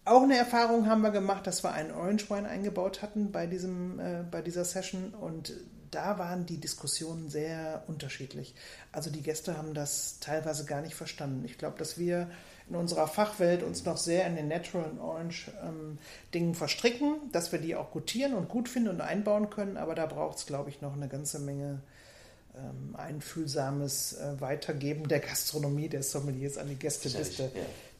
auch 0.06 0.22
eine 0.22 0.36
Erfahrung 0.36 0.86
haben 0.86 1.02
wir 1.02 1.10
gemacht, 1.10 1.46
dass 1.46 1.62
wir 1.64 1.72
einen 1.72 1.90
Orange 1.90 2.30
Wine 2.30 2.48
eingebaut 2.48 3.02
hatten 3.02 3.32
bei, 3.32 3.46
diesem, 3.46 3.98
äh, 3.98 4.22
bei 4.30 4.40
dieser 4.40 4.64
Session 4.64 5.12
und 5.14 5.52
da 5.90 6.18
waren 6.18 6.46
die 6.46 6.58
Diskussionen 6.58 7.28
sehr 7.28 7.84
unterschiedlich. 7.86 8.54
Also 8.92 9.10
die 9.10 9.22
Gäste 9.22 9.56
haben 9.56 9.74
das 9.74 10.18
teilweise 10.20 10.64
gar 10.64 10.80
nicht 10.80 10.94
verstanden. 10.94 11.44
Ich 11.44 11.58
glaube, 11.58 11.78
dass 11.78 11.98
wir 11.98 12.28
in 12.68 12.76
unserer 12.76 13.06
Fachwelt 13.06 13.62
uns 13.62 13.84
noch 13.84 13.96
sehr 13.96 14.26
in 14.26 14.36
den 14.36 14.48
Natural 14.48 14.90
und 14.90 14.98
Orange 14.98 15.50
ähm, 15.62 15.98
Dingen 16.34 16.54
verstricken, 16.54 17.16
dass 17.32 17.52
wir 17.52 17.60
die 17.60 17.76
auch 17.76 17.90
gutieren 17.90 18.34
und 18.34 18.48
gut 18.48 18.68
finden 18.68 18.88
und 18.88 19.00
einbauen 19.00 19.50
können, 19.50 19.76
aber 19.76 19.94
da 19.94 20.06
braucht 20.06 20.38
es, 20.38 20.46
glaube 20.46 20.70
ich, 20.70 20.80
noch 20.80 20.94
eine 20.94 21.08
ganze 21.08 21.38
Menge 21.38 21.80
ähm, 22.56 22.96
einfühlsames 22.96 24.14
äh, 24.14 24.40
Weitergeben 24.40 25.08
der 25.08 25.20
Gastronomie 25.20 25.88
der 25.88 26.02
Sommeliers 26.02 26.58
an 26.58 26.68
die 26.68 26.76
Gäste, 26.76 27.08
bis, 27.08 27.38
ja. 27.38 27.46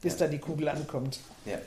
bis 0.00 0.14
ja. 0.14 0.18
da 0.20 0.28
die 0.28 0.38
Kugel 0.38 0.68
ankommt. 0.68 1.20
Ja. 1.44 1.58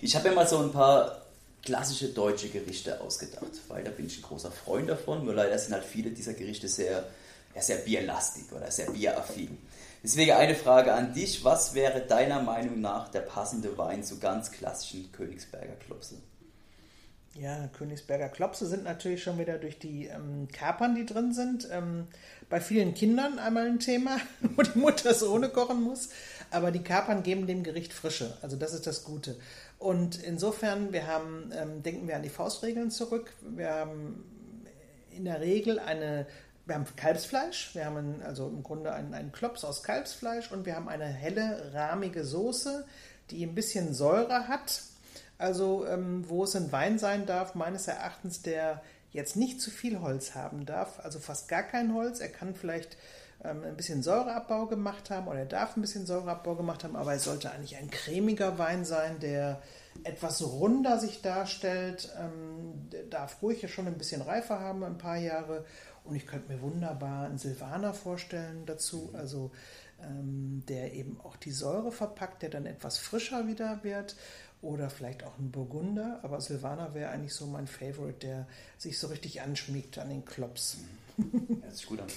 Ich 0.00 0.14
habe 0.16 0.28
mir 0.28 0.34
mal 0.34 0.46
so 0.46 0.58
ein 0.58 0.72
paar 0.72 1.26
klassische 1.62 2.08
deutsche 2.08 2.48
Gerichte 2.48 3.00
ausgedacht, 3.00 3.52
weil 3.68 3.84
da 3.84 3.90
bin 3.90 4.06
ich 4.06 4.18
ein 4.18 4.22
großer 4.22 4.50
Freund 4.50 4.88
davon. 4.88 5.24
Nur 5.24 5.34
leider 5.34 5.58
sind 5.58 5.74
halt 5.74 5.84
viele 5.84 6.10
dieser 6.10 6.34
Gerichte 6.34 6.68
sehr, 6.68 7.04
ja, 7.54 7.62
sehr 7.62 7.78
bierlastig 7.78 8.50
oder 8.52 8.70
sehr 8.70 8.90
bieraffin. 8.90 9.58
Deswegen 10.02 10.32
eine 10.32 10.54
Frage 10.54 10.94
an 10.94 11.12
dich. 11.12 11.44
Was 11.44 11.74
wäre 11.74 12.00
deiner 12.00 12.40
Meinung 12.40 12.80
nach 12.80 13.08
der 13.08 13.20
passende 13.20 13.76
Wein 13.76 14.02
zu 14.02 14.18
ganz 14.18 14.50
klassischen 14.50 15.12
Königsberger 15.12 15.74
Klopse? 15.74 16.16
Ja, 17.34 17.68
Königsberger 17.68 18.28
Klopse 18.28 18.66
sind 18.66 18.82
natürlich 18.84 19.22
schon 19.22 19.38
wieder 19.38 19.58
durch 19.58 19.78
die 19.78 20.06
ähm, 20.06 20.48
Kapern, 20.52 20.96
die 20.96 21.06
drin 21.06 21.32
sind, 21.32 21.68
ähm, 21.70 22.08
bei 22.48 22.60
vielen 22.60 22.92
Kindern 22.94 23.38
einmal 23.38 23.66
ein 23.66 23.78
Thema, 23.78 24.18
wo 24.40 24.62
die 24.62 24.78
Mutter 24.78 25.10
es 25.10 25.22
ohne 25.22 25.48
kochen 25.48 25.80
muss. 25.80 26.08
Aber 26.50 26.72
die 26.72 26.82
Kapern 26.82 27.22
geben 27.22 27.46
dem 27.46 27.62
Gericht 27.62 27.92
Frische. 27.92 28.36
Also 28.42 28.56
das 28.56 28.74
ist 28.74 28.86
das 28.86 29.04
Gute. 29.04 29.36
Und 29.80 30.22
insofern, 30.22 30.92
wir 30.92 31.06
haben, 31.06 31.50
ähm, 31.56 31.82
denken 31.82 32.06
wir 32.06 32.14
an 32.14 32.22
die 32.22 32.28
Faustregeln 32.28 32.90
zurück. 32.90 33.32
Wir 33.40 33.70
haben 33.70 34.22
in 35.10 35.24
der 35.24 35.40
Regel 35.40 35.78
eine, 35.78 36.26
wir 36.66 36.74
haben 36.74 36.84
Kalbsfleisch, 36.96 37.74
wir 37.74 37.86
haben 37.86 38.20
also 38.22 38.46
im 38.46 38.62
Grunde 38.62 38.92
einen, 38.92 39.14
einen 39.14 39.32
Klops 39.32 39.64
aus 39.64 39.82
Kalbsfleisch 39.82 40.52
und 40.52 40.66
wir 40.66 40.76
haben 40.76 40.90
eine 40.90 41.06
helle, 41.06 41.72
rahmige 41.72 42.24
Soße, 42.24 42.84
die 43.30 43.42
ein 43.42 43.54
bisschen 43.54 43.94
Säure 43.94 44.48
hat. 44.48 44.82
Also 45.38 45.86
ähm, 45.86 46.28
wo 46.28 46.44
es 46.44 46.54
ein 46.54 46.70
Wein 46.72 46.98
sein 46.98 47.24
darf, 47.24 47.54
meines 47.54 47.88
Erachtens, 47.88 48.42
der 48.42 48.82
jetzt 49.12 49.36
nicht 49.36 49.62
zu 49.62 49.70
viel 49.70 50.02
Holz 50.02 50.34
haben 50.34 50.66
darf, 50.66 51.00
also 51.02 51.20
fast 51.20 51.48
gar 51.48 51.62
kein 51.62 51.94
Holz. 51.94 52.20
Er 52.20 52.28
kann 52.28 52.54
vielleicht 52.54 52.98
ähm, 53.44 53.64
ein 53.64 53.76
bisschen 53.76 54.02
Säureabbau 54.02 54.66
gemacht 54.66 55.10
haben 55.10 55.28
oder 55.28 55.40
er 55.40 55.46
darf 55.46 55.76
ein 55.76 55.80
bisschen 55.80 56.06
Säureabbau 56.06 56.56
gemacht 56.56 56.84
haben, 56.84 56.96
aber 56.96 57.14
es 57.14 57.24
sollte 57.24 57.50
eigentlich 57.50 57.76
ein 57.76 57.90
cremiger 57.90 58.58
Wein 58.58 58.84
sein, 58.84 59.18
der 59.20 59.62
etwas 60.04 60.42
runder 60.42 60.98
sich 60.98 61.22
darstellt, 61.22 62.10
ähm, 62.18 62.88
darf 63.10 63.42
ruhig 63.42 63.72
schon 63.72 63.86
ein 63.86 63.98
bisschen 63.98 64.22
reifer 64.22 64.60
haben, 64.60 64.84
ein 64.84 64.98
paar 64.98 65.16
Jahre. 65.16 65.64
Und 66.04 66.16
ich 66.16 66.26
könnte 66.26 66.52
mir 66.52 66.62
wunderbar 66.62 67.26
einen 67.26 67.38
Silvaner 67.38 67.92
vorstellen 67.92 68.64
dazu, 68.66 69.10
also 69.12 69.50
ähm, 70.02 70.62
der 70.68 70.94
eben 70.94 71.20
auch 71.22 71.36
die 71.36 71.50
Säure 71.50 71.92
verpackt, 71.92 72.42
der 72.42 72.50
dann 72.50 72.66
etwas 72.66 72.98
frischer 72.98 73.46
wieder 73.46 73.80
wird. 73.82 74.16
Oder 74.62 74.90
vielleicht 74.90 75.24
auch 75.24 75.38
ein 75.38 75.50
Burgunder, 75.50 76.20
aber 76.22 76.40
Silvaner 76.40 76.92
wäre 76.92 77.10
eigentlich 77.10 77.34
so 77.34 77.46
mein 77.46 77.66
Favorite, 77.66 78.26
der 78.26 78.46
sich 78.76 78.98
so 78.98 79.06
richtig 79.06 79.40
anschmiegt 79.40 79.98
an 79.98 80.10
den 80.10 80.26
Klops. 80.26 80.78
Hört 81.16 81.74
sich 81.74 81.86
gut 81.86 82.00
an. 82.00 82.08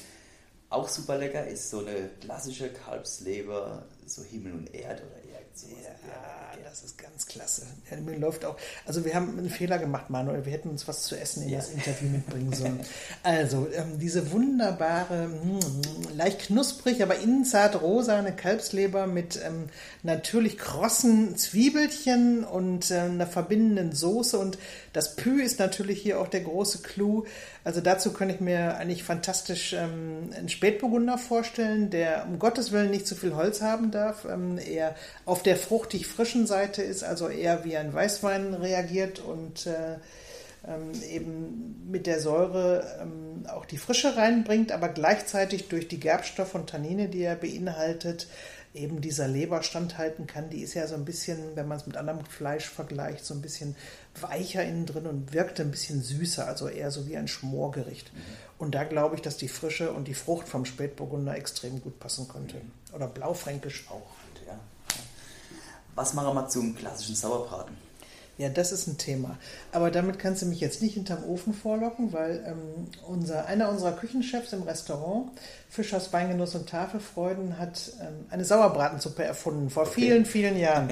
Auch 0.74 0.90
super 0.90 1.20
lecker 1.20 1.46
ist 1.46 1.70
so 1.70 1.80
eine 1.80 2.10
klassische 2.20 2.70
Kalbsleber, 2.70 3.84
so 4.08 4.24
Himmel 4.24 4.54
und 4.54 4.74
Erde 4.74 5.04
oder 5.04 5.18
irgend 5.18 5.56
sowas. 5.56 5.78
Ja, 5.84 6.60
das 6.64 6.84
ist 6.84 6.98
ganz 6.98 7.28
klasse. 7.28 7.68
Ja, 7.92 7.98
mir 7.98 8.18
läuft 8.18 8.44
auch. 8.44 8.58
Also 8.88 9.06
wir 9.06 9.14
haben 9.14 9.38
einen 9.38 9.52
Fehler 9.52 9.78
gemacht, 9.78 10.10
Manuel. 10.10 10.46
Wir 10.46 10.54
hätten 10.54 10.70
uns 10.70 10.88
was 10.88 11.04
zu 11.04 11.16
essen 11.16 11.44
in 11.44 11.50
ja. 11.50 11.58
das 11.60 11.70
Interview 11.70 12.10
mitbringen 12.10 12.52
sollen. 12.54 12.80
Also 13.22 13.68
ähm, 13.72 14.00
diese 14.00 14.32
wunderbare, 14.32 15.28
mh, 15.28 15.60
hm, 15.62 16.18
leicht 16.18 16.48
knusprig, 16.48 17.04
aber 17.04 17.20
innen 17.20 17.46
zart 17.46 17.80
rosane 17.80 18.36
Kalbsleber 18.36 19.06
mit 19.06 19.40
ähm, 19.46 19.70
natürlich 20.02 20.58
krossen 20.58 21.38
Zwiebelchen 21.38 22.44
und 22.44 22.90
äh, 22.90 23.02
einer 23.02 23.28
verbindenden 23.28 23.92
Soße 23.92 24.40
und 24.40 24.58
das 24.94 25.16
Pü 25.16 25.40
ist 25.42 25.60
natürlich 25.60 26.02
hier 26.02 26.20
auch 26.20 26.28
der 26.28 26.42
große 26.42 26.80
Clou. 26.80 27.26
Also 27.66 27.80
dazu 27.80 28.12
könnte 28.12 28.36
ich 28.36 28.42
mir 28.42 28.76
eigentlich 28.76 29.04
fantastisch 29.04 29.74
ähm, 29.74 30.32
einen 30.36 30.50
Spätburgunder 30.50 31.18
vorstellen, 31.18 31.90
der 31.90 32.26
um 32.28 32.38
Gottes 32.38 32.72
Willen 32.74 32.92
nicht 32.92 33.08
zu 33.08 33.16
viel 33.16 33.36
Holz 33.36 33.62
haben 33.62 33.90
darf, 33.90 34.26
ähm, 34.26 34.58
eher 34.58 34.96
auf 35.26 35.44
der 35.44 35.56
fruchtig 35.56 36.08
frischen 36.08 36.46
Seite 36.46 36.82
ist, 36.82 37.04
also 37.04 37.30
eher 37.30 37.64
wie 37.64 37.78
ein 37.78 37.94
Weißwein 37.94 38.54
reagiert 38.54 39.20
und 39.20 39.66
äh, 39.68 39.96
ähm, 40.68 40.92
eben 41.10 41.88
mit 41.90 42.06
der 42.06 42.20
Säure 42.20 43.00
ähm, 43.02 43.46
auch 43.48 43.66
die 43.66 43.78
Frische 43.78 44.18
reinbringt, 44.18 44.72
aber 44.72 44.90
gleichzeitig 44.90 45.70
durch 45.70 45.88
die 45.88 46.00
Gerbstoff 46.00 46.56
und 46.56 46.70
Tannine, 46.70 47.08
die 47.08 47.24
er 47.24 47.36
beinhaltet, 47.36 48.28
eben 48.74 49.02
dieser 49.02 49.28
Leber 49.28 49.62
standhalten 49.62 50.26
kann. 50.26 50.50
Die 50.50 50.62
ist 50.62 50.74
ja 50.74 50.88
so 50.88 50.96
ein 50.96 51.06
bisschen, 51.06 51.56
wenn 51.56 51.68
man 51.68 51.78
es 51.78 51.86
mit 51.86 51.96
anderem 51.96 52.26
Fleisch 52.26 52.68
vergleicht, 52.68 53.26
so 53.26 53.34
ein 53.34 53.42
bisschen 53.42 53.76
weicher 54.20 54.64
innen 54.64 54.86
drin 54.86 55.06
und 55.06 55.34
wirkt 55.34 55.60
ein 55.60 55.72
bisschen 55.72 56.02
süßer, 56.02 56.48
also 56.48 56.68
eher 56.68 56.90
so 56.90 57.08
wie 57.08 57.18
ein 57.18 57.28
Schmorgericht. 57.28 58.14
Mhm. 58.14 58.20
Und 58.58 58.76
da 58.76 58.84
glaube 58.84 59.16
ich, 59.16 59.22
dass 59.22 59.38
die 59.38 59.48
Frische 59.48 59.92
und 59.92 60.08
die 60.08 60.14
Frucht 60.14 60.48
vom 60.48 60.66
Spätburgunder 60.66 61.36
extrem 61.36 61.82
gut 61.82 62.00
passen 62.00 62.28
könnte. 62.28 62.58
Mhm. 62.58 62.96
Oder 62.96 63.08
Blaufränkisch 63.08 63.86
auch. 63.90 64.10
Ja. 64.48 64.60
Was 65.96 66.14
machen 66.14 66.34
wir 66.34 66.48
zum 66.48 66.76
klassischen 66.76 67.16
Sauerbraten? 67.16 67.76
Ja, 68.38 68.50
das 68.50 68.72
ist 68.72 68.88
ein 68.88 68.98
Thema. 68.98 69.38
Aber 69.72 69.92
damit 69.92 70.18
kannst 70.18 70.42
du 70.42 70.48
mich 70.48 70.60
jetzt 70.60 70.82
nicht 70.82 70.96
hinterm 70.96 71.24
Ofen 71.24 71.54
vorlocken, 71.54 72.14
weil 72.14 72.44
ähm, 72.48 72.88
unser, 73.08 73.46
einer 73.46 73.70
unserer 73.70 73.92
Küchenchefs 73.92 74.54
im 74.54 74.64
Restaurant, 74.64 75.30
Fischers 75.70 76.12
Weingenuss 76.12 76.56
und 76.56 76.68
Tafelfreuden, 76.68 77.60
hat 77.60 77.92
ähm, 78.02 78.26
eine 78.32 78.44
Sauerbratensuppe 78.44 79.24
erfunden 79.24 79.70
vor 79.70 79.84
okay. 79.84 79.94
vielen, 79.94 80.26
vielen 80.26 80.58
Jahren. 80.58 80.90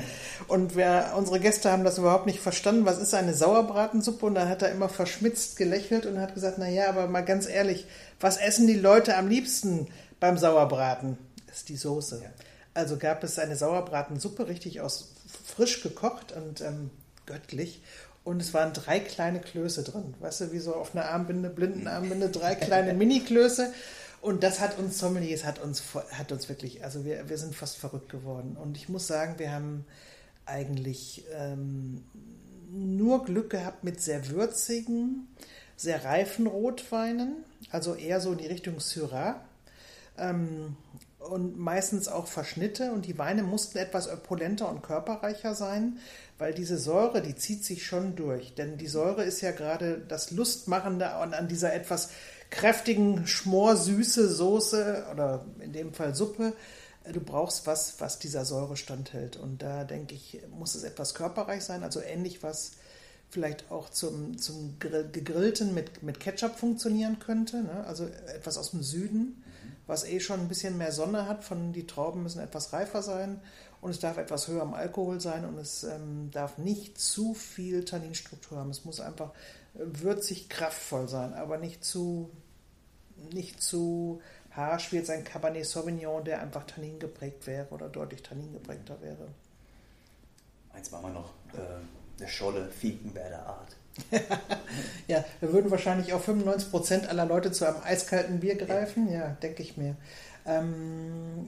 Und 0.48 0.76
wir, 0.76 1.14
unsere 1.18 1.40
Gäste 1.40 1.72
haben 1.72 1.84
das 1.84 1.98
überhaupt 1.98 2.28
nicht 2.28 2.40
verstanden. 2.40 2.86
Was 2.86 3.00
ist 3.00 3.16
eine 3.16 3.34
Sauerbratensuppe? 3.34 4.28
Und 4.28 4.36
dann 4.36 4.48
hat 4.48 4.62
er 4.62 4.72
immer 4.72 4.90
verschmitzt 4.90 5.58
gelächelt 5.58 6.06
und 6.06 6.20
hat 6.20 6.36
gesagt, 6.36 6.58
na 6.60 6.70
ja, 6.70 6.90
aber 6.90 7.08
mal 7.08 7.22
ganz 7.22 7.50
ehrlich, 7.50 7.88
was 8.20 8.38
essen 8.38 8.68
die 8.68 8.76
Leute 8.76 9.18
am 9.18 9.28
liebsten 9.28 9.88
beim 10.20 10.38
Sauerbraten? 10.38 11.18
Das 11.48 11.58
ist 11.58 11.70
die 11.70 11.78
Soße. 11.78 12.22
Ja. 12.24 12.30
Also 12.76 12.98
gab 12.98 13.24
es 13.24 13.40
eine 13.40 13.56
Sauerbratensuppe, 13.56 14.48
richtig 14.48 14.80
aus 14.82 15.12
frisch 15.44 15.82
gekocht 15.82 16.34
und 16.34 16.62
ähm, 16.62 16.92
göttlich. 17.26 17.82
Und 18.24 18.42
es 18.42 18.54
waren 18.54 18.74
drei 18.74 19.00
kleine 19.00 19.40
Klöße 19.40 19.84
drin. 19.84 20.14
Weißt 20.20 20.42
du, 20.42 20.52
wie 20.52 20.60
so 20.60 20.76
auf 20.76 20.96
einer 20.96 21.06
Armbinde, 21.06 21.50
Blindenarmbinde, 21.50 22.30
drei 22.30 22.56
kleine 22.56 22.94
Mini-Klöße. 22.96 23.74
Und 24.22 24.44
das 24.44 24.60
hat 24.60 24.78
uns 24.78 25.00
Sommeliers, 25.00 25.44
hat 25.44 25.60
uns, 25.60 25.82
hat 26.12 26.32
uns 26.32 26.48
wirklich, 26.48 26.84
also 26.84 27.04
wir, 27.04 27.28
wir 27.28 27.38
sind 27.40 27.56
fast 27.56 27.78
verrückt 27.78 28.10
geworden. 28.10 28.56
Und 28.62 28.78
ich 28.78 28.88
muss 28.88 29.08
sagen, 29.08 29.40
wir 29.40 29.52
haben 29.52 29.86
eigentlich 30.46 31.24
ähm, 31.34 32.04
nur 32.72 33.26
Glück 33.26 33.50
gehabt 33.50 33.84
mit 33.84 34.00
sehr 34.02 34.30
würzigen, 34.30 35.28
sehr 35.76 36.06
reifen 36.06 36.46
Rotweinen, 36.46 37.44
also 37.72 37.96
eher 37.96 38.22
so 38.22 38.34
in 38.34 38.38
die 38.38 38.48
Richtung 38.48 38.80
Syrah. 38.80 39.42
Ähm, 40.18 40.76
und 41.30 41.58
meistens 41.58 42.08
auch 42.08 42.28
Verschnitte 42.28 42.92
und 42.92 43.06
die 43.06 43.18
Weine 43.18 43.44
mussten 43.44 43.78
etwas 43.78 44.10
opulenter 44.10 44.70
und 44.70 44.82
körperreicher 44.82 45.54
sein, 45.54 46.00
weil 46.38 46.54
diese 46.54 46.78
Säure, 46.78 47.22
die 47.22 47.36
zieht 47.36 47.64
sich 47.64 47.86
schon 47.86 48.16
durch. 48.16 48.56
Denn 48.56 48.78
die 48.78 48.88
Säure 48.88 49.24
ist 49.24 49.42
ja 49.42 49.52
gerade 49.52 50.02
das 50.08 50.32
Lustmachende 50.32 51.12
an, 51.12 51.34
an 51.34 51.48
dieser 51.48 51.74
etwas 51.74 52.10
kräftigen, 52.50 53.28
schmorsüße 53.28 54.30
Soße 54.30 55.06
oder 55.12 55.46
in 55.60 55.74
dem 55.74 55.94
Fall 55.94 56.16
Suppe. 56.16 56.54
Du 57.12 57.20
brauchst 57.20 57.68
was, 57.68 58.00
was 58.00 58.20
dieser 58.20 58.46
Säure 58.46 58.76
standhält. 58.76 59.38
Und 59.38 59.62
da 59.62 59.84
denke 59.84 60.16
ich, 60.16 60.42
muss 60.50 60.76
es 60.76 60.84
etwas 60.84 61.14
körperreich 61.14 61.64
sein, 61.64 61.84
also 61.84 62.02
ähnlich 62.02 62.44
was 62.44 62.74
vielleicht 63.30 63.72
auch 63.72 63.90
zum, 63.90 64.38
zum 64.38 64.78
Gegrillten 64.80 65.74
mit, 65.74 66.04
mit 66.04 66.20
Ketchup 66.20 66.58
funktionieren 66.58 67.20
könnte. 67.20 67.64
Ne? 67.64 67.86
Also 67.86 68.06
etwas 68.06 68.58
aus 68.58 68.72
dem 68.72 68.84
Süden, 68.84 69.42
was 69.92 70.06
eh 70.06 70.20
schon 70.20 70.40
ein 70.40 70.48
bisschen 70.48 70.78
mehr 70.78 70.92
Sonne 70.92 71.28
hat. 71.28 71.44
Von 71.44 71.74
die 71.74 71.86
Trauben 71.86 72.24
müssen 72.24 72.40
etwas 72.40 72.74
reifer 72.74 73.04
sein 73.04 73.42
und 73.82 73.92
es 73.92 74.00
darf 74.00 74.18
etwas 74.18 74.48
höher 74.48 74.62
am 74.62 74.74
Alkohol 74.74 75.20
sein 75.22 75.46
und 75.46 75.58
es 75.58 75.84
ähm, 75.84 76.32
darf 76.32 76.58
nicht 76.58 77.00
zu 77.00 77.34
viel 77.34 77.86
Tanninstruktur 77.86 78.58
haben. 78.58 78.70
Es 78.72 78.86
muss 78.86 79.00
einfach 79.00 79.32
würzig 79.74 80.50
kraftvoll 80.50 81.08
sein, 81.08 81.34
aber 81.34 81.58
nicht 81.58 81.84
zu 81.84 82.30
nicht 83.32 83.62
zu 83.62 84.22
harsch 84.50 84.92
wie 84.92 84.96
jetzt 84.96 85.12
ein 85.12 85.24
Cabernet 85.24 85.66
Sauvignon, 85.66 86.24
der 86.24 86.42
einfach 86.42 86.66
Tannin 86.66 87.00
geprägt 87.00 87.46
wäre 87.46 87.68
oder 87.70 87.88
deutlich 87.88 88.24
Tannin 88.24 88.52
geprägter 88.52 89.00
wäre. 89.02 89.28
Eins 90.74 90.90
machen 90.90 91.06
wir 91.06 91.14
noch. 91.14 91.30
Äh 91.54 91.82
eine 92.22 92.30
Scholle 92.30 92.70
Finkenwerder 92.70 93.46
Art. 93.46 93.76
ja, 95.08 95.24
da 95.40 95.54
würden 95.54 95.72
wahrscheinlich 95.72 96.14
auch 96.14 96.24
95% 96.24 97.08
aller 97.08 97.26
Leute 97.26 97.52
zu 97.52 97.66
einem 97.66 97.82
eiskalten 97.84 98.40
Bier 98.40 98.56
greifen. 98.56 99.12
Ja, 99.12 99.38
denke 99.42 99.64
ich 99.64 99.78
mir. 99.78 99.96
Ähm, 100.46 101.48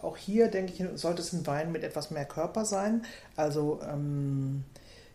auch 0.00 0.16
hier, 0.16 0.48
denke 0.48 0.72
ich, 0.72 1.00
sollte 1.00 1.22
es 1.22 1.32
ein 1.32 1.46
Wein 1.46 1.72
mit 1.72 1.84
etwas 1.84 2.10
mehr 2.10 2.24
Körper 2.24 2.64
sein. 2.64 3.04
Also 3.36 3.80
ähm, 3.82 4.64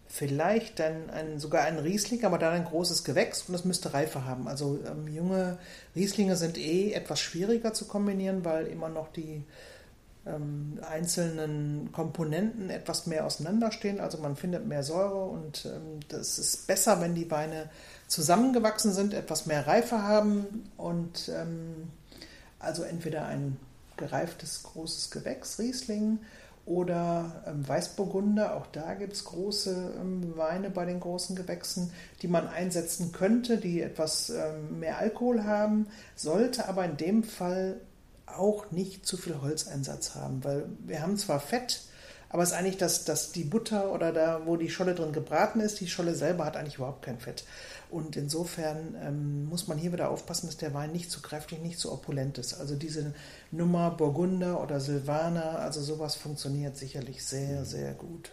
vielleicht 0.08 0.80
dann 0.80 1.10
ein, 1.10 1.40
sogar 1.40 1.64
ein 1.64 1.80
Riesling, 1.80 2.24
aber 2.24 2.38
dann 2.38 2.54
ein 2.54 2.66
großes 2.66 3.04
Gewächs 3.04 3.44
und 3.48 3.56
es 3.56 3.66
müsste 3.66 3.94
Reife 3.94 4.26
haben. 4.26 4.48
Also 4.48 4.80
ähm, 4.90 5.08
junge 5.08 5.58
Rieslinge 5.96 6.36
sind 6.36 6.58
eh 6.58 6.94
etwas 6.94 7.20
schwieriger 7.20 7.74
zu 7.74 7.86
kombinieren, 7.86 8.46
weil 8.46 8.68
immer 8.68 8.90
noch 8.90 9.12
die 9.12 9.44
ähm, 10.28 10.80
einzelnen 10.90 11.92
Komponenten 11.92 12.70
etwas 12.70 13.08
mehr 13.08 13.26
auseinanderstehen. 13.26 14.00
Also 14.00 14.18
man 14.18 14.36
findet 14.36 14.66
mehr 14.66 14.84
Säure 14.84 15.26
und 15.26 15.66
ähm, 15.66 16.00
das 16.10 16.40
ist 16.40 16.68
besser, 16.68 17.02
wenn 17.02 17.16
die 17.16 17.30
Weine 17.32 17.70
zusammengewachsen 18.08 18.94
sind, 18.94 19.14
etwas 19.14 19.46
mehr 19.46 19.68
Reife 19.68 20.04
haben 20.04 20.70
und 20.78 21.30
ähm, 21.30 21.90
also 22.60 22.84
entweder 22.84 23.26
ein 23.26 23.58
gereiftes 23.98 24.64
großes 24.64 25.12
Gewächs, 25.12 25.60
Riesling, 25.60 26.20
oder 26.68 27.44
ähm, 27.48 27.68
Weißburgunder. 27.68 28.56
Auch 28.56 28.68
da 28.68 28.94
gibt 28.94 29.14
es 29.14 29.24
große 29.24 29.94
ähm, 30.00 30.34
Weine 30.36 30.70
bei 30.70 30.86
den 30.86 31.00
großen 31.00 31.36
Gewächsen, 31.36 31.92
die 32.22 32.28
man 32.28 32.48
einsetzen 32.48 33.14
könnte, 33.14 33.58
die 33.58 33.82
etwas 33.82 34.30
ähm, 34.30 34.80
mehr 34.80 34.98
Alkohol 34.98 35.46
haben, 35.46 35.88
sollte 36.16 36.68
aber 36.68 36.84
in 36.86 36.98
dem 36.98 37.24
Fall 37.24 37.80
auch 38.28 38.72
nicht 38.72 39.06
zu 39.06 39.18
viel 39.18 39.42
Holzeinsatz 39.42 40.16
haben, 40.16 40.44
weil 40.44 40.66
wir 40.86 41.02
haben 41.02 41.18
zwar 41.18 41.40
Fett, 41.40 41.82
aber 42.30 42.44
es 42.44 42.50
ist 42.50 42.56
eigentlich, 42.56 42.78
dass, 42.78 43.06
dass 43.06 43.32
die 43.32 43.46
Butter 43.46 43.94
oder 43.94 44.12
da, 44.12 44.42
wo 44.46 44.58
die 44.58 44.70
Scholle 44.70 44.96
drin 44.96 45.14
gebraten 45.14 45.62
ist, 45.62 45.80
die 45.80 45.88
Scholle 45.88 46.14
selber 46.14 46.46
hat 46.46 46.58
eigentlich 46.58 46.76
überhaupt 46.76 47.04
kein 47.04 47.20
Fett. 47.20 47.46
Und 47.90 48.18
insofern 48.18 48.96
ähm, 49.02 49.46
muss 49.46 49.68
man 49.68 49.78
hier 49.78 49.94
wieder 49.94 50.10
aufpassen, 50.10 50.48
dass 50.48 50.58
der 50.58 50.74
Wein 50.74 50.92
nicht 50.92 51.10
zu 51.10 51.22
kräftig, 51.22 51.62
nicht 51.62 51.80
zu 51.80 51.92
opulent 51.92 52.38
ist. 52.38 52.56
Also 52.56 52.76
diese 52.76 53.14
Nummer 53.52 53.92
Burgunder 53.92 54.62
oder 54.62 54.82
Silvaner, 54.82 55.60
also 55.60 55.82
sowas 55.82 56.16
funktioniert 56.16 56.76
sicherlich 56.76 57.24
sehr, 57.24 57.64
sehr 57.64 57.94
gut. 57.94 58.32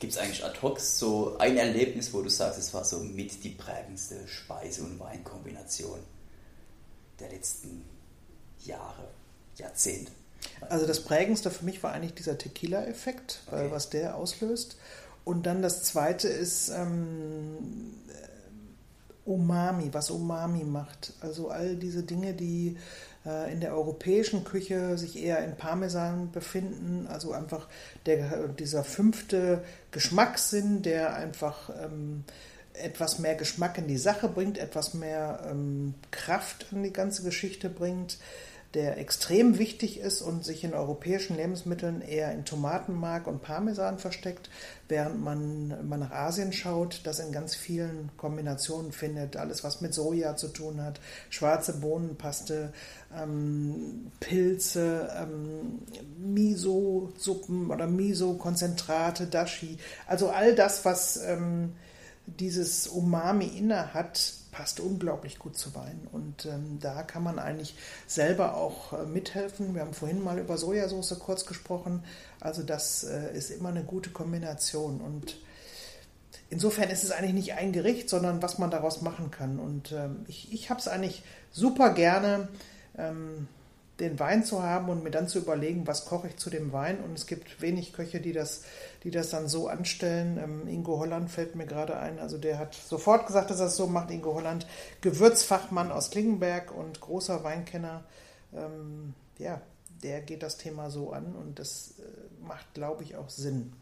Gibt 0.00 0.14
es 0.14 0.18
eigentlich 0.18 0.44
ad 0.44 0.58
hoc 0.60 0.80
so 0.80 1.36
ein 1.38 1.56
Erlebnis, 1.58 2.12
wo 2.12 2.22
du 2.22 2.28
sagst, 2.28 2.58
es 2.58 2.74
war 2.74 2.84
so 2.84 2.98
mit 2.98 3.44
die 3.44 3.50
prägendste 3.50 4.16
Speise- 4.26 4.82
und 4.82 4.98
Weinkombination 4.98 6.00
der 7.20 7.28
letzten 7.28 7.84
Jahre, 8.64 9.08
Jahrzehnte. 9.56 10.12
Also 10.68 10.86
das 10.86 11.04
prägendste 11.04 11.50
für 11.50 11.64
mich 11.64 11.82
war 11.82 11.92
eigentlich 11.92 12.14
dieser 12.14 12.38
Tequila-Effekt, 12.38 13.40
okay. 13.46 13.66
was 13.70 13.90
der 13.90 14.16
auslöst. 14.16 14.76
Und 15.24 15.46
dann 15.46 15.62
das 15.62 15.82
zweite 15.84 16.28
ist 16.28 16.70
ähm, 16.70 17.94
Umami, 19.24 19.90
was 19.92 20.10
Umami 20.10 20.64
macht. 20.64 21.12
Also 21.20 21.48
all 21.50 21.76
diese 21.76 22.02
Dinge, 22.02 22.34
die 22.34 22.76
äh, 23.26 23.52
in 23.52 23.60
der 23.60 23.74
europäischen 23.74 24.44
Küche 24.44 24.96
sich 24.98 25.22
eher 25.22 25.44
in 25.44 25.56
Parmesan 25.56 26.30
befinden. 26.32 27.06
Also 27.06 27.32
einfach 27.32 27.68
der, 28.06 28.48
dieser 28.48 28.84
fünfte 28.84 29.62
Geschmackssinn, 29.90 30.82
der 30.82 31.14
einfach 31.14 31.70
ähm, 31.82 32.24
etwas 32.72 33.18
mehr 33.18 33.34
Geschmack 33.34 33.78
in 33.78 33.88
die 33.88 33.98
Sache 33.98 34.28
bringt, 34.28 34.58
etwas 34.58 34.94
mehr 34.94 35.46
ähm, 35.50 35.94
Kraft 36.10 36.66
in 36.72 36.82
die 36.82 36.92
ganze 36.92 37.22
Geschichte 37.22 37.68
bringt 37.68 38.18
der 38.74 38.98
extrem 38.98 39.58
wichtig 39.58 39.98
ist 39.98 40.22
und 40.22 40.44
sich 40.44 40.62
in 40.62 40.74
europäischen 40.74 41.36
Lebensmitteln 41.36 42.02
eher 42.02 42.32
in 42.32 42.44
Tomatenmark 42.44 43.26
und 43.26 43.42
Parmesan 43.42 43.98
versteckt, 43.98 44.48
während 44.88 45.20
man, 45.22 45.88
man 45.88 46.00
nach 46.00 46.12
Asien 46.12 46.52
schaut, 46.52 47.00
das 47.02 47.18
in 47.18 47.32
ganz 47.32 47.56
vielen 47.56 48.10
Kombinationen 48.16 48.92
findet. 48.92 49.36
Alles, 49.36 49.64
was 49.64 49.80
mit 49.80 49.92
Soja 49.92 50.36
zu 50.36 50.48
tun 50.48 50.82
hat, 50.82 51.00
schwarze 51.30 51.80
Bohnenpaste, 51.80 52.72
ähm, 53.16 54.12
Pilze, 54.20 55.08
ähm, 55.16 55.82
Miso-Suppen 56.18 57.72
oder 57.72 57.88
Miso-Konzentrate, 57.88 59.26
Dashi. 59.26 59.78
Also 60.06 60.30
all 60.30 60.54
das, 60.54 60.84
was 60.84 61.16
ähm, 61.16 61.72
dieses 62.26 62.86
Umami 62.86 63.46
inne 63.46 63.94
hat, 63.94 64.34
passt 64.50 64.80
unglaublich 64.80 65.38
gut 65.38 65.56
zu 65.56 65.74
Wein. 65.74 66.08
Und 66.12 66.46
ähm, 66.46 66.78
da 66.80 67.02
kann 67.02 67.22
man 67.22 67.38
eigentlich 67.38 67.76
selber 68.06 68.56
auch 68.56 68.92
äh, 68.92 69.06
mithelfen. 69.06 69.74
Wir 69.74 69.82
haben 69.82 69.94
vorhin 69.94 70.22
mal 70.22 70.38
über 70.38 70.58
Sojasauce 70.58 71.18
kurz 71.18 71.46
gesprochen. 71.46 72.04
Also 72.40 72.62
das 72.62 73.04
äh, 73.04 73.36
ist 73.36 73.50
immer 73.50 73.70
eine 73.70 73.84
gute 73.84 74.10
Kombination. 74.10 75.00
Und 75.00 75.36
insofern 76.48 76.90
ist 76.90 77.04
es 77.04 77.12
eigentlich 77.12 77.34
nicht 77.34 77.54
ein 77.54 77.72
Gericht, 77.72 78.08
sondern 78.08 78.42
was 78.42 78.58
man 78.58 78.70
daraus 78.70 79.02
machen 79.02 79.30
kann. 79.30 79.58
Und 79.58 79.92
ähm, 79.92 80.24
ich, 80.28 80.52
ich 80.52 80.70
habe 80.70 80.80
es 80.80 80.88
eigentlich 80.88 81.22
super 81.52 81.94
gerne. 81.94 82.48
Ähm, 82.98 83.48
den 84.00 84.18
Wein 84.18 84.44
zu 84.44 84.62
haben 84.62 84.88
und 84.88 85.04
mir 85.04 85.10
dann 85.10 85.28
zu 85.28 85.38
überlegen, 85.38 85.86
was 85.86 86.06
koche 86.06 86.28
ich 86.28 86.36
zu 86.36 86.50
dem 86.50 86.72
Wein. 86.72 86.98
Und 87.00 87.12
es 87.16 87.26
gibt 87.26 87.60
wenig 87.60 87.92
Köche, 87.92 88.20
die 88.20 88.32
das, 88.32 88.62
die 89.02 89.10
das 89.10 89.30
dann 89.30 89.48
so 89.48 89.68
anstellen. 89.68 90.38
Ähm, 90.38 90.68
Ingo 90.68 90.98
Holland 90.98 91.30
fällt 91.30 91.54
mir 91.54 91.66
gerade 91.66 91.98
ein. 91.98 92.18
Also 92.18 92.38
der 92.38 92.58
hat 92.58 92.74
sofort 92.74 93.26
gesagt, 93.26 93.50
dass 93.50 93.60
er 93.60 93.66
es 93.66 93.76
so 93.76 93.86
macht. 93.86 94.10
Ingo 94.10 94.34
Holland, 94.34 94.66
Gewürzfachmann 95.00 95.90
aus 95.90 96.10
Klingenberg 96.10 96.72
und 96.74 97.00
großer 97.00 97.42
Weinkenner. 97.44 98.04
Ähm, 98.52 99.14
ja, 99.38 99.60
der 100.02 100.20
geht 100.20 100.42
das 100.42 100.56
Thema 100.56 100.90
so 100.90 101.12
an 101.12 101.34
und 101.34 101.58
das 101.58 101.94
äh, 101.98 102.44
macht, 102.44 102.74
glaube 102.74 103.02
ich, 103.02 103.16
auch 103.16 103.30
Sinn. 103.30 103.72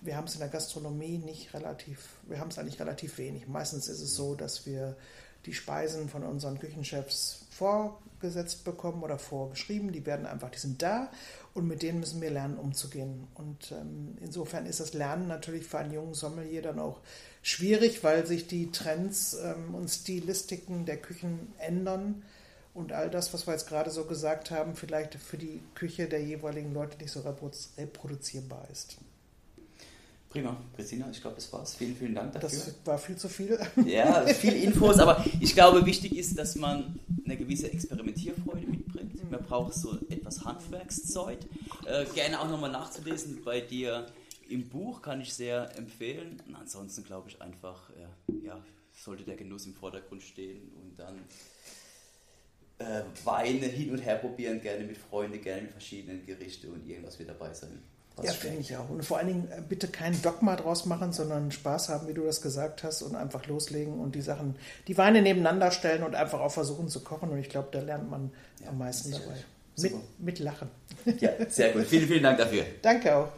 Wir 0.00 0.16
haben 0.16 0.26
es 0.26 0.34
in 0.34 0.40
der 0.40 0.48
Gastronomie 0.48 1.18
nicht 1.18 1.54
relativ, 1.54 2.16
wir 2.24 2.38
haben 2.38 2.50
es 2.50 2.58
eigentlich 2.58 2.80
relativ 2.80 3.18
wenig. 3.18 3.48
Meistens 3.48 3.88
ist 3.88 4.00
es 4.00 4.14
so, 4.14 4.34
dass 4.34 4.66
wir 4.66 4.96
die 5.46 5.54
Speisen 5.54 6.08
von 6.08 6.24
unseren 6.24 6.58
Küchenchefs 6.58 7.40
vorgesetzt 7.50 8.64
bekommen 8.64 9.02
oder 9.02 9.18
vorgeschrieben. 9.18 9.92
Die 9.92 10.06
werden 10.06 10.26
einfach, 10.26 10.50
die 10.50 10.58
sind 10.58 10.82
da 10.82 11.10
und 11.54 11.68
mit 11.68 11.82
denen 11.82 12.00
müssen 12.00 12.20
wir 12.20 12.30
lernen, 12.30 12.58
umzugehen. 12.58 13.28
Und 13.34 13.72
ähm, 13.72 14.16
insofern 14.20 14.66
ist 14.66 14.80
das 14.80 14.94
Lernen 14.94 15.28
natürlich 15.28 15.66
für 15.66 15.78
einen 15.78 15.92
jungen 15.92 16.14
Sommelier 16.14 16.62
dann 16.62 16.80
auch 16.80 17.00
schwierig, 17.42 18.02
weil 18.02 18.26
sich 18.26 18.46
die 18.46 18.72
Trends 18.72 19.34
ähm, 19.34 19.74
und 19.74 19.88
Stilistiken 19.88 20.84
der 20.84 20.96
Küchen 20.96 21.52
ändern 21.58 22.22
und 22.74 22.92
all 22.92 23.08
das, 23.08 23.32
was 23.32 23.46
wir 23.46 23.52
jetzt 23.52 23.68
gerade 23.68 23.90
so 23.90 24.04
gesagt 24.04 24.50
haben, 24.50 24.74
vielleicht 24.74 25.14
für 25.14 25.38
die 25.38 25.62
Küche 25.76 26.08
der 26.08 26.22
jeweiligen 26.22 26.74
Leute 26.74 26.98
nicht 26.98 27.12
so 27.12 27.20
reproduzierbar 27.20 28.66
ist. 28.72 28.96
Prima, 30.34 30.56
Christina, 30.74 31.08
ich 31.12 31.20
glaube, 31.20 31.36
das 31.36 31.52
war's. 31.52 31.76
Vielen, 31.76 31.94
vielen 31.94 32.12
Dank 32.12 32.32
dafür. 32.32 32.48
Das 32.48 32.74
war 32.84 32.98
viel 32.98 33.14
zu 33.14 33.28
viel. 33.28 33.56
Ja, 33.86 34.26
viele 34.26 34.56
Infos, 34.56 34.98
aber 34.98 35.24
ich 35.38 35.54
glaube, 35.54 35.86
wichtig 35.86 36.16
ist, 36.16 36.36
dass 36.36 36.56
man 36.56 36.98
eine 37.24 37.36
gewisse 37.36 37.70
Experimentierfreude 37.70 38.66
mitbringt. 38.66 39.30
Man 39.30 39.44
braucht 39.44 39.74
so 39.74 39.96
etwas 40.08 40.44
Handwerkszeug. 40.44 41.38
Äh, 41.86 42.04
gerne 42.16 42.40
auch 42.40 42.48
nochmal 42.48 42.72
nachzulesen 42.72 43.44
bei 43.44 43.60
dir 43.60 44.06
im 44.48 44.68
Buch 44.68 45.02
kann 45.02 45.20
ich 45.20 45.32
sehr 45.32 45.70
empfehlen. 45.78 46.42
Und 46.48 46.56
ansonsten 46.56 47.04
glaube 47.04 47.28
ich 47.28 47.40
einfach, 47.40 47.90
äh, 47.90 48.44
ja, 48.44 48.60
sollte 48.92 49.22
der 49.22 49.36
Genuss 49.36 49.66
im 49.66 49.74
Vordergrund 49.74 50.24
stehen 50.24 50.72
und 50.82 50.98
dann 50.98 51.20
äh, 52.78 53.04
Weine 53.22 53.66
hin 53.66 53.92
und 53.92 53.98
her 53.98 54.16
probieren, 54.16 54.60
gerne 54.60 54.84
mit 54.84 54.98
Freunden, 54.98 55.40
gerne 55.40 55.62
mit 55.62 55.70
verschiedenen 55.70 56.26
Gerichten 56.26 56.72
und 56.72 56.88
irgendwas 56.88 57.20
wird 57.20 57.28
dabei 57.28 57.54
sein. 57.54 57.80
Ja, 58.22 58.32
finde 58.32 58.60
ich 58.60 58.76
auch. 58.76 58.88
Und 58.88 59.04
vor 59.04 59.18
allen 59.18 59.26
Dingen 59.26 59.48
äh, 59.50 59.60
bitte 59.60 59.88
kein 59.88 60.20
Dogma 60.22 60.54
draus 60.54 60.86
machen, 60.86 61.12
sondern 61.12 61.50
Spaß 61.50 61.88
haben, 61.88 62.06
wie 62.06 62.14
du 62.14 62.24
das 62.24 62.40
gesagt 62.40 62.84
hast, 62.84 63.02
und 63.02 63.16
einfach 63.16 63.46
loslegen 63.46 63.98
und 63.98 64.14
die 64.14 64.22
Sachen, 64.22 64.54
die 64.86 64.96
Weine 64.96 65.20
nebeneinander 65.20 65.72
stellen 65.72 66.04
und 66.04 66.14
einfach 66.14 66.40
auch 66.40 66.52
versuchen 66.52 66.88
zu 66.88 67.00
kochen. 67.00 67.30
Und 67.30 67.38
ich 67.38 67.48
glaube, 67.48 67.68
da 67.72 67.80
lernt 67.80 68.08
man 68.08 68.30
ja, 68.62 68.68
am 68.68 68.78
meisten 68.78 69.10
dabei. 69.10 69.34
Mit, 69.76 69.94
mit 70.20 70.38
Lachen. 70.38 70.70
Ja, 71.18 71.30
sehr 71.48 71.72
gut. 71.72 71.86
Vielen, 71.86 72.06
vielen 72.06 72.22
Dank 72.22 72.38
dafür. 72.38 72.64
Danke 72.80 73.16
auch. 73.16 73.28